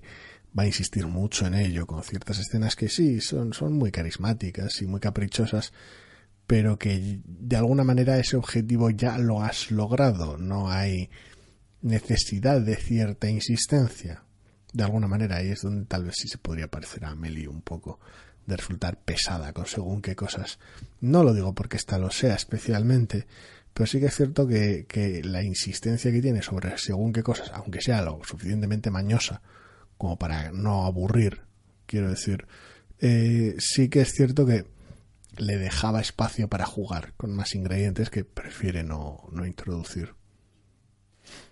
va 0.57 0.63
a 0.63 0.67
insistir 0.67 1.07
mucho 1.07 1.47
en 1.47 1.53
ello, 1.53 1.87
con 1.87 2.03
ciertas 2.03 2.39
escenas 2.39 2.75
que 2.75 2.89
sí, 2.89 3.21
son, 3.21 3.53
son 3.53 3.73
muy 3.73 3.91
carismáticas 3.91 4.81
y 4.81 4.87
muy 4.87 4.99
caprichosas, 4.99 5.73
pero 6.47 6.77
que 6.77 7.21
de 7.25 7.55
alguna 7.55 7.83
manera 7.83 8.17
ese 8.17 8.37
objetivo 8.37 8.89
ya 8.89 9.17
lo 9.17 9.41
has 9.41 9.71
logrado, 9.71 10.37
no 10.37 10.69
hay 10.69 11.09
necesidad 11.81 12.61
de 12.61 12.75
cierta 12.75 13.29
insistencia. 13.29 14.23
De 14.73 14.83
alguna 14.83 15.07
manera 15.07 15.37
ahí 15.37 15.49
es 15.49 15.61
donde 15.61 15.85
tal 15.85 16.05
vez 16.05 16.15
sí 16.17 16.27
se 16.27 16.37
podría 16.37 16.69
parecer 16.69 17.05
a 17.05 17.11
Amelie 17.11 17.47
un 17.47 17.61
poco, 17.61 17.99
de 18.45 18.57
resultar 18.57 18.99
pesada 18.99 19.53
con 19.53 19.65
según 19.65 20.01
qué 20.01 20.15
cosas. 20.15 20.59
No 20.99 21.23
lo 21.23 21.33
digo 21.33 21.53
porque 21.53 21.77
esta 21.77 21.97
lo 21.97 22.11
sea 22.11 22.35
especialmente, 22.35 23.27
pero 23.73 23.87
sí 23.87 23.99
que 23.99 24.07
es 24.07 24.15
cierto 24.15 24.47
que, 24.47 24.85
que, 24.87 25.23
la 25.23 25.43
insistencia 25.43 26.11
que 26.11 26.21
tiene 26.21 26.41
sobre 26.41 26.77
según 26.77 27.13
qué 27.13 27.23
cosas, 27.23 27.51
aunque 27.53 27.81
sea 27.81 28.01
lo 28.01 28.19
suficientemente 28.23 28.91
mañosa 28.91 29.41
como 29.97 30.17
para 30.17 30.51
no 30.51 30.85
aburrir, 30.85 31.41
quiero 31.85 32.09
decir, 32.09 32.47
eh, 32.99 33.55
sí 33.59 33.89
que 33.89 34.01
es 34.01 34.13
cierto 34.13 34.45
que 34.45 34.65
le 35.37 35.57
dejaba 35.57 36.01
espacio 36.01 36.47
para 36.47 36.65
jugar 36.65 37.13
con 37.17 37.33
más 37.33 37.55
ingredientes 37.55 38.09
que 38.09 38.23
prefiere 38.23 38.83
no, 38.83 39.23
no 39.31 39.45
introducir. 39.45 40.13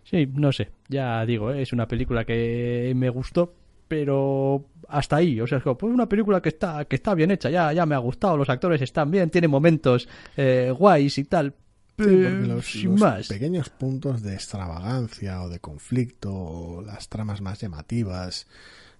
Sí, 0.03 0.27
no 0.33 0.51
sé, 0.51 0.71
ya 0.87 1.25
digo, 1.25 1.51
¿eh? 1.51 1.61
es 1.61 1.73
una 1.73 1.87
película 1.87 2.25
que 2.25 2.91
me 2.95 3.09
gustó, 3.09 3.53
pero 3.87 4.65
hasta 4.87 5.17
ahí, 5.17 5.39
o 5.39 5.47
sea, 5.47 5.59
es 5.59 5.63
como, 5.63 5.77
pues 5.77 5.93
una 5.93 6.09
película 6.09 6.41
que 6.41 6.49
está, 6.49 6.85
que 6.85 6.95
está 6.95 7.13
bien 7.13 7.31
hecha, 7.31 7.49
ya, 7.49 7.71
ya 7.73 7.85
me 7.85 7.95
ha 7.95 7.99
gustado, 7.99 8.35
los 8.35 8.49
actores 8.49 8.81
están 8.81 9.11
bien, 9.11 9.29
tiene 9.29 9.47
momentos 9.47 10.09
eh, 10.35 10.73
guays 10.75 11.17
y 11.17 11.25
tal, 11.25 11.53
los, 11.99 13.27
pequeños 13.27 13.69
puntos 13.69 14.21
de 14.21 14.33
extravagancia 14.33 15.41
o 15.41 15.49
de 15.49 15.59
conflicto, 15.59 16.83
las 16.85 17.09
tramas 17.09 17.41
más 17.41 17.59
llamativas, 17.59 18.47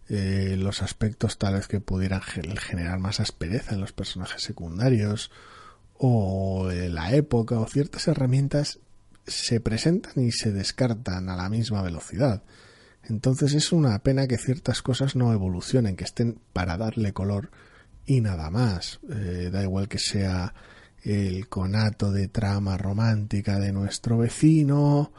eh, 0.09 0.55
los 0.57 0.81
aspectos 0.81 1.37
tales 1.37 1.67
que 1.67 1.79
pudieran 1.79 2.21
generar 2.21 2.99
más 2.99 3.19
aspereza 3.19 3.75
en 3.75 3.81
los 3.81 3.93
personajes 3.93 4.41
secundarios, 4.41 5.31
o 5.97 6.69
la 6.71 7.13
época, 7.13 7.59
o 7.59 7.67
ciertas 7.67 8.07
herramientas 8.07 8.79
se 9.27 9.59
presentan 9.59 10.23
y 10.23 10.31
se 10.31 10.51
descartan 10.51 11.29
a 11.29 11.35
la 11.35 11.49
misma 11.49 11.81
velocidad. 11.81 12.43
Entonces 13.03 13.53
es 13.53 13.71
una 13.71 13.97
pena 13.99 14.27
que 14.27 14.37
ciertas 14.37 14.81
cosas 14.81 15.15
no 15.15 15.33
evolucionen, 15.33 15.95
que 15.95 16.03
estén 16.03 16.39
para 16.53 16.77
darle 16.77 17.13
color 17.13 17.49
y 18.05 18.21
nada 18.21 18.49
más. 18.49 18.99
Eh, 19.09 19.49
da 19.51 19.63
igual 19.63 19.87
que 19.87 19.99
sea 19.99 20.53
el 21.03 21.47
conato 21.47 22.11
de 22.11 22.27
trama 22.27 22.77
romántica 22.77 23.59
de 23.59 23.71
nuestro 23.71 24.17
vecino, 24.17 25.11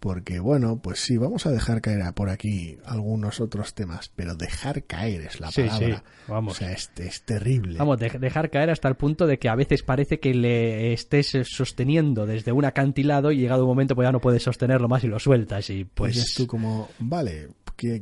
porque 0.00 0.40
bueno, 0.40 0.80
pues 0.82 1.00
sí, 1.00 1.18
vamos 1.18 1.44
a 1.44 1.50
dejar 1.50 1.82
caer 1.82 2.02
por 2.14 2.30
aquí 2.30 2.78
algunos 2.86 3.38
otros 3.38 3.74
temas, 3.74 4.10
pero 4.16 4.34
dejar 4.34 4.84
caer 4.84 5.20
es 5.20 5.40
la 5.40 5.50
palabra. 5.50 6.02
vamos. 6.26 6.54
O 6.54 6.58
sea, 6.58 6.72
es, 6.72 6.90
es 6.96 7.22
terrible. 7.22 7.78
Vamos, 7.78 7.98
dejar 7.98 8.50
caer 8.50 8.70
hasta 8.70 8.88
el 8.88 8.94
punto 8.94 9.26
de 9.26 9.38
que 9.38 9.50
a 9.50 9.54
veces 9.54 9.82
parece 9.82 10.18
que 10.18 10.32
le 10.32 10.94
estés 10.94 11.36
sosteniendo 11.44 12.24
desde 12.24 12.50
un 12.50 12.64
acantilado 12.64 13.30
y 13.30 13.36
llegado 13.36 13.64
un 13.64 13.68
momento 13.68 13.94
pues 13.94 14.06
ya 14.06 14.12
no 14.12 14.20
puedes 14.20 14.42
sostenerlo 14.42 14.88
más 14.88 15.04
y 15.04 15.08
lo 15.08 15.18
sueltas 15.18 15.68
y 15.68 15.84
pues... 15.84 16.16
es 16.16 16.34
tú 16.34 16.46
como, 16.46 16.88
vale, 16.98 17.48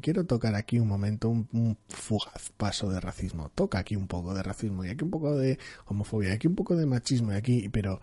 quiero 0.01 0.25
tocar 0.27 0.55
aquí 0.55 0.79
un 0.79 0.89
momento, 0.89 1.29
un, 1.29 1.79
fugaz 1.89 2.51
paso 2.57 2.91
de 2.91 3.01
racismo. 3.01 3.51
Toca 3.51 3.79
aquí 3.79 3.97
un 3.97 4.09
poco 4.09 4.35
de 4.35 4.43
racismo 4.43 4.85
y 4.85 4.89
aquí 4.89 5.05
un 5.05 5.11
poco 5.11 5.37
de 5.37 5.59
homofobia, 5.87 6.31
y 6.31 6.33
aquí 6.33 6.47
un 6.47 6.55
poco 6.55 6.77
de 6.77 6.87
machismo 6.87 7.33
y 7.33 7.37
aquí, 7.37 7.69
pero 7.69 8.01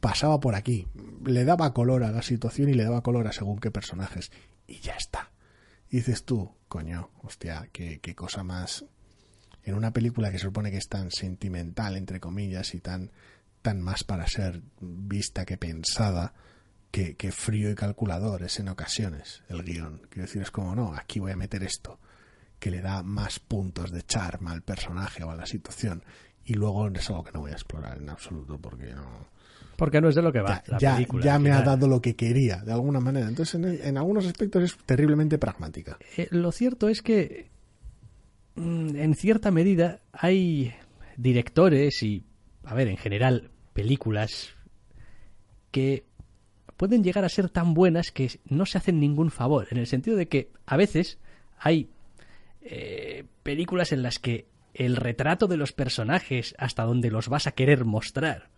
pasaba 0.00 0.38
por 0.40 0.54
aquí. 0.54 0.86
Le 1.24 1.44
daba 1.44 1.72
color 1.72 2.04
a 2.04 2.12
la 2.12 2.22
situación 2.22 2.68
y 2.68 2.74
le 2.74 2.84
daba 2.84 3.02
color 3.02 3.26
a 3.26 3.32
según 3.32 3.58
qué 3.58 3.70
personajes. 3.70 4.30
Y 4.66 4.80
ya 4.80 4.94
está. 4.94 5.32
dices 5.90 6.24
tú, 6.24 6.52
coño, 6.68 7.10
hostia, 7.22 7.68
qué, 7.72 8.00
qué 8.00 8.14
cosa 8.14 8.44
más. 8.44 8.84
En 9.62 9.74
una 9.74 9.92
película 9.92 10.30
que 10.30 10.38
se 10.38 10.44
supone 10.44 10.70
que 10.70 10.76
es 10.78 10.88
tan 10.88 11.10
sentimental, 11.10 11.96
entre 11.96 12.20
comillas, 12.20 12.74
y 12.74 12.80
tan, 12.80 13.10
tan 13.62 13.80
más 13.80 14.04
para 14.04 14.26
ser 14.26 14.62
vista 14.80 15.44
que 15.44 15.56
pensada, 15.56 16.34
que, 16.90 17.16
que, 17.16 17.32
frío 17.32 17.70
y 17.70 17.74
calculador 17.74 18.42
es 18.42 18.58
en 18.60 18.68
ocasiones 18.68 19.42
el 19.48 19.62
guion. 19.62 20.02
Quiero 20.08 20.26
decir, 20.26 20.42
es 20.42 20.50
como, 20.50 20.74
no, 20.74 20.94
aquí 20.94 21.20
voy 21.20 21.32
a 21.32 21.36
meter 21.36 21.62
esto, 21.62 21.98
que 22.58 22.70
le 22.70 22.80
da 22.80 23.02
más 23.02 23.38
puntos 23.38 23.90
de 23.90 24.02
charma 24.02 24.52
al 24.52 24.62
personaje 24.62 25.24
o 25.24 25.30
a 25.30 25.36
la 25.36 25.46
situación. 25.46 26.02
Y 26.44 26.54
luego 26.54 26.88
es 26.88 27.10
algo 27.10 27.24
que 27.24 27.32
no 27.32 27.40
voy 27.40 27.50
a 27.50 27.54
explorar 27.54 27.98
en 27.98 28.08
absoluto 28.08 28.58
porque 28.58 28.94
no 28.94 29.28
porque 29.78 30.00
no 30.00 30.08
es 30.08 30.16
de 30.16 30.22
lo 30.22 30.32
que 30.32 30.40
va. 30.40 30.60
Ya, 30.80 30.98
ya, 31.22 31.38
me 31.38 31.52
ha 31.52 31.62
dado 31.62 31.86
lo 31.86 32.02
que 32.02 32.16
quería, 32.16 32.56
de 32.56 32.72
alguna 32.72 32.98
manera. 32.98 33.28
Entonces, 33.28 33.54
en, 33.54 33.96
algunos 33.96 34.26
aspectos 34.26 34.64
es 34.64 34.76
terriblemente 34.84 35.38
pragmática. 35.38 35.98
Eh, 36.16 36.26
lo 36.32 36.50
cierto 36.50 36.88
es 36.88 37.00
que, 37.00 37.48
mm, 38.56 38.96
en 38.96 39.14
cierta 39.14 39.52
medida, 39.52 40.00
hay 40.10 40.74
directores 41.16 42.02
y, 42.02 42.24
a 42.64 42.74
ver, 42.74 42.88
en 42.88 42.96
general, 42.96 43.52
películas 43.72 44.48
que 45.70 46.07
pueden 46.78 47.04
llegar 47.04 47.26
a 47.26 47.28
ser 47.28 47.50
tan 47.50 47.74
buenas 47.74 48.12
que 48.12 48.40
no 48.46 48.64
se 48.64 48.78
hacen 48.78 49.00
ningún 49.00 49.30
favor. 49.30 49.66
En 49.70 49.76
el 49.76 49.86
sentido 49.86 50.16
de 50.16 50.28
que, 50.28 50.50
a 50.64 50.78
veces, 50.78 51.18
hay 51.58 51.90
eh, 52.62 53.24
películas 53.42 53.92
en 53.92 54.02
las 54.02 54.18
que 54.18 54.46
el 54.72 54.96
retrato 54.96 55.48
de 55.48 55.56
los 55.56 55.72
personajes 55.72 56.54
hasta 56.56 56.84
donde 56.84 57.10
los 57.10 57.28
vas 57.28 57.48
a 57.48 57.52
querer 57.52 57.84
mostrar 57.84 58.48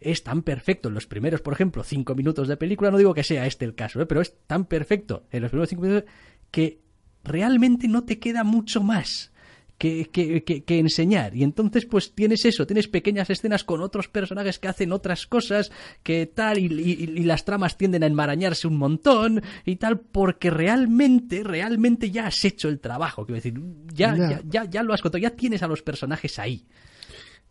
es 0.00 0.22
tan 0.22 0.42
perfecto 0.42 0.88
en 0.88 0.94
los 0.94 1.06
primeros, 1.06 1.42
por 1.42 1.52
ejemplo, 1.52 1.82
cinco 1.84 2.14
minutos 2.14 2.48
de 2.48 2.56
película, 2.56 2.90
no 2.90 2.98
digo 2.98 3.14
que 3.14 3.24
sea 3.24 3.46
este 3.46 3.64
el 3.64 3.74
caso, 3.74 4.00
¿eh? 4.00 4.06
pero 4.06 4.20
es 4.20 4.34
tan 4.46 4.64
perfecto 4.64 5.26
en 5.30 5.42
los 5.42 5.50
primeros 5.50 5.68
cinco 5.68 5.82
minutos 5.82 6.10
que 6.50 6.80
realmente 7.24 7.88
no 7.88 8.04
te 8.04 8.18
queda 8.18 8.42
mucho 8.42 8.82
más. 8.82 9.32
Que, 9.78 10.08
que, 10.10 10.42
que, 10.42 10.78
enseñar. 10.78 11.36
Y 11.36 11.42
entonces, 11.42 11.84
pues 11.84 12.14
tienes 12.14 12.46
eso, 12.46 12.66
tienes 12.66 12.88
pequeñas 12.88 13.28
escenas 13.28 13.62
con 13.62 13.82
otros 13.82 14.08
personajes 14.08 14.58
que 14.58 14.68
hacen 14.68 14.90
otras 14.90 15.26
cosas, 15.26 15.70
que 16.02 16.24
tal, 16.24 16.56
y, 16.56 17.06
las 17.24 17.44
tramas 17.44 17.76
tienden 17.76 18.02
a 18.02 18.06
enmarañarse 18.06 18.66
un 18.66 18.78
montón, 18.78 19.42
y 19.66 19.76
tal, 19.76 20.00
porque 20.00 20.48
realmente, 20.48 21.44
realmente 21.44 22.10
ya 22.10 22.28
has 22.28 22.42
hecho 22.42 22.68
el 22.68 22.80
trabajo. 22.80 23.26
Quiero 23.26 23.36
decir, 23.36 23.60
ya, 23.92 24.16
ya, 24.16 24.40
ya, 24.48 24.64
ya 24.64 24.82
lo 24.82 24.94
has 24.94 25.02
contado, 25.02 25.20
ya 25.20 25.36
tienes 25.36 25.62
a 25.62 25.66
los 25.66 25.82
personajes 25.82 26.38
ahí. 26.38 26.66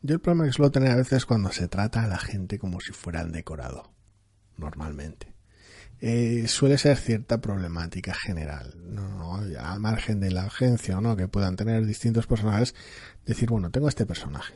Yo 0.01 0.15
el 0.15 0.19
problema 0.19 0.45
que 0.45 0.53
suelo 0.53 0.71
tener 0.71 0.91
a 0.91 0.95
veces 0.95 1.25
cuando 1.27 1.51
se 1.51 1.67
trata 1.67 2.03
a 2.03 2.07
la 2.07 2.17
gente 2.17 2.57
como 2.57 2.79
si 2.79 2.91
fueran 2.91 3.31
decorado, 3.31 3.91
normalmente. 4.57 5.34
Eh, 6.01 6.45
suele 6.47 6.77
ser 6.77 6.97
cierta 6.97 7.39
problemática 7.39 8.13
general, 8.13 8.75
¿no? 8.77 9.35
al 9.35 9.79
margen 9.79 10.19
de 10.19 10.31
la 10.31 10.45
agencia 10.45 10.97
o 10.97 11.01
no, 11.01 11.15
que 11.15 11.27
puedan 11.27 11.55
tener 11.55 11.85
distintos 11.85 12.27
personajes, 12.27 12.75
decir, 13.25 13.49
bueno, 13.49 13.71
tengo 13.71 13.87
este 13.87 14.05
personaje 14.05 14.53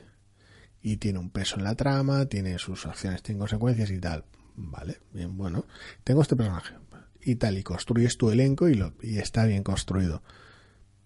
y 0.81 0.97
tiene 0.97 1.19
un 1.19 1.29
peso 1.29 1.57
en 1.57 1.63
la 1.63 1.75
trama, 1.75 2.25
tiene 2.25 2.59
sus 2.59 2.85
acciones, 2.85 3.23
tiene 3.23 3.39
consecuencias 3.39 3.89
y 3.91 3.99
tal. 3.99 4.25
Vale, 4.55 4.99
bien, 5.13 5.37
bueno, 5.37 5.65
tengo 6.03 6.21
este 6.21 6.35
personaje 6.35 6.75
y 7.21 7.35
tal, 7.35 7.57
y 7.57 7.63
construyes 7.63 8.17
tu 8.17 8.29
elenco 8.29 8.67
y, 8.67 8.75
lo, 8.75 8.93
y 9.01 9.19
está 9.19 9.45
bien 9.45 9.63
construido 9.63 10.21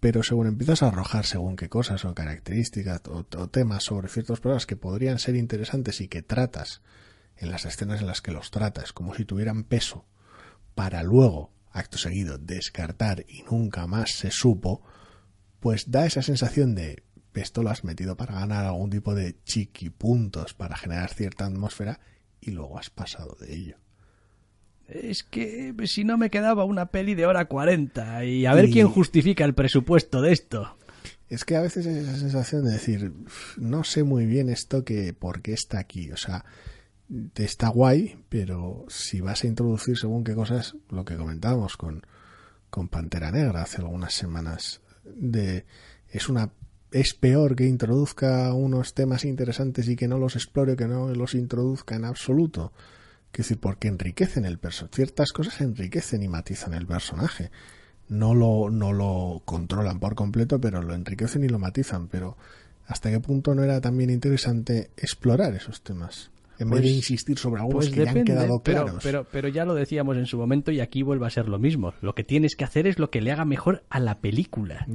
pero 0.03 0.21
según 0.21 0.47
empiezas 0.47 0.83
a 0.83 0.89
arrojar 0.89 1.25
según 1.25 1.55
qué 1.55 1.69
cosas 1.69 2.03
o 2.03 2.13
características 2.13 3.03
o, 3.07 3.23
temas 3.47 3.85
sobre 3.85 4.09
ciertos 4.09 4.41
problemas 4.41 4.65
que 4.65 4.75
podrían 4.75 5.17
ser 5.17 5.37
interesantes 5.37 6.01
y 6.01 6.09
que 6.09 6.21
tratas 6.21 6.81
en 7.37 7.49
las 7.49 7.63
escenas 7.63 8.01
en 8.01 8.07
las 8.07 8.21
que 8.21 8.33
los 8.33 8.51
tratas 8.51 8.91
como 8.91 9.15
si 9.15 9.23
tuvieran 9.23 9.63
peso 9.63 10.03
para 10.75 11.03
luego, 11.03 11.51
acto 11.71 11.97
seguido, 11.97 12.37
descartar 12.37 13.25
y 13.27 13.43
nunca 13.43 13.87
más 13.87 14.11
se 14.11 14.31
supo, 14.31 14.81
pues 15.59 15.91
da 15.91 16.05
esa 16.05 16.21
sensación 16.21 16.75
de 16.75 17.03
esto 17.33 17.63
lo 17.63 17.71
has 17.71 17.83
metido 17.83 18.15
para 18.15 18.35
ganar 18.35 18.65
algún 18.65 18.91
tipo 18.91 19.15
de 19.15 19.35
chiquipuntos 19.43 20.53
para 20.53 20.77
generar 20.77 21.11
cierta 21.11 21.45
atmósfera 21.45 21.99
y 22.39 22.51
luego 22.51 22.77
has 22.77 22.91
pasado 22.91 23.35
de 23.39 23.55
ello 23.55 23.77
es 24.87 25.23
que 25.23 25.73
si 25.85 26.03
no 26.03 26.17
me 26.17 26.29
quedaba 26.29 26.65
una 26.65 26.87
peli 26.87 27.15
de 27.15 27.25
hora 27.25 27.45
40 27.45 28.25
y 28.25 28.45
a 28.45 28.53
ver 28.53 28.69
quién 28.69 28.87
justifica 28.87 29.45
el 29.45 29.53
presupuesto 29.53 30.21
de 30.21 30.33
esto. 30.33 30.77
Es 31.29 31.45
que 31.45 31.55
a 31.55 31.61
veces 31.61 31.87
hay 31.87 31.97
esa 31.97 32.15
sensación 32.17 32.65
de 32.65 32.71
decir, 32.71 33.11
no 33.57 33.83
sé 33.83 34.03
muy 34.03 34.25
bien 34.25 34.49
esto 34.49 34.83
que 34.83 35.13
por 35.13 35.41
qué 35.41 35.53
está 35.53 35.79
aquí, 35.79 36.11
o 36.11 36.17
sea, 36.17 36.45
está 37.35 37.69
guay, 37.69 38.23
pero 38.29 38.85
si 38.87 39.21
vas 39.21 39.43
a 39.43 39.47
introducir 39.47 39.97
según 39.97 40.23
qué 40.23 40.35
cosas, 40.35 40.75
lo 40.89 41.05
que 41.05 41.17
comentábamos 41.17 41.77
con, 41.77 42.05
con 42.69 42.87
Pantera 42.87 43.31
Negra 43.31 43.63
hace 43.63 43.77
algunas 43.77 44.13
semanas, 44.13 44.81
de 45.05 45.65
es 46.09 46.29
una 46.29 46.51
es 46.91 47.15
peor 47.15 47.55
que 47.55 47.65
introduzca 47.65 48.53
unos 48.53 48.93
temas 48.93 49.25
interesantes 49.25 49.89
y 49.89 49.95
que 49.95 50.07
no 50.07 50.19
los 50.19 50.35
explore, 50.35 50.75
que 50.75 50.87
no 50.87 51.09
los 51.09 51.33
introduzca 51.33 51.95
en 51.95 52.05
absoluto 52.05 52.71
Quiero 53.33 53.45
decir, 53.45 53.59
porque 53.59 53.87
enriquecen 53.87 54.45
el 54.45 54.59
personaje. 54.59 54.95
Ciertas 54.95 55.33
cosas 55.33 55.59
enriquecen 55.59 56.21
y 56.21 56.27
matizan 56.27 56.75
el 56.75 56.85
personaje. 56.85 57.49
No 58.07 58.35
lo, 58.35 58.69
no 58.69 58.93
lo 58.93 59.41
controlan 59.43 59.99
por 59.99 60.13
completo, 60.13 60.61
pero 60.61 60.83
lo 60.83 60.93
enriquecen 60.93 61.43
y 61.43 61.49
lo 61.49 61.57
matizan. 61.57 62.09
Pero 62.09 62.37
¿hasta 62.85 63.09
qué 63.09 63.19
punto 63.19 63.55
no 63.55 63.63
era 63.63 63.81
también 63.81 64.11
interesante 64.11 64.91
explorar 64.97 65.55
esos 65.55 65.81
temas? 65.81 66.29
En 66.59 66.69
vez 66.69 66.81
de 66.81 66.87
pues, 66.87 66.95
insistir 66.95 67.37
sobre 67.37 67.61
algunos 67.61 67.85
pues 67.85 67.95
que 67.95 68.05
ya 68.05 68.11
han 68.11 68.23
quedado 68.23 68.59
claros. 68.59 68.99
Pero, 69.03 69.25
pero, 69.31 69.47
ya 69.47 69.65
lo 69.65 69.73
decíamos 69.73 70.17
en 70.17 70.25
su 70.25 70.37
momento 70.37 70.71
y 70.71 70.79
aquí 70.79 71.03
vuelve 71.03 71.27
a 71.27 71.29
ser 71.29 71.47
lo 71.47 71.59
mismo. 71.59 71.93
Lo 72.01 72.15
que 72.15 72.23
tienes 72.23 72.55
que 72.55 72.63
hacer 72.63 72.87
es 72.87 72.99
lo 72.99 73.09
que 73.09 73.21
le 73.21 73.31
haga 73.31 73.45
mejor 73.45 73.83
a 73.89 73.99
la 73.99 74.19
película. 74.19 74.85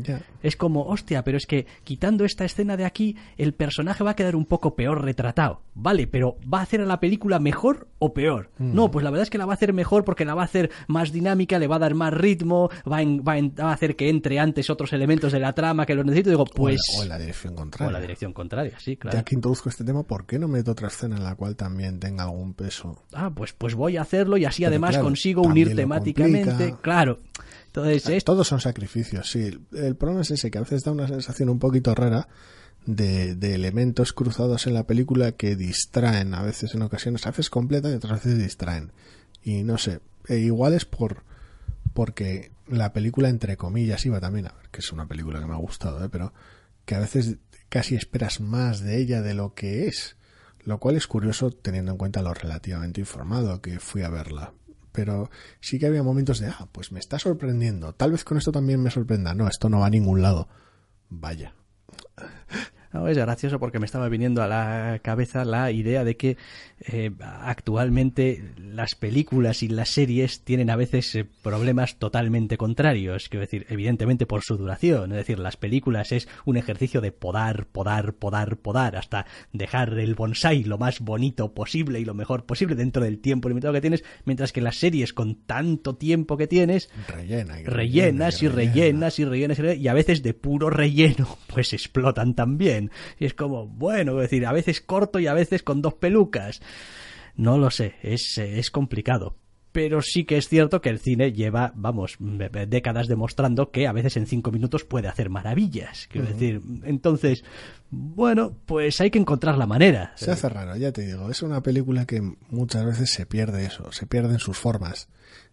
Es 0.43 0.57
como, 0.57 0.85
hostia, 0.87 1.25
pero 1.25 1.37
es 1.37 1.47
que 1.47 1.67
quitando 1.85 2.25
esta 2.25 2.45
escena 2.45 2.77
de 2.77 2.85
aquí, 2.85 3.17
el 3.37 3.55
personaje 3.55 4.05
va 4.05 4.13
a 4.13 4.17
quedar 4.17 4.37
un 4.37 4.47
poco 4.47 4.75
peor 4.75 5.05
retratado. 5.05 5.63
Vale, 5.75 6.07
pero 6.07 6.37
¿va 6.53 6.61
a 6.61 6.63
hacer 6.63 6.81
a 6.81 6.87
la 6.87 7.01
película 7.01 7.39
mejor 7.39 7.89
o 7.99 8.13
peor? 8.13 8.51
Mm. 8.59 8.75
No, 8.75 8.91
pues 8.91 9.05
la 9.05 9.11
verdad 9.11 9.23
es 9.23 9.31
que 9.31 9.39
la 9.39 9.47
va 9.47 9.53
a 9.53 9.55
hacer 9.55 9.73
mejor 9.73 10.05
porque 10.05 10.25
la 10.25 10.35
va 10.35 10.43
a 10.43 10.47
hacer 10.47 10.71
más 10.89 11.13
dinámica, 11.13 11.59
le 11.59 11.67
va 11.67 11.77
a 11.77 11.81
dar 11.81 11.95
más 11.95 12.13
ritmo, 12.13 12.71
va 12.91 12.99
a, 12.99 13.73
hacer 13.73 13.97
que 13.97 14.09
entre 14.09 14.39
antes 14.39 14.71
otros 14.71 14.93
elementos 14.93 15.33
de 15.33 15.41
la 15.41 15.53
trama 15.53 15.87
que 15.87 15.95
los 15.95 16.05
necesito. 16.05 16.31
Digo, 16.31 16.45
pues... 16.45 16.81
O 16.99 17.03
en 17.03 17.09
la, 17.09 17.19
dirección 17.19 17.55
contraria. 17.55 17.89
O 17.89 17.93
la 17.93 18.01
dirección 18.01 18.33
contraria, 18.33 18.79
sí, 18.79 18.97
claro. 18.97 19.17
Ya 19.17 19.25
que 19.25 19.35
introduzco 19.35 19.69
este 19.69 19.85
tema, 19.85 20.03
¿por 20.03 20.27
qué 20.27 20.39
no 20.39 20.49
meto 20.49 20.73
otra 20.73 20.89
escena 20.89 21.17
en 21.17 21.25
la 21.25 21.35
cual 21.35 21.55
también 21.59 22.01
tenga 22.01 22.25
algún 22.25 22.55
peso. 22.55 23.03
Ah, 23.13 23.31
pues, 23.35 23.53
pues 23.53 23.75
voy 23.75 23.99
a 23.99 24.03
hacerlo 24.03 24.39
y 24.39 24.47
así 24.47 24.65
además 24.65 24.97
consigo 24.97 25.43
unir 25.43 25.77
temáticamente. 25.77 26.77
Claro. 26.81 27.19
Entonces, 27.67 28.25
Todos 28.25 28.49
son 28.49 28.61
sacrificios, 28.61 29.31
sí. 29.31 29.51
El 29.75 29.97
problema 29.97 30.23
es 30.23 30.31
ese, 30.31 30.51
que 30.51 30.57
a 30.57 30.63
veces 30.63 30.85
da 30.85 30.93
una 30.93 31.07
sensación 31.07 31.51
un 31.51 31.59
poquito 31.59 31.95
rara 31.95 32.29
de, 32.87 33.55
elementos 33.55 34.15
cruzados 34.15 34.67
en 34.67 34.75
la 34.75 34.87
película 34.87 35.33
que 35.33 35.57
distraen, 35.57 36.33
a 36.33 36.43
veces 36.43 36.75
en 36.75 36.83
ocasiones, 36.83 37.27
a 37.27 37.31
veces 37.31 37.51
completan 37.51 37.93
y 37.93 37.97
otras 37.97 38.25
veces 38.25 38.39
distraen. 38.39 38.93
Y 39.43 39.65
no 39.65 39.77
sé, 39.77 40.01
e 40.29 40.39
igual 40.39 40.73
es 40.73 40.87
por 40.87 41.25
porque 41.93 42.53
la 42.69 42.93
película 42.93 43.29
entre 43.29 43.57
comillas 43.57 44.07
iba 44.07 44.21
también 44.21 44.47
a 44.47 44.53
ver 44.53 44.69
que 44.71 44.81
es 44.81 44.93
una 44.93 45.07
película 45.07 45.41
que 45.41 45.47
me 45.47 45.55
ha 45.55 45.59
gustado 45.59 46.05
¿eh? 46.05 46.09
pero 46.11 46.33
que 46.85 46.95
a 46.95 47.01
veces 47.01 47.39
casi 47.71 47.97
esperas 47.97 48.41
más 48.41 48.81
de 48.81 48.99
ella 48.99 49.23
de 49.23 49.35
lo 49.35 49.55
que 49.55 49.89
es 49.89 50.18
lo 50.69 50.79
cual 50.79 50.97
es 50.97 51.07
curioso 51.07 51.51
teniendo 51.51 51.93
en 51.93 51.99
cuenta 51.99 52.21
lo 52.21 52.35
relativamente 52.35 53.01
informado 53.01 53.63
que 53.63 53.81
fui 53.81 54.03
a 54.03 54.11
verla. 54.11 54.53
Pero 54.93 55.31
sí 55.61 55.79
que 55.79 55.87
había 55.87 56.03
momentos 56.03 56.41
de, 56.41 56.49
ah, 56.49 56.69
pues 56.71 56.93
me 56.93 57.01
está 57.01 57.19
sorprendiendo, 57.19 57.95
tal 57.95 58.13
vez 58.13 58.23
con 58.23 58.37
esto 58.37 58.53
también 58.53 58.83
me 58.83 58.91
sorprenda. 58.91 59.35
No, 59.35 59.49
esto 59.49 59.71
no 59.71 59.81
va 59.81 59.87
a 59.87 59.91
ningún 59.91 60.21
lado. 60.21 60.49
Vaya 61.09 61.55
es 63.07 63.19
gracioso 63.19 63.59
porque 63.59 63.79
me 63.79 63.87
estaba 63.87 64.09
viniendo 64.09 64.43
a 64.43 64.49
la 64.49 64.99
cabeza 65.03 65.45
la 65.45 65.71
idea 65.71 66.05
de 66.05 66.17
que 66.17 66.37
eh, 66.81 67.11
actualmente 67.21 68.53
las 68.57 68.95
películas 68.95 69.63
y 69.63 69.69
las 69.69 69.91
series 69.91 70.45
tienen 70.45 70.71
a 70.71 70.77
veces 70.77 71.15
eh, 71.15 71.27
problemas 71.43 71.97
totalmente 71.97 72.57
contrarios. 72.57 73.29
Quiero 73.29 73.43
decir, 73.43 73.67
evidentemente 73.69 74.27
por 74.27 74.43
su 74.43 74.57
duración. 74.57 75.13
Es 75.13 75.19
decir, 75.19 75.39
las 75.39 75.57
películas 75.57 76.13
es 76.13 76.29
un 76.45 76.57
ejercicio 76.57 77.01
de 77.01 77.13
podar, 77.13 77.67
podar, 77.67 78.15
podar, 78.15 78.57
podar, 78.57 78.97
hasta 78.97 79.27
dejar 79.53 79.99
el 79.99 80.15
bonsai 80.15 80.65
lo 80.65 80.79
más 80.79 81.01
bonito 81.01 81.53
posible 81.53 82.01
y 82.01 82.05
lo 82.05 82.15
mejor 82.15 82.45
posible 82.45 82.75
dentro 82.75 83.03
del 83.03 83.19
tiempo 83.19 83.49
limitado 83.49 83.75
que 83.75 83.81
tienes, 83.81 84.05
mientras 84.25 84.53
que 84.53 84.61
las 84.61 84.77
series 84.77 85.13
con 85.13 85.35
tanto 85.35 85.97
tiempo 85.97 86.37
que 86.37 86.47
tienes, 86.47 86.91
Rellena 87.09 87.61
y 87.61 87.65
rellenas 87.65 88.43
y, 88.43 88.49
rellenas 88.49 89.19
y 89.19 89.25
rellenas 89.25 89.59
y 89.59 89.63
rellenas 89.63 89.79
y 89.79 89.89
a 89.89 89.95
veces 89.95 90.23
de 90.23 90.35
puro 90.35 90.71
relleno, 90.71 91.39
pues 91.53 91.73
explotan 91.73 92.35
también. 92.35 92.91
Y 93.19 93.25
es 93.25 93.35
como, 93.35 93.67
bueno, 93.67 94.13
es 94.21 94.31
decir, 94.31 94.47
a 94.47 94.53
veces 94.53 94.81
corto 94.81 95.19
y 95.19 95.27
a 95.27 95.35
veces 95.35 95.63
con 95.63 95.83
dos 95.83 95.95
pelucas. 95.95 96.61
No 97.37 97.59
lo 97.59 97.71
sé, 97.71 97.95
es, 98.03 98.39
es 98.39 98.71
complicado 98.71 99.37
pero 99.79 100.03
sí 100.03 100.25
que 100.25 100.39
es 100.39 100.49
cierto 100.49 100.81
que 100.81 100.89
el 100.89 100.99
cine 100.99 101.33
lleva, 101.33 101.73
vamos, 101.77 102.17
décadas 102.19 103.07
demostrando 103.07 103.71
que 103.71 103.87
a 103.87 103.93
veces 103.93 104.17
en 104.17 104.27
cinco 104.27 104.51
minutos 104.51 104.85
puede 104.85 105.07
hacer 105.07 105.31
maravillas. 105.31 106.09
Quiero 106.11 106.27
decir, 106.27 106.61
entonces, 106.83 107.45
bueno, 107.91 108.57
pues 108.67 109.01
hay 109.01 109.13
que 109.13 109.21
encontrar 109.21 109.57
la 109.57 109.67
manera. 109.67 110.13
Se 110.17 110.33
hace 110.33 110.49
raro, 110.49 110.75
ya 110.77 110.91
te 110.91 111.03
digo. 111.03 111.31
Es 111.31 111.43
una 111.43 111.63
película 111.63 112.07
que 112.07 112.21
muchas 112.51 112.85
veces 112.85 113.11
se 113.11 113.25
pierde 113.27 113.67
eso, 113.67 113.93
se 113.93 114.07
pierden 114.07 114.41
sus 114.41 114.59
formas. 114.59 115.09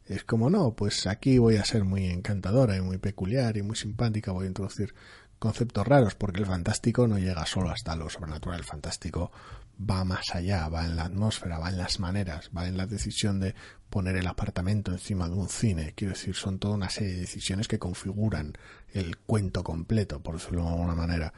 Es 0.07 0.23
como, 0.23 0.49
no, 0.49 0.73
pues 0.73 1.07
aquí 1.07 1.37
voy 1.37 1.57
a 1.57 1.65
ser 1.65 1.83
muy 1.83 2.05
encantadora 2.05 2.77
y 2.77 2.81
muy 2.81 2.97
peculiar 2.97 3.57
y 3.57 3.61
muy 3.61 3.75
simpática, 3.75 4.31
voy 4.31 4.45
a 4.45 4.47
introducir 4.47 4.95
conceptos 5.37 5.85
raros, 5.85 6.15
porque 6.15 6.39
el 6.39 6.47
fantástico 6.47 7.07
no 7.07 7.19
llega 7.19 7.45
solo 7.45 7.69
hasta 7.69 7.95
lo 7.95 8.09
sobrenatural, 8.09 8.59
el 8.59 8.65
fantástico 8.65 9.31
va 9.79 10.03
más 10.03 10.33
allá, 10.33 10.67
va 10.69 10.85
en 10.85 10.95
la 10.95 11.05
atmósfera, 11.05 11.59
va 11.59 11.69
en 11.69 11.77
las 11.77 11.99
maneras, 11.99 12.49
va 12.55 12.67
en 12.67 12.77
la 12.77 12.87
decisión 12.87 13.39
de 13.39 13.55
poner 13.89 14.15
el 14.15 14.27
apartamento 14.27 14.91
encima 14.91 15.27
de 15.27 15.35
un 15.35 15.49
cine. 15.49 15.93
Quiero 15.95 16.13
decir, 16.13 16.35
son 16.35 16.59
toda 16.59 16.75
una 16.75 16.89
serie 16.89 17.13
de 17.13 17.21
decisiones 17.21 17.67
que 17.67 17.79
configuran 17.79 18.53
el 18.91 19.17
cuento 19.17 19.63
completo, 19.63 20.21
por 20.21 20.35
decirlo 20.35 20.63
de 20.63 20.69
alguna 20.69 20.95
manera. 20.95 21.33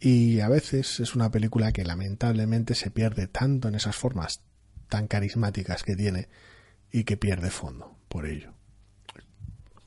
Y 0.00 0.40
a 0.40 0.48
veces 0.48 1.00
es 1.00 1.14
una 1.14 1.30
película 1.30 1.72
que 1.72 1.84
lamentablemente 1.84 2.74
se 2.74 2.90
pierde 2.90 3.26
tanto 3.26 3.68
en 3.68 3.74
esas 3.74 3.96
formas 3.96 4.42
tan 4.88 5.06
carismáticas 5.08 5.82
que 5.82 5.96
tiene 5.96 6.28
y 6.90 7.04
que 7.04 7.16
pierde 7.16 7.50
fondo 7.50 7.96
por 8.08 8.26
ello. 8.26 8.52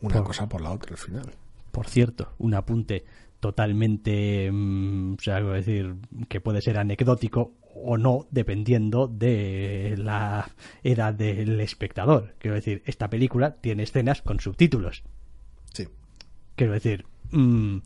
Una 0.02 0.24
cosa 0.24 0.48
por 0.50 0.62
la 0.62 0.72
otra 0.72 0.92
al 0.92 0.98
final. 0.98 1.32
Por 1.72 1.88
cierto, 1.88 2.34
un 2.40 2.54
apunte 2.54 3.06
totalmente, 3.40 4.50
mm, 4.52 5.14
o 5.14 5.22
sea, 5.22 5.40
decir, 5.42 5.96
que 6.30 6.42
puede 6.42 6.62
ser 6.62 6.78
anecdótico 6.78 7.54
o 7.76 7.98
no, 7.98 8.28
dependiendo 8.32 9.08
de 9.08 9.96
la 9.98 10.50
edad 10.84 11.14
del 11.14 11.60
espectador. 11.60 12.36
Quiero 12.40 12.56
decir, 12.56 12.82
esta 12.86 13.10
película 13.10 13.56
tiene 13.56 13.84
escenas 13.84 14.22
con 14.22 14.40
subtítulos. 14.40 15.04
Sí. 15.74 15.88
Quiero 16.56 16.74
decir, 16.74 17.06
mm, 17.32 17.78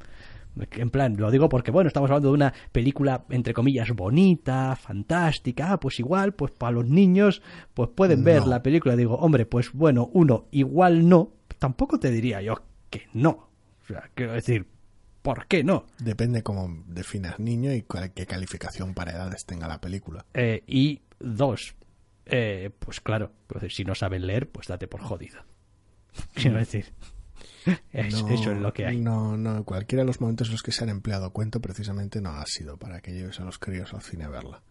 en 0.71 0.89
plan, 0.89 1.17
lo 1.17 1.31
digo 1.31 1.49
porque, 1.49 1.71
bueno, 1.71 1.87
estamos 1.87 2.09
hablando 2.09 2.29
de 2.29 2.35
una 2.35 2.53
película, 2.71 3.25
entre 3.29 3.53
comillas, 3.53 3.91
bonita, 3.91 4.75
fantástica, 4.75 5.73
ah, 5.73 5.79
pues 5.79 5.99
igual, 5.99 6.33
pues 6.33 6.51
para 6.51 6.71
los 6.71 6.87
niños, 6.87 7.41
pues 7.73 7.89
pueden 7.93 8.23
ver 8.23 8.47
la 8.47 8.63
película. 8.63 8.95
Digo, 8.95 9.15
hombre, 9.15 9.45
pues 9.45 9.73
bueno, 9.73 10.09
uno, 10.13 10.45
igual 10.51 11.07
no, 11.09 11.33
tampoco 11.59 11.99
te 11.99 12.11
diría 12.11 12.41
yo 12.41 12.61
que 12.89 13.03
no. 13.13 13.49
O 13.83 13.87
sea, 13.87 14.09
quiero 14.15 14.33
decir, 14.33 14.65
¿por 15.25 15.47
qué 15.47 15.63
no? 15.63 15.87
Depende 15.97 16.43
cómo 16.43 16.83
definas 16.87 17.39
niño 17.39 17.73
y 17.73 17.83
qué 18.13 18.25
calificación 18.25 18.93
para 18.93 19.11
edades 19.11 19.45
tenga 19.45 19.67
la 19.67 19.81
película. 19.81 20.25
Eh, 20.33 20.63
y 20.67 21.01
dos, 21.19 21.75
eh, 22.27 22.69
pues 22.77 23.01
claro, 23.01 23.31
pues 23.47 23.73
si 23.73 23.83
no 23.83 23.95
saben 23.95 24.27
leer, 24.27 24.47
pues 24.49 24.67
date 24.67 24.87
por 24.87 25.01
jodido. 25.01 25.41
Quiero 26.35 26.59
decir 26.59 26.93
eso 27.91 28.51
es 28.51 28.59
lo 28.59 28.73
que 28.73 28.85
hay. 28.85 28.99
No, 28.99 29.37
no, 29.37 29.63
cualquiera 29.63 30.03
de 30.03 30.07
los 30.07 30.21
momentos 30.21 30.47
en 30.47 30.53
los 30.53 30.63
que 30.63 30.71
se 30.71 30.83
han 30.83 30.89
empleado 30.89 31.31
cuento 31.31 31.59
precisamente 31.59 32.21
no 32.21 32.29
ha 32.29 32.45
sido 32.45 32.77
para 32.77 33.01
que 33.01 33.13
lleves 33.13 33.39
a 33.39 33.43
los 33.43 33.57
críos 33.57 33.93
al 33.93 34.01
cine 34.01 34.25
a 34.25 34.29
verla. 34.29 34.61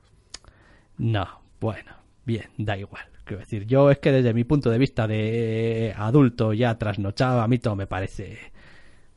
No, 0.96 1.26
bueno, 1.60 1.92
bien, 2.24 2.50
da 2.56 2.76
igual. 2.76 3.04
Quiero 3.24 3.40
decir, 3.40 3.66
yo 3.66 3.90
es 3.90 3.98
que 3.98 4.12
desde 4.12 4.34
mi 4.34 4.44
punto 4.44 4.70
de 4.70 4.78
vista 4.78 5.08
de 5.08 5.94
adulto 5.96 6.52
ya 6.52 6.78
trasnochado, 6.78 7.40
a 7.40 7.48
mí 7.48 7.58
todo 7.58 7.74
me 7.74 7.86
parece 7.86 8.52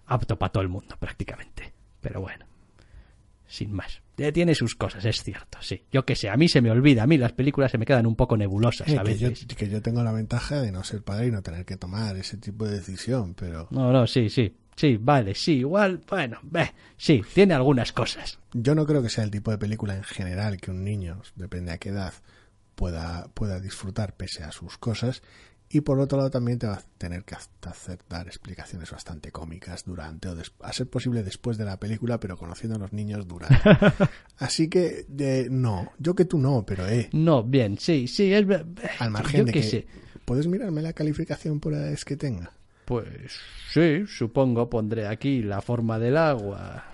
apto 0.08 0.38
para 0.38 0.52
todo 0.52 0.64
el 0.64 0.70
mundo 0.70 0.96
prácticamente. 1.00 1.74
Pero 2.02 2.22
bueno, 2.22 2.46
sin 3.48 3.74
más. 3.74 4.02
Tiene 4.16 4.56
sus 4.56 4.76
cosas, 4.76 5.06
es 5.06 5.24
cierto, 5.24 5.60
sí. 5.62 5.84
Yo 5.92 6.04
que 6.04 6.16
sé, 6.16 6.30
a 6.30 6.38
mí 6.38 6.48
se 6.48 6.60
me 6.60 6.72
olvida, 6.72 7.04
a 7.04 7.08
mí 7.08 7.18
las 7.18 7.34
películas 7.34 7.72
se 7.72 7.78
me 7.78 7.86
quedan 7.86 8.08
un 8.08 8.16
poco 8.16 8.36
nebulosas 8.36 8.88
a 8.90 9.04
veces. 9.04 9.42
Que 9.42 9.46
yo, 9.46 9.58
que 9.58 9.70
yo 9.70 9.82
tengo 9.82 10.04
la 10.04 10.12
ventaja 10.12 10.60
de 10.60 10.72
no 10.72 10.84
ser 10.84 11.04
padre 11.04 11.28
y 11.28 11.32
no 11.32 11.44
tener 11.44 11.66
que 11.66 11.78
tomar 11.78 12.16
ese 12.18 12.38
tipo 12.38 12.66
de 12.66 12.78
decisión, 12.78 13.36
pero... 13.36 13.68
No, 13.70 13.92
no, 13.92 14.08
sí, 14.08 14.30
sí. 14.30 14.56
Sí, 14.76 14.98
vale, 15.00 15.34
sí, 15.34 15.54
igual, 15.54 16.04
bueno, 16.08 16.40
ve, 16.44 16.72
sí, 16.98 17.24
tiene 17.34 17.56
algunas 17.56 17.92
cosas. 17.92 18.38
Yo 18.54 18.76
no 18.76 18.86
creo 18.86 19.02
que 19.02 19.10
sea 19.10 19.24
el 19.24 19.32
tipo 19.32 19.50
de 19.50 19.58
película 19.58 19.96
en 19.96 20.04
general 20.04 20.58
que 20.58 20.70
un 20.70 20.84
niño, 20.84 21.22
depende 21.36 21.72
a 21.72 21.80
qué 21.80 21.90
edad, 21.90 22.14
pueda, 22.76 23.28
pueda 23.34 23.60
disfrutar 23.60 24.16
pese 24.16 24.44
a 24.44 24.52
sus 24.52 24.78
cosas 24.78 25.24
y 25.70 25.82
por 25.82 26.00
otro 26.00 26.18
lado 26.18 26.32
también 26.32 26.60
te 26.60 26.68
va 26.68 26.76
a 26.76 26.84
tener 26.98 27.24
que 27.26 27.36
hacer 27.36 28.00
dar 28.10 28.28
explicaciones 28.28 28.90
bastante 28.90 29.32
cómicas 29.32 29.84
durante 29.86 30.30
o 30.30 30.36
a 30.62 30.74
ser 30.74 30.88
posible 30.88 31.24
después 31.24 31.58
de 31.58 31.66
la 31.66 31.78
película, 31.78 32.20
pero 32.20 32.38
conociendo 32.38 32.78
a 32.78 32.80
los 32.80 32.94
niños 32.94 33.28
durante. 33.28 33.58
Así 34.38 34.70
que 34.70 35.06
no, 35.52 35.92
yo 36.00 36.16
que 36.16 36.26
tú 36.26 36.38
no, 36.38 36.66
pero 36.66 36.88
eh. 36.88 37.10
No, 37.12 37.44
bien, 37.44 37.78
sí, 37.78 38.08
sí, 38.08 38.34
es 38.34 38.46
al 39.00 39.12
margen 39.12 39.46
de 39.46 39.52
que, 39.52 39.88
puedes 40.24 40.48
mirarme 40.48 40.82
la 40.82 40.94
calificación 40.94 41.60
por 41.60 41.74
edades 41.74 42.06
que 42.06 42.16
tenga. 42.16 42.54
Pues 42.86 43.34
sí, 43.74 44.06
supongo 44.08 44.70
pondré 44.70 45.08
aquí 45.08 45.42
la 45.42 45.62
forma 45.62 46.00
del 46.00 46.16
agua 46.16 46.86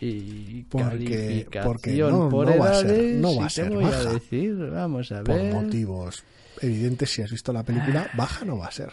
y 0.00 0.62
porque, 0.62 1.46
porque 1.62 1.98
no, 1.98 2.30
por 2.30 2.48
va 2.58 2.70
a 2.70 2.74
ser, 2.76 3.16
no 3.16 3.36
va 3.36 3.46
a 3.46 3.50
ser 3.50 3.70
decir, 3.70 4.56
vamos 4.56 5.12
a 5.12 5.22
ver. 5.22 5.52
Por 5.52 5.62
motivos 5.62 6.24
evidente 6.60 7.06
si 7.06 7.22
has 7.22 7.30
visto 7.30 7.52
la 7.52 7.62
película, 7.62 8.06
ah. 8.08 8.16
baja 8.16 8.44
no 8.44 8.58
va 8.58 8.66
a 8.66 8.72
ser. 8.72 8.90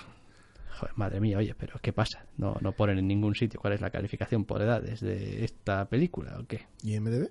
Joder, 0.78 0.96
madre 0.96 1.20
mía, 1.20 1.38
oye, 1.38 1.56
pero 1.58 1.80
¿qué 1.82 1.92
pasa? 1.92 2.26
No, 2.38 2.58
no 2.62 2.72
ponen 2.72 3.00
en 3.00 3.08
ningún 3.08 3.34
sitio 3.36 3.60
cuál 3.60 3.74
es 3.74 3.82
la 3.82 3.90
calificación 3.90 4.46
por 4.46 4.62
edades 4.62 5.00
de 5.00 5.44
esta 5.44 5.86
película 5.86 6.38
o 6.40 6.46
qué. 6.46 6.68
¿IMDB? 6.84 7.30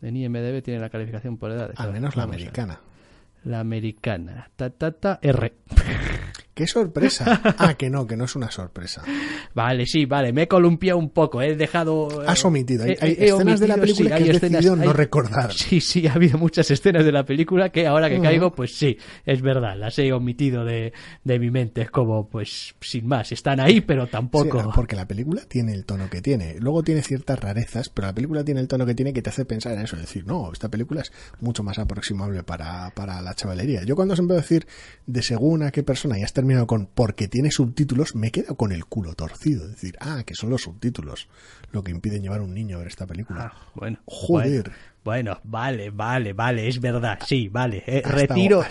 En 0.00 0.16
IMDB 0.16 0.62
tiene 0.62 0.80
la 0.80 0.90
calificación 0.90 1.36
por 1.38 1.50
edades. 1.50 1.78
Al 1.78 1.92
menos 1.92 2.14
la 2.14 2.22
americana. 2.22 2.80
La 3.44 3.60
americana. 3.60 4.50
Ta, 4.54 4.70
ta, 4.70 4.92
ta, 4.92 5.18
R. 5.22 5.52
¡Qué 6.58 6.66
sorpresa! 6.66 7.40
Ah, 7.58 7.74
que 7.74 7.88
no, 7.88 8.06
que 8.06 8.16
no 8.16 8.24
es 8.24 8.36
una 8.36 8.50
sorpresa. 8.50 9.02
Vale, 9.54 9.86
sí, 9.86 10.06
vale, 10.06 10.32
me 10.32 10.42
he 10.42 10.48
columpiado 10.48 10.98
un 10.98 11.10
poco, 11.10 11.40
he 11.40 11.56
dejado... 11.56 12.22
Has 12.26 12.44
omitido, 12.44 12.84
hay, 12.84 12.96
escenas 13.00 13.60
de 13.60 13.68
la 13.68 13.76
película 13.76 14.16
que 14.16 14.30
has 14.30 14.40
decidido 14.40 14.76
no 14.76 14.92
recordar. 14.92 15.52
Sí, 15.52 15.80
sí, 15.80 16.06
ha 16.06 16.14
habido 16.14 16.38
muchas 16.38 16.70
escenas 16.70 17.04
de 17.04 17.12
la 17.12 17.24
película 17.24 17.70
que 17.70 17.86
ahora 17.86 18.08
que 18.08 18.20
caigo, 18.20 18.52
pues 18.52 18.74
sí, 18.76 18.96
es 19.24 19.40
verdad, 19.40 19.76
las 19.76 19.98
he 19.98 20.12
omitido 20.12 20.64
de, 20.64 20.92
de, 21.24 21.38
mi 21.38 21.50
mente, 21.50 21.82
es 21.82 21.90
como, 21.90 22.28
pues, 22.28 22.74
sin 22.80 23.06
más, 23.06 23.32
están 23.32 23.60
ahí, 23.60 23.80
pero 23.80 24.06
tampoco... 24.06 24.70
porque 24.74 24.96
la 24.96 25.06
película 25.06 25.42
tiene 25.48 25.72
el 25.72 25.84
tono 25.84 26.10
que 26.10 26.20
tiene, 26.20 26.56
luego 26.60 26.82
tiene 26.82 27.02
ciertas 27.02 27.38
rarezas, 27.38 27.88
pero 27.88 28.08
la 28.08 28.14
película 28.14 28.44
tiene 28.44 28.60
el 28.60 28.68
tono 28.68 28.86
que 28.86 28.94
tiene 28.94 29.12
que 29.12 29.22
te 29.22 29.30
hace 29.30 29.44
pensar 29.44 29.74
en 29.74 29.80
eso, 29.80 29.96
es 29.96 30.02
decir, 30.02 30.26
no, 30.26 30.52
esta 30.52 30.68
película 30.68 31.02
es 31.02 31.12
mucho 31.40 31.62
más 31.62 31.78
aproximable 31.78 32.42
para, 32.42 32.90
para 32.90 33.20
la 33.22 33.34
chavalería. 33.34 33.84
Yo 33.84 33.96
cuando 33.96 34.14
os 34.14 34.20
empiezo 34.20 34.38
a 34.38 34.42
decir 34.42 34.66
de 35.06 35.22
según 35.22 35.62
a 35.62 35.70
qué 35.70 35.82
persona 35.82 36.18
ya 36.18 36.24
has 36.24 36.32
terminado 36.32 36.47
con 36.66 36.86
porque 36.86 37.28
tiene 37.28 37.50
subtítulos, 37.50 38.14
me 38.14 38.28
he 38.28 38.30
quedado 38.30 38.56
con 38.56 38.72
el 38.72 38.84
culo 38.86 39.14
torcido. 39.14 39.64
Es 39.64 39.72
decir, 39.72 39.96
ah, 40.00 40.22
que 40.24 40.34
son 40.34 40.50
los 40.50 40.62
subtítulos 40.62 41.28
lo 41.72 41.82
que 41.82 41.90
impiden 41.90 42.22
llevar 42.22 42.40
a 42.40 42.42
un 42.42 42.54
niño 42.54 42.76
a 42.76 42.78
ver 42.80 42.88
esta 42.88 43.06
película. 43.06 43.52
Ah, 43.54 43.70
bueno, 43.74 43.98
joder. 44.06 44.72
Bueno, 45.04 45.40
vale, 45.44 45.90
vale, 45.90 46.32
vale, 46.32 46.68
es 46.68 46.80
verdad, 46.80 47.18
sí, 47.24 47.48
vale. 47.48 47.82
Eh, 47.86 48.02
retiro, 48.04 48.62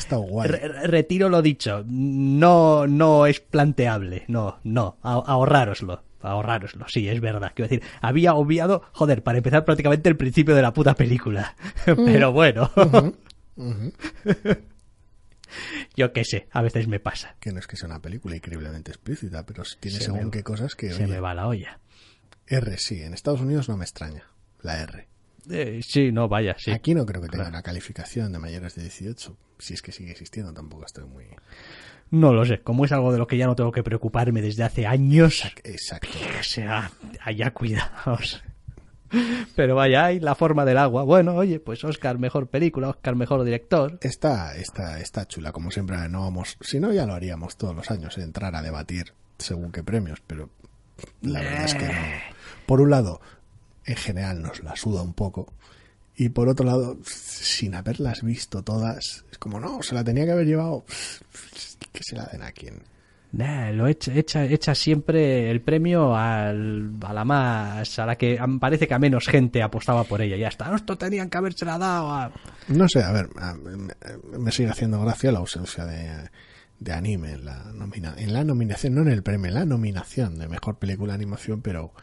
retiro 0.84 1.30
lo 1.30 1.41
dicho. 1.41 1.84
No, 1.88 2.86
no 2.86 3.25
es 3.25 3.39
planteable. 3.39 4.25
No, 4.28 4.59
no, 4.63 4.97
ahorrároslo 5.01 6.03
ahorrároslo, 6.19 6.86
sí, 6.89 7.07
es 7.07 7.21
verdad. 7.21 7.51
Quiero 7.55 7.69
decir, 7.69 7.88
había 8.01 8.34
obviado, 8.34 8.84
joder, 8.91 9.23
para 9.23 9.38
empezar 9.38 9.65
prácticamente 9.65 10.09
el 10.09 10.17
principio 10.17 10.55
de 10.55 10.61
la 10.61 10.73
puta 10.73 10.93
película. 10.93 11.55
Pero 11.86 12.32
bueno. 12.32 12.69
Yo 15.95 16.13
qué 16.13 16.23
sé, 16.23 16.47
a 16.51 16.61
veces 16.61 16.87
me 16.87 16.99
pasa. 16.99 17.35
Que 17.39 17.51
no 17.51 17.59
es 17.59 17.67
que 17.67 17.75
sea 17.75 17.87
una 17.87 18.01
película 18.01 18.35
increíblemente 18.35 18.91
explícita, 18.91 19.45
pero 19.45 19.63
tiene 19.79 19.99
según 19.99 20.31
qué 20.31 20.43
cosas 20.43 20.75
que... 20.75 20.91
Se 20.91 21.07
me 21.07 21.19
va 21.19 21.33
la 21.33 21.47
olla. 21.47 21.79
R, 22.47 22.77
sí, 22.77 23.01
en 23.01 23.13
Estados 23.13 23.41
Unidos 23.41 23.67
no 23.67 23.77
me 23.77 23.83
extraña, 23.83 24.23
la 24.61 24.81
R. 24.81 25.07
Eh, 25.49 25.81
sí, 25.83 26.11
no, 26.11 26.27
vaya, 26.27 26.55
sí. 26.57 26.71
Aquí 26.71 26.93
no 26.93 27.05
creo 27.05 27.21
que 27.21 27.29
tenga 27.29 27.47
una 27.47 27.61
calificación 27.61 28.31
de 28.31 28.39
mayores 28.39 28.75
de 28.75 28.83
18, 28.83 29.37
si 29.59 29.73
es 29.73 29.81
que 29.81 29.91
sigue 29.91 30.11
existiendo, 30.11 30.53
tampoco 30.53 30.85
estoy 30.85 31.05
muy... 31.05 31.25
No 32.09 32.33
lo 32.33 32.45
sé, 32.45 32.61
como 32.61 32.85
es 32.85 32.91
algo 32.93 33.11
de 33.11 33.17
lo 33.17 33.27
que 33.27 33.37
ya 33.37 33.47
no 33.47 33.55
tengo 33.55 33.71
que 33.71 33.83
preocuparme 33.83 34.41
desde 34.41 34.63
hace 34.63 34.87
años. 34.87 35.43
Exacto. 35.65 36.07
O 36.39 36.43
sea, 36.43 36.89
allá 37.21 37.51
cuidados. 37.51 38.41
Pero 39.55 39.76
vaya, 39.76 40.05
hay 40.05 40.20
la 40.20 40.36
forma 40.36 40.66
del 40.66 40.78
agua. 40.78 41.03
Bueno, 41.03 41.36
oye, 41.36 41.60
pues 41.60 41.84
Oscar 41.84 42.20
mejor 42.20 42.47
película, 42.47 42.89
Oscar 42.89 43.16
mejor 43.16 43.43
director. 43.43 43.97
Está, 44.01 44.55
está, 44.55 44.99
está 44.99 45.28
chula, 45.28 45.51
como 45.51 45.72
siempre. 45.72 45.97
No 46.10 46.22
vamos, 46.22 46.58
si 46.62 46.80
no 46.80 46.91
ya 46.91 47.05
lo 47.05 47.14
haríamos 47.14 47.58
todos 47.58 47.76
los 47.76 47.89
años, 47.91 48.18
entrar 48.18 48.55
a 48.55 48.62
debatir 48.62 49.14
según 49.38 49.72
qué 49.72 49.84
premios, 49.84 50.22
pero 50.26 50.49
la 51.22 51.41
verdad 51.41 51.66
es 51.66 51.76
que 51.76 51.86
no. 51.86 51.93
Por 52.66 52.82
un 52.82 52.89
lado, 52.89 53.22
en 53.86 53.95
general 53.95 54.41
nos 54.41 54.64
la 54.64 54.76
suda 54.76 55.01
un 55.01 55.14
poco. 55.14 55.53
Y 56.16 56.30
por 56.30 56.49
otro 56.49 56.66
lado, 56.66 56.97
sin 57.03 57.76
haberlas 57.76 58.24
visto 58.24 58.64
todas, 58.64 59.26
es 59.32 59.38
como, 59.38 59.60
no, 59.60 59.84
se 59.84 59.93
la 59.93 60.03
tenía 60.03 60.26
que 60.26 60.32
haber 60.32 60.47
llevado. 60.47 60.84
Que 61.91 62.01
se 62.03 62.16
la 62.16 62.26
den 62.26 62.41
a 62.41 62.51
quien 62.51 62.82
lo 63.34 63.88
echa, 63.88 64.13
echa, 64.13 64.45
echa 64.45 64.73
siempre 64.73 65.51
el 65.51 65.61
premio 65.61 66.15
al, 66.15 66.93
a 67.01 67.13
la 67.13 67.25
más, 67.25 67.99
a 67.99 68.05
la 68.05 68.15
que 68.15 68.39
parece 68.59 68.88
que 68.88 68.93
a 68.93 68.99
menos 68.99 69.28
gente 69.28 69.61
apostaba 69.61 70.03
por 70.03 70.21
ella. 70.21 70.38
Ya 70.38 70.47
está, 70.47 70.73
esto 70.75 70.97
tenían 70.97 71.30
que 71.30 71.38
habérsela 71.38 71.78
dado 71.78 72.11
a... 72.11 72.32
No 72.69 72.88
sé, 72.88 73.03
a 73.03 73.11
ver, 73.11 73.30
me 74.38 74.51
sigue 74.51 74.69
haciendo 74.69 75.01
gracia 75.01 75.32
la 75.32 75.39
ausencia 75.39 75.86
de, 75.86 76.30
de 76.80 76.93
anime 76.93 77.34
en 77.34 77.45
la, 77.45 77.63
en 78.17 78.34
la 78.34 78.43
nominación, 78.43 78.95
no 78.95 79.01
en 79.01 79.09
el 79.09 79.23
premio, 79.23 79.47
en 79.47 79.55
la 79.55 79.65
nominación 79.65 80.39
de 80.39 80.47
mejor 80.47 80.78
película 80.78 81.13
de 81.13 81.15
animación, 81.15 81.61
pero 81.61 81.93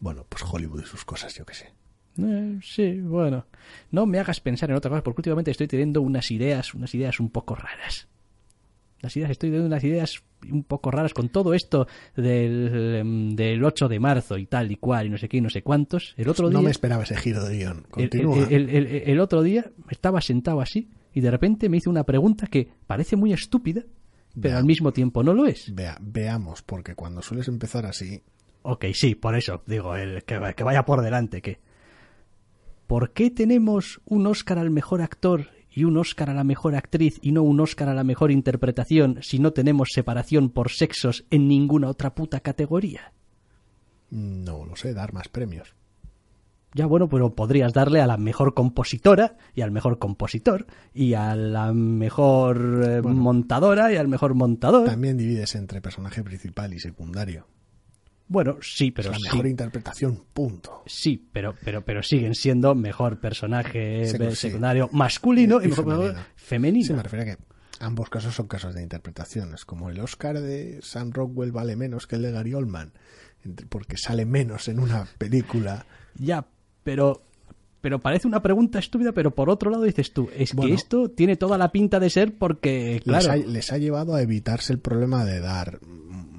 bueno, 0.00 0.26
pues 0.28 0.44
Hollywood 0.46 0.82
y 0.82 0.86
sus 0.86 1.04
cosas, 1.04 1.34
yo 1.34 1.46
que 1.46 1.54
sé. 1.54 1.72
Eh, 2.18 2.58
sí, 2.62 3.00
bueno. 3.00 3.46
No 3.90 4.06
me 4.06 4.20
hagas 4.20 4.40
pensar 4.40 4.70
en 4.70 4.76
otra 4.76 4.90
cosa, 4.90 5.02
porque 5.02 5.20
últimamente 5.20 5.50
estoy 5.50 5.66
teniendo 5.66 6.02
unas 6.02 6.30
ideas, 6.30 6.74
unas 6.74 6.94
ideas 6.94 7.18
un 7.20 7.30
poco 7.30 7.54
raras. 7.54 8.06
Las 9.04 9.16
ideas, 9.16 9.30
estoy 9.30 9.50
dando 9.50 9.66
unas 9.66 9.84
ideas 9.84 10.22
un 10.50 10.64
poco 10.64 10.90
raras 10.90 11.14
con 11.14 11.28
todo 11.28 11.54
esto 11.54 11.86
del, 12.16 12.96
em, 12.96 13.30
del 13.36 13.64
8 13.64 13.88
de 13.88 14.00
marzo 14.00 14.36
y 14.36 14.46
tal 14.46 14.70
y 14.72 14.76
cual 14.76 15.06
y 15.06 15.10
no 15.10 15.16
sé 15.18 15.28
qué 15.28 15.36
y 15.36 15.40
no 15.40 15.48
sé 15.50 15.62
cuántos. 15.62 16.14
El 16.16 16.28
otro 16.28 16.50
no 16.50 16.60
me 16.62 16.70
esperaba 16.70 17.02
ese 17.04 17.16
giro 17.16 17.44
de 17.44 17.56
guion. 17.58 17.76
el, 17.78 17.82
Continúa. 17.90 18.46
el- 18.50 18.68
el- 18.70 18.86
el 18.86 19.20
otro 19.20 19.42
día 19.42 19.70
estaba 19.90 20.20
sentado 20.20 20.60
así 20.60 20.90
y 21.12 21.20
de 21.20 21.30
repente 21.30 21.68
me 21.68 21.76
hizo 21.76 21.88
una 21.90 22.04
pregunta 22.04 22.46
que 22.48 22.68
parece 22.86 23.16
muy 23.16 23.32
estúpida, 23.32 23.82
pero 24.40 24.56
al 24.58 24.64
mismo 24.64 24.92
tiempo 24.92 25.22
no 25.22 25.32
lo 25.32 25.46
es. 25.46 25.72
Vea, 25.74 25.96
veamos, 26.00 26.62
porque 26.62 26.94
cuando 26.94 27.22
sueles 27.22 27.46
empezar 27.48 27.86
así, 27.86 28.22
Ok, 28.66 28.86
sí, 28.94 29.14
por 29.14 29.36
eso 29.36 29.62
digo, 29.66 29.94
el, 29.94 30.24
que, 30.24 30.40
que 30.56 30.64
vaya 30.64 30.86
por 30.86 31.02
delante, 31.02 31.42
que... 31.42 31.58
¿Por 32.86 33.12
qué 33.12 33.30
tenemos 33.30 34.00
un 34.06 34.26
Oscar 34.26 34.58
al 34.58 34.70
mejor 34.70 35.02
actor 35.02 35.48
y 35.74 35.84
un 35.84 35.96
Oscar 35.96 36.30
a 36.30 36.34
la 36.34 36.44
mejor 36.44 36.74
actriz 36.76 37.18
y 37.22 37.32
no 37.32 37.42
un 37.42 37.60
Oscar 37.60 37.88
a 37.88 37.94
la 37.94 38.04
mejor 38.04 38.30
interpretación 38.30 39.18
si 39.22 39.38
no 39.38 39.52
tenemos 39.52 39.88
separación 39.92 40.50
por 40.50 40.70
sexos 40.70 41.24
en 41.30 41.48
ninguna 41.48 41.88
otra 41.88 42.14
puta 42.14 42.40
categoría? 42.40 43.12
no 44.10 44.64
lo 44.64 44.76
sé, 44.76 44.94
dar 44.94 45.12
más 45.12 45.28
premios. 45.28 45.74
Ya 46.72 46.86
bueno, 46.86 47.08
pero 47.08 47.34
podrías 47.34 47.72
darle 47.72 48.00
a 48.00 48.06
la 48.06 48.16
mejor 48.16 48.52
compositora 48.54 49.36
y 49.54 49.60
al 49.60 49.70
mejor 49.70 49.98
compositor 49.98 50.66
y 50.92 51.14
a 51.14 51.36
la 51.36 51.72
mejor 51.72 52.82
eh, 52.84 53.00
Bueno. 53.00 53.20
montadora 53.20 53.92
y 53.92 53.96
al 53.96 54.08
mejor 54.08 54.34
montador. 54.34 54.86
También 54.86 55.16
divides 55.16 55.54
entre 55.54 55.80
personaje 55.80 56.22
principal 56.24 56.74
y 56.74 56.80
secundario. 56.80 57.46
Bueno, 58.26 58.56
sí, 58.62 58.90
pero 58.90 59.10
es 59.10 59.16
la 59.16 59.18
sí. 59.18 59.24
mejor 59.24 59.46
interpretación, 59.46 60.24
punto. 60.32 60.82
Sí, 60.86 61.22
pero, 61.32 61.54
pero, 61.62 61.84
pero 61.84 62.02
siguen 62.02 62.34
siendo 62.34 62.74
mejor 62.74 63.20
personaje 63.20 64.02
Secu- 64.04 64.28
eh, 64.28 64.30
sí. 64.30 64.48
secundario 64.48 64.88
masculino 64.92 65.60
y, 65.60 65.66
Y 65.66 65.68
mejor 65.68 65.84
femenino. 65.84 66.20
femenino. 66.34 66.86
Sí, 66.86 66.92
me 66.94 67.02
refiero 67.02 67.22
a 67.22 67.26
que 67.36 67.42
ambos 67.80 68.08
casos 68.08 68.34
son 68.34 68.46
casos 68.48 68.74
de 68.74 68.82
interpretaciones. 68.82 69.64
Como 69.66 69.90
el 69.90 70.00
Oscar 70.00 70.40
de 70.40 70.78
Sam 70.82 71.12
Rockwell 71.12 71.52
vale 71.52 71.76
menos 71.76 72.06
que 72.06 72.16
el 72.16 72.22
de 72.22 72.32
Gary 72.32 72.54
Oldman, 72.54 72.92
porque 73.68 73.98
sale 73.98 74.24
menos 74.24 74.68
en 74.68 74.80
una 74.80 75.06
película. 75.18 75.84
Ya, 76.16 76.46
pero, 76.82 77.22
pero 77.82 77.98
parece 78.00 78.26
una 78.26 78.40
pregunta 78.40 78.78
estúpida, 78.78 79.12
pero 79.12 79.34
por 79.34 79.50
otro 79.50 79.70
lado 79.70 79.82
dices 79.82 80.14
tú, 80.14 80.30
es 80.34 80.54
Bueno. 80.54 80.68
que 80.70 80.74
esto 80.76 81.10
tiene 81.10 81.36
toda 81.36 81.58
la 81.58 81.70
pinta 81.72 82.00
de 82.00 82.08
ser 82.08 82.34
porque, 82.38 82.94
Les, 82.94 83.02
claro, 83.04 83.32
ha, 83.32 83.36
les 83.36 83.70
ha 83.70 83.76
llevado 83.76 84.14
a 84.14 84.22
evitarse 84.22 84.72
el 84.72 84.78
problema 84.78 85.26
de 85.26 85.40
dar 85.40 85.78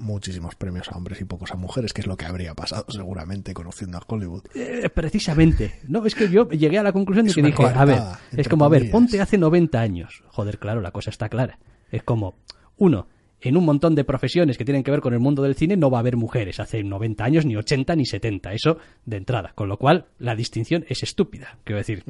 muchísimos 0.05 0.55
premios 0.55 0.89
a 0.89 0.97
hombres 0.97 1.19
y 1.19 1.25
pocos 1.25 1.51
a 1.51 1.55
mujeres, 1.55 1.91
que 1.91 2.01
es 2.01 2.07
lo 2.07 2.15
que 2.15 2.25
habría 2.25 2.53
pasado 2.53 2.85
seguramente 2.89 3.53
conociendo 3.53 3.97
a 3.97 4.03
Hollywood. 4.07 4.43
eh, 4.55 4.89
precisamente, 4.89 5.81
no, 5.87 6.05
es 6.05 6.15
que 6.15 6.29
yo 6.29 6.47
llegué 6.49 6.79
a 6.79 6.83
la 6.83 6.93
conclusión 6.93 7.25
de 7.25 7.31
Es 7.31 7.35
que 7.35 7.41
dije, 7.41 7.63
a 7.63 7.85
ver, 7.85 8.01
es 8.37 8.47
como, 8.47 8.65
a 8.65 8.69
ver, 8.69 8.89
ponte 8.91 9.19
hace 9.19 9.37
90 9.37 9.79
años. 9.79 10.23
Joder, 10.27 10.59
claro, 10.59 10.81
la 10.81 10.91
cosa 10.91 11.09
está 11.09 11.27
clara. 11.27 11.59
Es 11.91 12.03
como, 12.03 12.35
uno, 12.77 13.07
en 13.41 13.57
un 13.57 13.65
montón 13.65 13.95
de 13.95 14.03
profesiones 14.03 14.57
que 14.57 14.65
tienen 14.65 14.83
que 14.83 14.91
ver 14.91 15.01
con 15.01 15.13
el 15.13 15.19
mundo 15.19 15.43
del 15.43 15.55
cine 15.55 15.77
no 15.77 15.89
va 15.89 15.97
a 15.97 16.01
haber 16.01 16.17
mujeres 16.17 16.59
hace 16.59 16.83
90 16.83 17.23
años, 17.23 17.45
ni 17.45 17.55
80, 17.55 17.95
ni 17.95 18.05
70. 18.05 18.53
Eso 18.53 18.77
de 19.05 19.17
entrada. 19.17 19.51
Con 19.55 19.69
lo 19.69 19.77
cual, 19.77 20.05
la 20.19 20.35
distinción 20.35 20.85
es 20.87 21.03
estúpida. 21.03 21.57
Quiero 21.63 21.77
decir. 21.77 22.03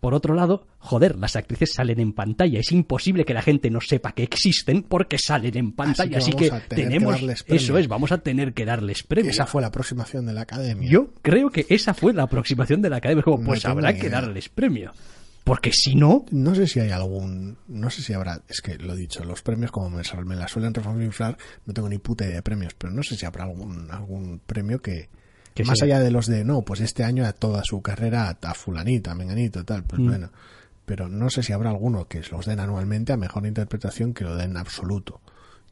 Por 0.00 0.14
otro 0.14 0.34
lado, 0.34 0.66
joder, 0.78 1.16
las 1.16 1.36
actrices 1.36 1.72
salen 1.72 2.00
en 2.00 2.12
pantalla. 2.12 2.60
Es 2.60 2.72
imposible 2.72 3.24
que 3.24 3.34
la 3.34 3.42
gente 3.42 3.70
no 3.70 3.80
sepa 3.80 4.12
que 4.12 4.22
existen 4.22 4.82
porque 4.82 5.18
salen 5.18 5.56
en 5.56 5.72
pantalla. 5.72 6.18
Así 6.18 6.32
que 6.32 6.50
tenemos. 6.68 7.16
premio. 7.16 7.34
eso 7.48 7.78
es, 7.78 7.88
vamos 7.88 8.12
a 8.12 8.18
tener 8.18 8.52
que 8.52 8.64
darles 8.64 9.02
premios. 9.02 9.34
Esa 9.34 9.46
fue 9.46 9.62
la 9.62 9.68
aproximación 9.68 10.26
de 10.26 10.32
la 10.32 10.42
academia. 10.42 10.88
Yo 10.88 11.12
creo 11.22 11.50
que 11.50 11.66
esa 11.68 11.94
fue 11.94 12.12
la 12.12 12.24
aproximación 12.24 12.82
de 12.82 12.90
la 12.90 12.96
academia. 12.96 13.22
Como, 13.22 13.44
pues 13.44 13.64
habrá 13.64 13.94
que 13.94 14.10
darles 14.10 14.48
premio. 14.48 14.92
Porque 15.46 15.70
si 15.72 15.94
no, 15.94 16.26
No 16.32 16.56
sé 16.56 16.66
si 16.66 16.80
hay 16.80 16.90
algún. 16.90 17.56
No 17.68 17.88
sé 17.88 18.02
si 18.02 18.12
habrá. 18.12 18.42
Es 18.48 18.60
que 18.60 18.78
lo 18.78 18.94
he 18.94 18.96
dicho, 18.96 19.22
los 19.22 19.42
premios, 19.42 19.70
como 19.70 19.90
me, 19.90 20.02
me 20.24 20.34
la 20.34 20.48
suelen 20.48 20.72
inflar, 21.02 21.38
no 21.64 21.72
tengo 21.72 21.88
ni 21.88 21.98
puta 21.98 22.24
idea 22.24 22.34
de 22.34 22.42
premios, 22.42 22.74
pero 22.74 22.92
no 22.92 23.04
sé 23.04 23.16
si 23.16 23.26
habrá 23.26 23.44
algún, 23.44 23.88
algún 23.90 24.40
premio 24.44 24.82
que. 24.82 25.08
Que 25.56 25.64
más 25.64 25.82
allá 25.82 25.98
de 26.00 26.10
los 26.10 26.26
de 26.26 26.44
no, 26.44 26.62
pues 26.62 26.80
este 26.80 27.02
año 27.02 27.24
a 27.26 27.32
toda 27.32 27.62
su 27.64 27.80
carrera 27.82 28.36
a, 28.40 28.54
Fulanita, 28.54 29.12
a 29.12 29.14
Menganito, 29.14 29.64
tal, 29.64 29.82
pues 29.84 30.00
Mm. 30.00 30.06
bueno. 30.06 30.30
Pero 30.84 31.08
no 31.08 31.30
sé 31.30 31.42
si 31.42 31.52
habrá 31.52 31.70
alguno 31.70 32.06
que 32.06 32.22
los 32.30 32.46
den 32.46 32.60
anualmente 32.60 33.12
a 33.12 33.16
mejor 33.16 33.44
interpretación 33.46 34.14
que 34.14 34.22
lo 34.22 34.36
den 34.36 34.56
absoluto 34.56 35.20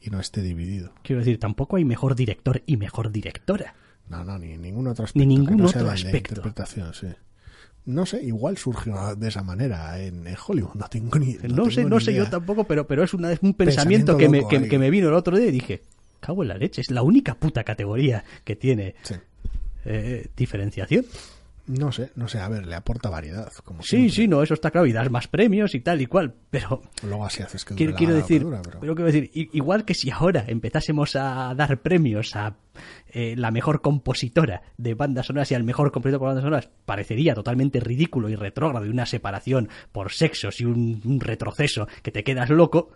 y 0.00 0.10
no 0.10 0.18
esté 0.20 0.42
dividido. 0.42 0.92
quiero 1.04 1.20
decir, 1.20 1.38
tampoco 1.38 1.76
hay 1.76 1.84
mejor 1.84 2.16
director 2.16 2.62
y 2.66 2.76
mejor 2.76 3.12
directora. 3.12 3.74
No, 4.08 4.24
no, 4.24 4.38
ni 4.38 4.56
ningún 4.58 4.86
otro 4.88 5.04
aspecto. 5.04 5.26
Ni 5.26 5.34
que 5.34 5.40
ningún 5.40 5.56
no 5.58 5.68
sea 5.68 5.82
otro 5.82 5.92
el 5.92 6.02
de 6.02 6.08
aspecto. 6.08 6.34
interpretación, 6.34 6.94
sí. 6.94 7.08
No 7.86 8.06
sé, 8.06 8.22
igual 8.24 8.56
surgió 8.56 9.14
de 9.14 9.28
esa 9.28 9.42
manera 9.42 10.00
en, 10.00 10.26
Hollywood, 10.46 10.74
no 10.74 10.88
tengo 10.88 11.18
ni 11.18 11.34
No, 11.34 11.68
sé, 11.70 11.76
tengo 11.76 11.90
no 11.90 12.00
sé 12.00 12.14
yo 12.14 12.28
tampoco, 12.28 12.64
pero, 12.64 12.86
pero 12.86 13.02
es 13.04 13.12
una, 13.12 13.30
es 13.30 13.40
un 13.42 13.52
pensamiento, 13.52 14.16
Pensamiento 14.16 14.48
que, 14.48 14.58
me, 14.60 14.68
que 14.68 14.78
me 14.78 14.88
vino 14.90 15.08
el 15.08 15.14
otro 15.14 15.36
día 15.36 15.48
y 15.48 15.52
dije, 15.52 15.82
cago 16.20 16.42
en 16.42 16.48
la 16.48 16.56
leche, 16.56 16.80
es 16.80 16.90
la 16.90 17.02
única 17.02 17.34
puta 17.34 17.62
categoría 17.62 18.24
que 18.44 18.56
tiene 18.56 18.94
Sí. 19.02 19.14
Eh, 19.84 20.28
diferenciación. 20.36 21.04
No 21.66 21.92
sé, 21.92 22.10
no 22.14 22.28
sé, 22.28 22.40
a 22.40 22.48
ver, 22.50 22.66
le 22.66 22.74
aporta 22.74 23.08
variedad. 23.08 23.50
Como 23.64 23.80
Sí, 23.82 23.88
siempre. 23.88 24.10
sí, 24.12 24.28
no, 24.28 24.42
eso 24.42 24.52
está 24.52 24.70
claro, 24.70 24.86
y 24.86 24.92
das 24.92 25.10
más 25.10 25.28
premios 25.28 25.74
y 25.74 25.80
tal 25.80 26.02
y 26.02 26.04
cual, 26.04 26.34
pero 26.50 26.82
Luego 27.02 27.24
así 27.24 27.42
haces 27.42 27.64
que 27.64 27.74
quiero, 27.74 27.94
quiero 27.94 28.12
decir, 28.14 28.42
dura, 28.42 28.60
pero- 28.62 28.80
pero 28.80 28.94
quiero 28.94 29.10
decir, 29.10 29.30
igual 29.32 29.86
que 29.86 29.94
si 29.94 30.10
ahora 30.10 30.44
empezásemos 30.46 31.16
a 31.16 31.54
dar 31.54 31.80
premios 31.80 32.36
a 32.36 32.56
eh, 33.08 33.34
la 33.38 33.50
mejor 33.50 33.80
compositora 33.80 34.60
de 34.76 34.92
bandas 34.92 35.24
sonoras 35.24 35.50
y 35.52 35.54
al 35.54 35.64
mejor 35.64 35.90
compositor 35.90 36.18
por 36.18 36.28
bandas 36.28 36.42
sonoras, 36.44 36.68
parecería 36.84 37.34
totalmente 37.34 37.80
ridículo 37.80 38.28
y 38.28 38.34
retrógrado 38.36 38.84
y 38.84 38.90
una 38.90 39.06
separación 39.06 39.70
por 39.90 40.12
sexos 40.12 40.60
y 40.60 40.66
un, 40.66 41.00
un 41.02 41.18
retroceso 41.20 41.88
que 42.02 42.10
te 42.10 42.24
quedas 42.24 42.50
loco, 42.50 42.90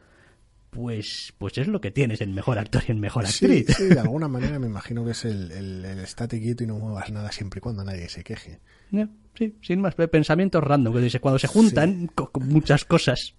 pues, 0.71 1.33
pues 1.39 1.57
es 1.59 1.67
lo 1.69 1.81
que 1.81 1.91
tienes 1.91 2.21
en 2.21 2.35
mejor 2.35 2.59
actor 2.59 2.83
y 2.87 2.93
en 2.93 3.01
mejor 3.01 3.25
actriz. 3.27 3.67
sí, 3.77 3.85
de 3.85 3.99
alguna 4.01 4.29
manera 4.29 4.59
me 4.59 4.67
imagino 4.67 5.05
que 5.05 5.13
es 5.13 5.25
el, 5.25 5.51
el, 5.53 5.85
el 5.85 5.99
estate 6.01 6.41
quieto 6.41 6.65
y 6.65 6.67
no 6.67 6.79
muevas 6.79 7.11
nada 7.11 7.33
siempre 7.33 7.59
y 7.59 7.61
cuando 7.63 7.85
nadie 7.85 8.09
se 8.09 8.23
queje. 8.25 8.61
Ya, 8.91 9.09
sí, 9.37 9.57
sin 9.63 9.81
más, 9.81 9.95
pensamientos 9.95 10.63
random, 10.63 10.95
que 10.95 11.01
dice, 11.01 11.21
cuando 11.21 11.39
se 11.39 11.47
juntan 11.47 12.07
con 12.09 12.49
muchas 12.49 12.85
cosas 12.85 13.35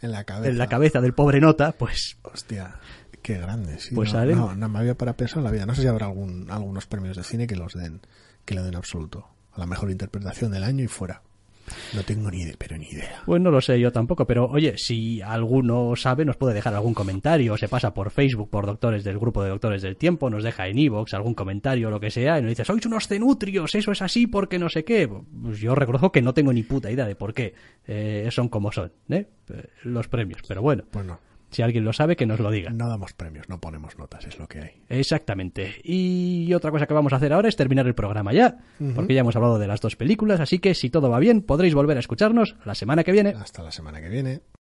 En 0.00 0.12
la 0.12 0.24
cabeza. 0.24 0.50
en 0.50 0.58
la 0.58 0.66
cabeza 0.68 1.00
del 1.00 1.14
pobre 1.14 1.40
nota, 1.40 1.72
pues 1.72 2.16
Hostia, 2.22 2.76
qué 3.22 3.38
grande, 3.38 3.78
sí. 3.78 3.94
Pues 3.94 4.12
no, 4.12 4.18
salen- 4.20 4.36
no, 4.36 4.54
no 4.54 4.68
me 4.68 4.78
había 4.78 4.96
para 4.96 5.16
pensar 5.16 5.38
en 5.38 5.44
la 5.44 5.50
vida. 5.50 5.66
No 5.66 5.74
sé 5.74 5.82
si 5.82 5.88
habrá 5.88 6.06
algún, 6.06 6.50
algunos 6.50 6.86
premios 6.86 7.16
de 7.16 7.22
cine 7.24 7.46
que 7.46 7.56
los 7.56 7.74
den, 7.74 8.00
que 8.44 8.54
lo 8.54 8.62
den 8.64 8.74
absoluto. 8.76 9.28
A 9.52 9.60
la 9.60 9.66
mejor 9.66 9.90
interpretación 9.90 10.50
del 10.50 10.64
año 10.64 10.82
y 10.84 10.88
fuera. 10.88 11.22
No 11.94 12.02
tengo 12.02 12.30
ni 12.30 12.42
idea, 12.42 12.54
pero 12.58 12.76
ni 12.76 12.86
idea. 12.86 13.22
Pues 13.26 13.40
no 13.40 13.50
lo 13.50 13.60
sé 13.60 13.78
yo 13.78 13.92
tampoco, 13.92 14.26
pero 14.26 14.46
oye, 14.46 14.74
si 14.76 15.20
alguno 15.22 15.94
sabe, 15.96 16.24
nos 16.24 16.36
puede 16.36 16.54
dejar 16.54 16.74
algún 16.74 16.94
comentario, 16.94 17.56
se 17.56 17.68
pasa 17.68 17.94
por 17.94 18.10
Facebook, 18.10 18.50
por 18.50 18.66
doctores 18.66 19.04
del 19.04 19.18
grupo 19.18 19.42
de 19.42 19.50
doctores 19.50 19.82
del 19.82 19.96
tiempo, 19.96 20.30
nos 20.30 20.44
deja 20.44 20.68
en 20.68 20.78
iVoox 20.78 21.14
algún 21.14 21.34
comentario, 21.34 21.90
lo 21.90 22.00
que 22.00 22.10
sea, 22.10 22.38
y 22.38 22.42
nos 22.42 22.50
dice, 22.50 22.64
sois 22.64 22.84
unos 22.86 23.08
cenutrios, 23.08 23.74
eso 23.74 23.92
es 23.92 24.02
así 24.02 24.26
porque 24.26 24.58
no 24.58 24.68
sé 24.68 24.84
qué. 24.84 25.08
Pues 25.08 25.60
yo 25.60 25.74
reconozco 25.74 26.12
que 26.12 26.22
no 26.22 26.34
tengo 26.34 26.52
ni 26.52 26.62
puta 26.62 26.90
idea 26.90 27.06
de 27.06 27.16
por 27.16 27.34
qué 27.34 27.54
eh, 27.86 28.28
son 28.30 28.48
como 28.48 28.72
son, 28.72 28.92
¿eh? 29.08 29.26
Eh, 29.50 29.68
los 29.84 30.08
premios, 30.08 30.40
pero 30.46 30.62
bueno, 30.62 30.84
Bueno, 30.92 31.18
si 31.52 31.62
alguien 31.62 31.84
lo 31.84 31.92
sabe, 31.92 32.16
que 32.16 32.26
nos 32.26 32.40
lo 32.40 32.50
diga. 32.50 32.70
no 32.70 32.88
damos 32.88 33.12
premios, 33.12 33.48
no 33.48 33.60
ponemos 33.60 33.98
notas, 33.98 34.26
es 34.26 34.38
lo 34.38 34.48
que 34.48 34.60
hay. 34.60 34.70
Exactamente. 34.88 35.80
Y 35.84 36.52
otra 36.54 36.70
cosa 36.70 36.86
que 36.86 36.94
vamos 36.94 37.12
a 37.12 37.16
hacer 37.16 37.32
ahora 37.32 37.48
es 37.48 37.56
terminar 37.56 37.86
el 37.86 37.94
programa 37.94 38.32
ya, 38.32 38.58
porque 38.94 39.14
ya 39.14 39.20
hemos 39.20 39.36
hablado 39.36 39.58
de 39.58 39.66
las 39.66 39.80
dos 39.80 39.96
películas, 39.96 40.40
así 40.40 40.58
que 40.58 40.74
si 40.74 40.90
todo 40.90 41.10
va 41.10 41.18
bien, 41.18 41.42
podréis 41.42 41.74
volver 41.74 41.96
a 41.96 42.00
escucharnos 42.00 42.56
la 42.64 42.74
semana 42.74 43.04
que 43.04 43.12
viene. 43.12 43.30
Hasta 43.30 43.62
la 43.62 43.70
semana 43.70 44.00
que 44.00 44.08
viene. 44.08 44.40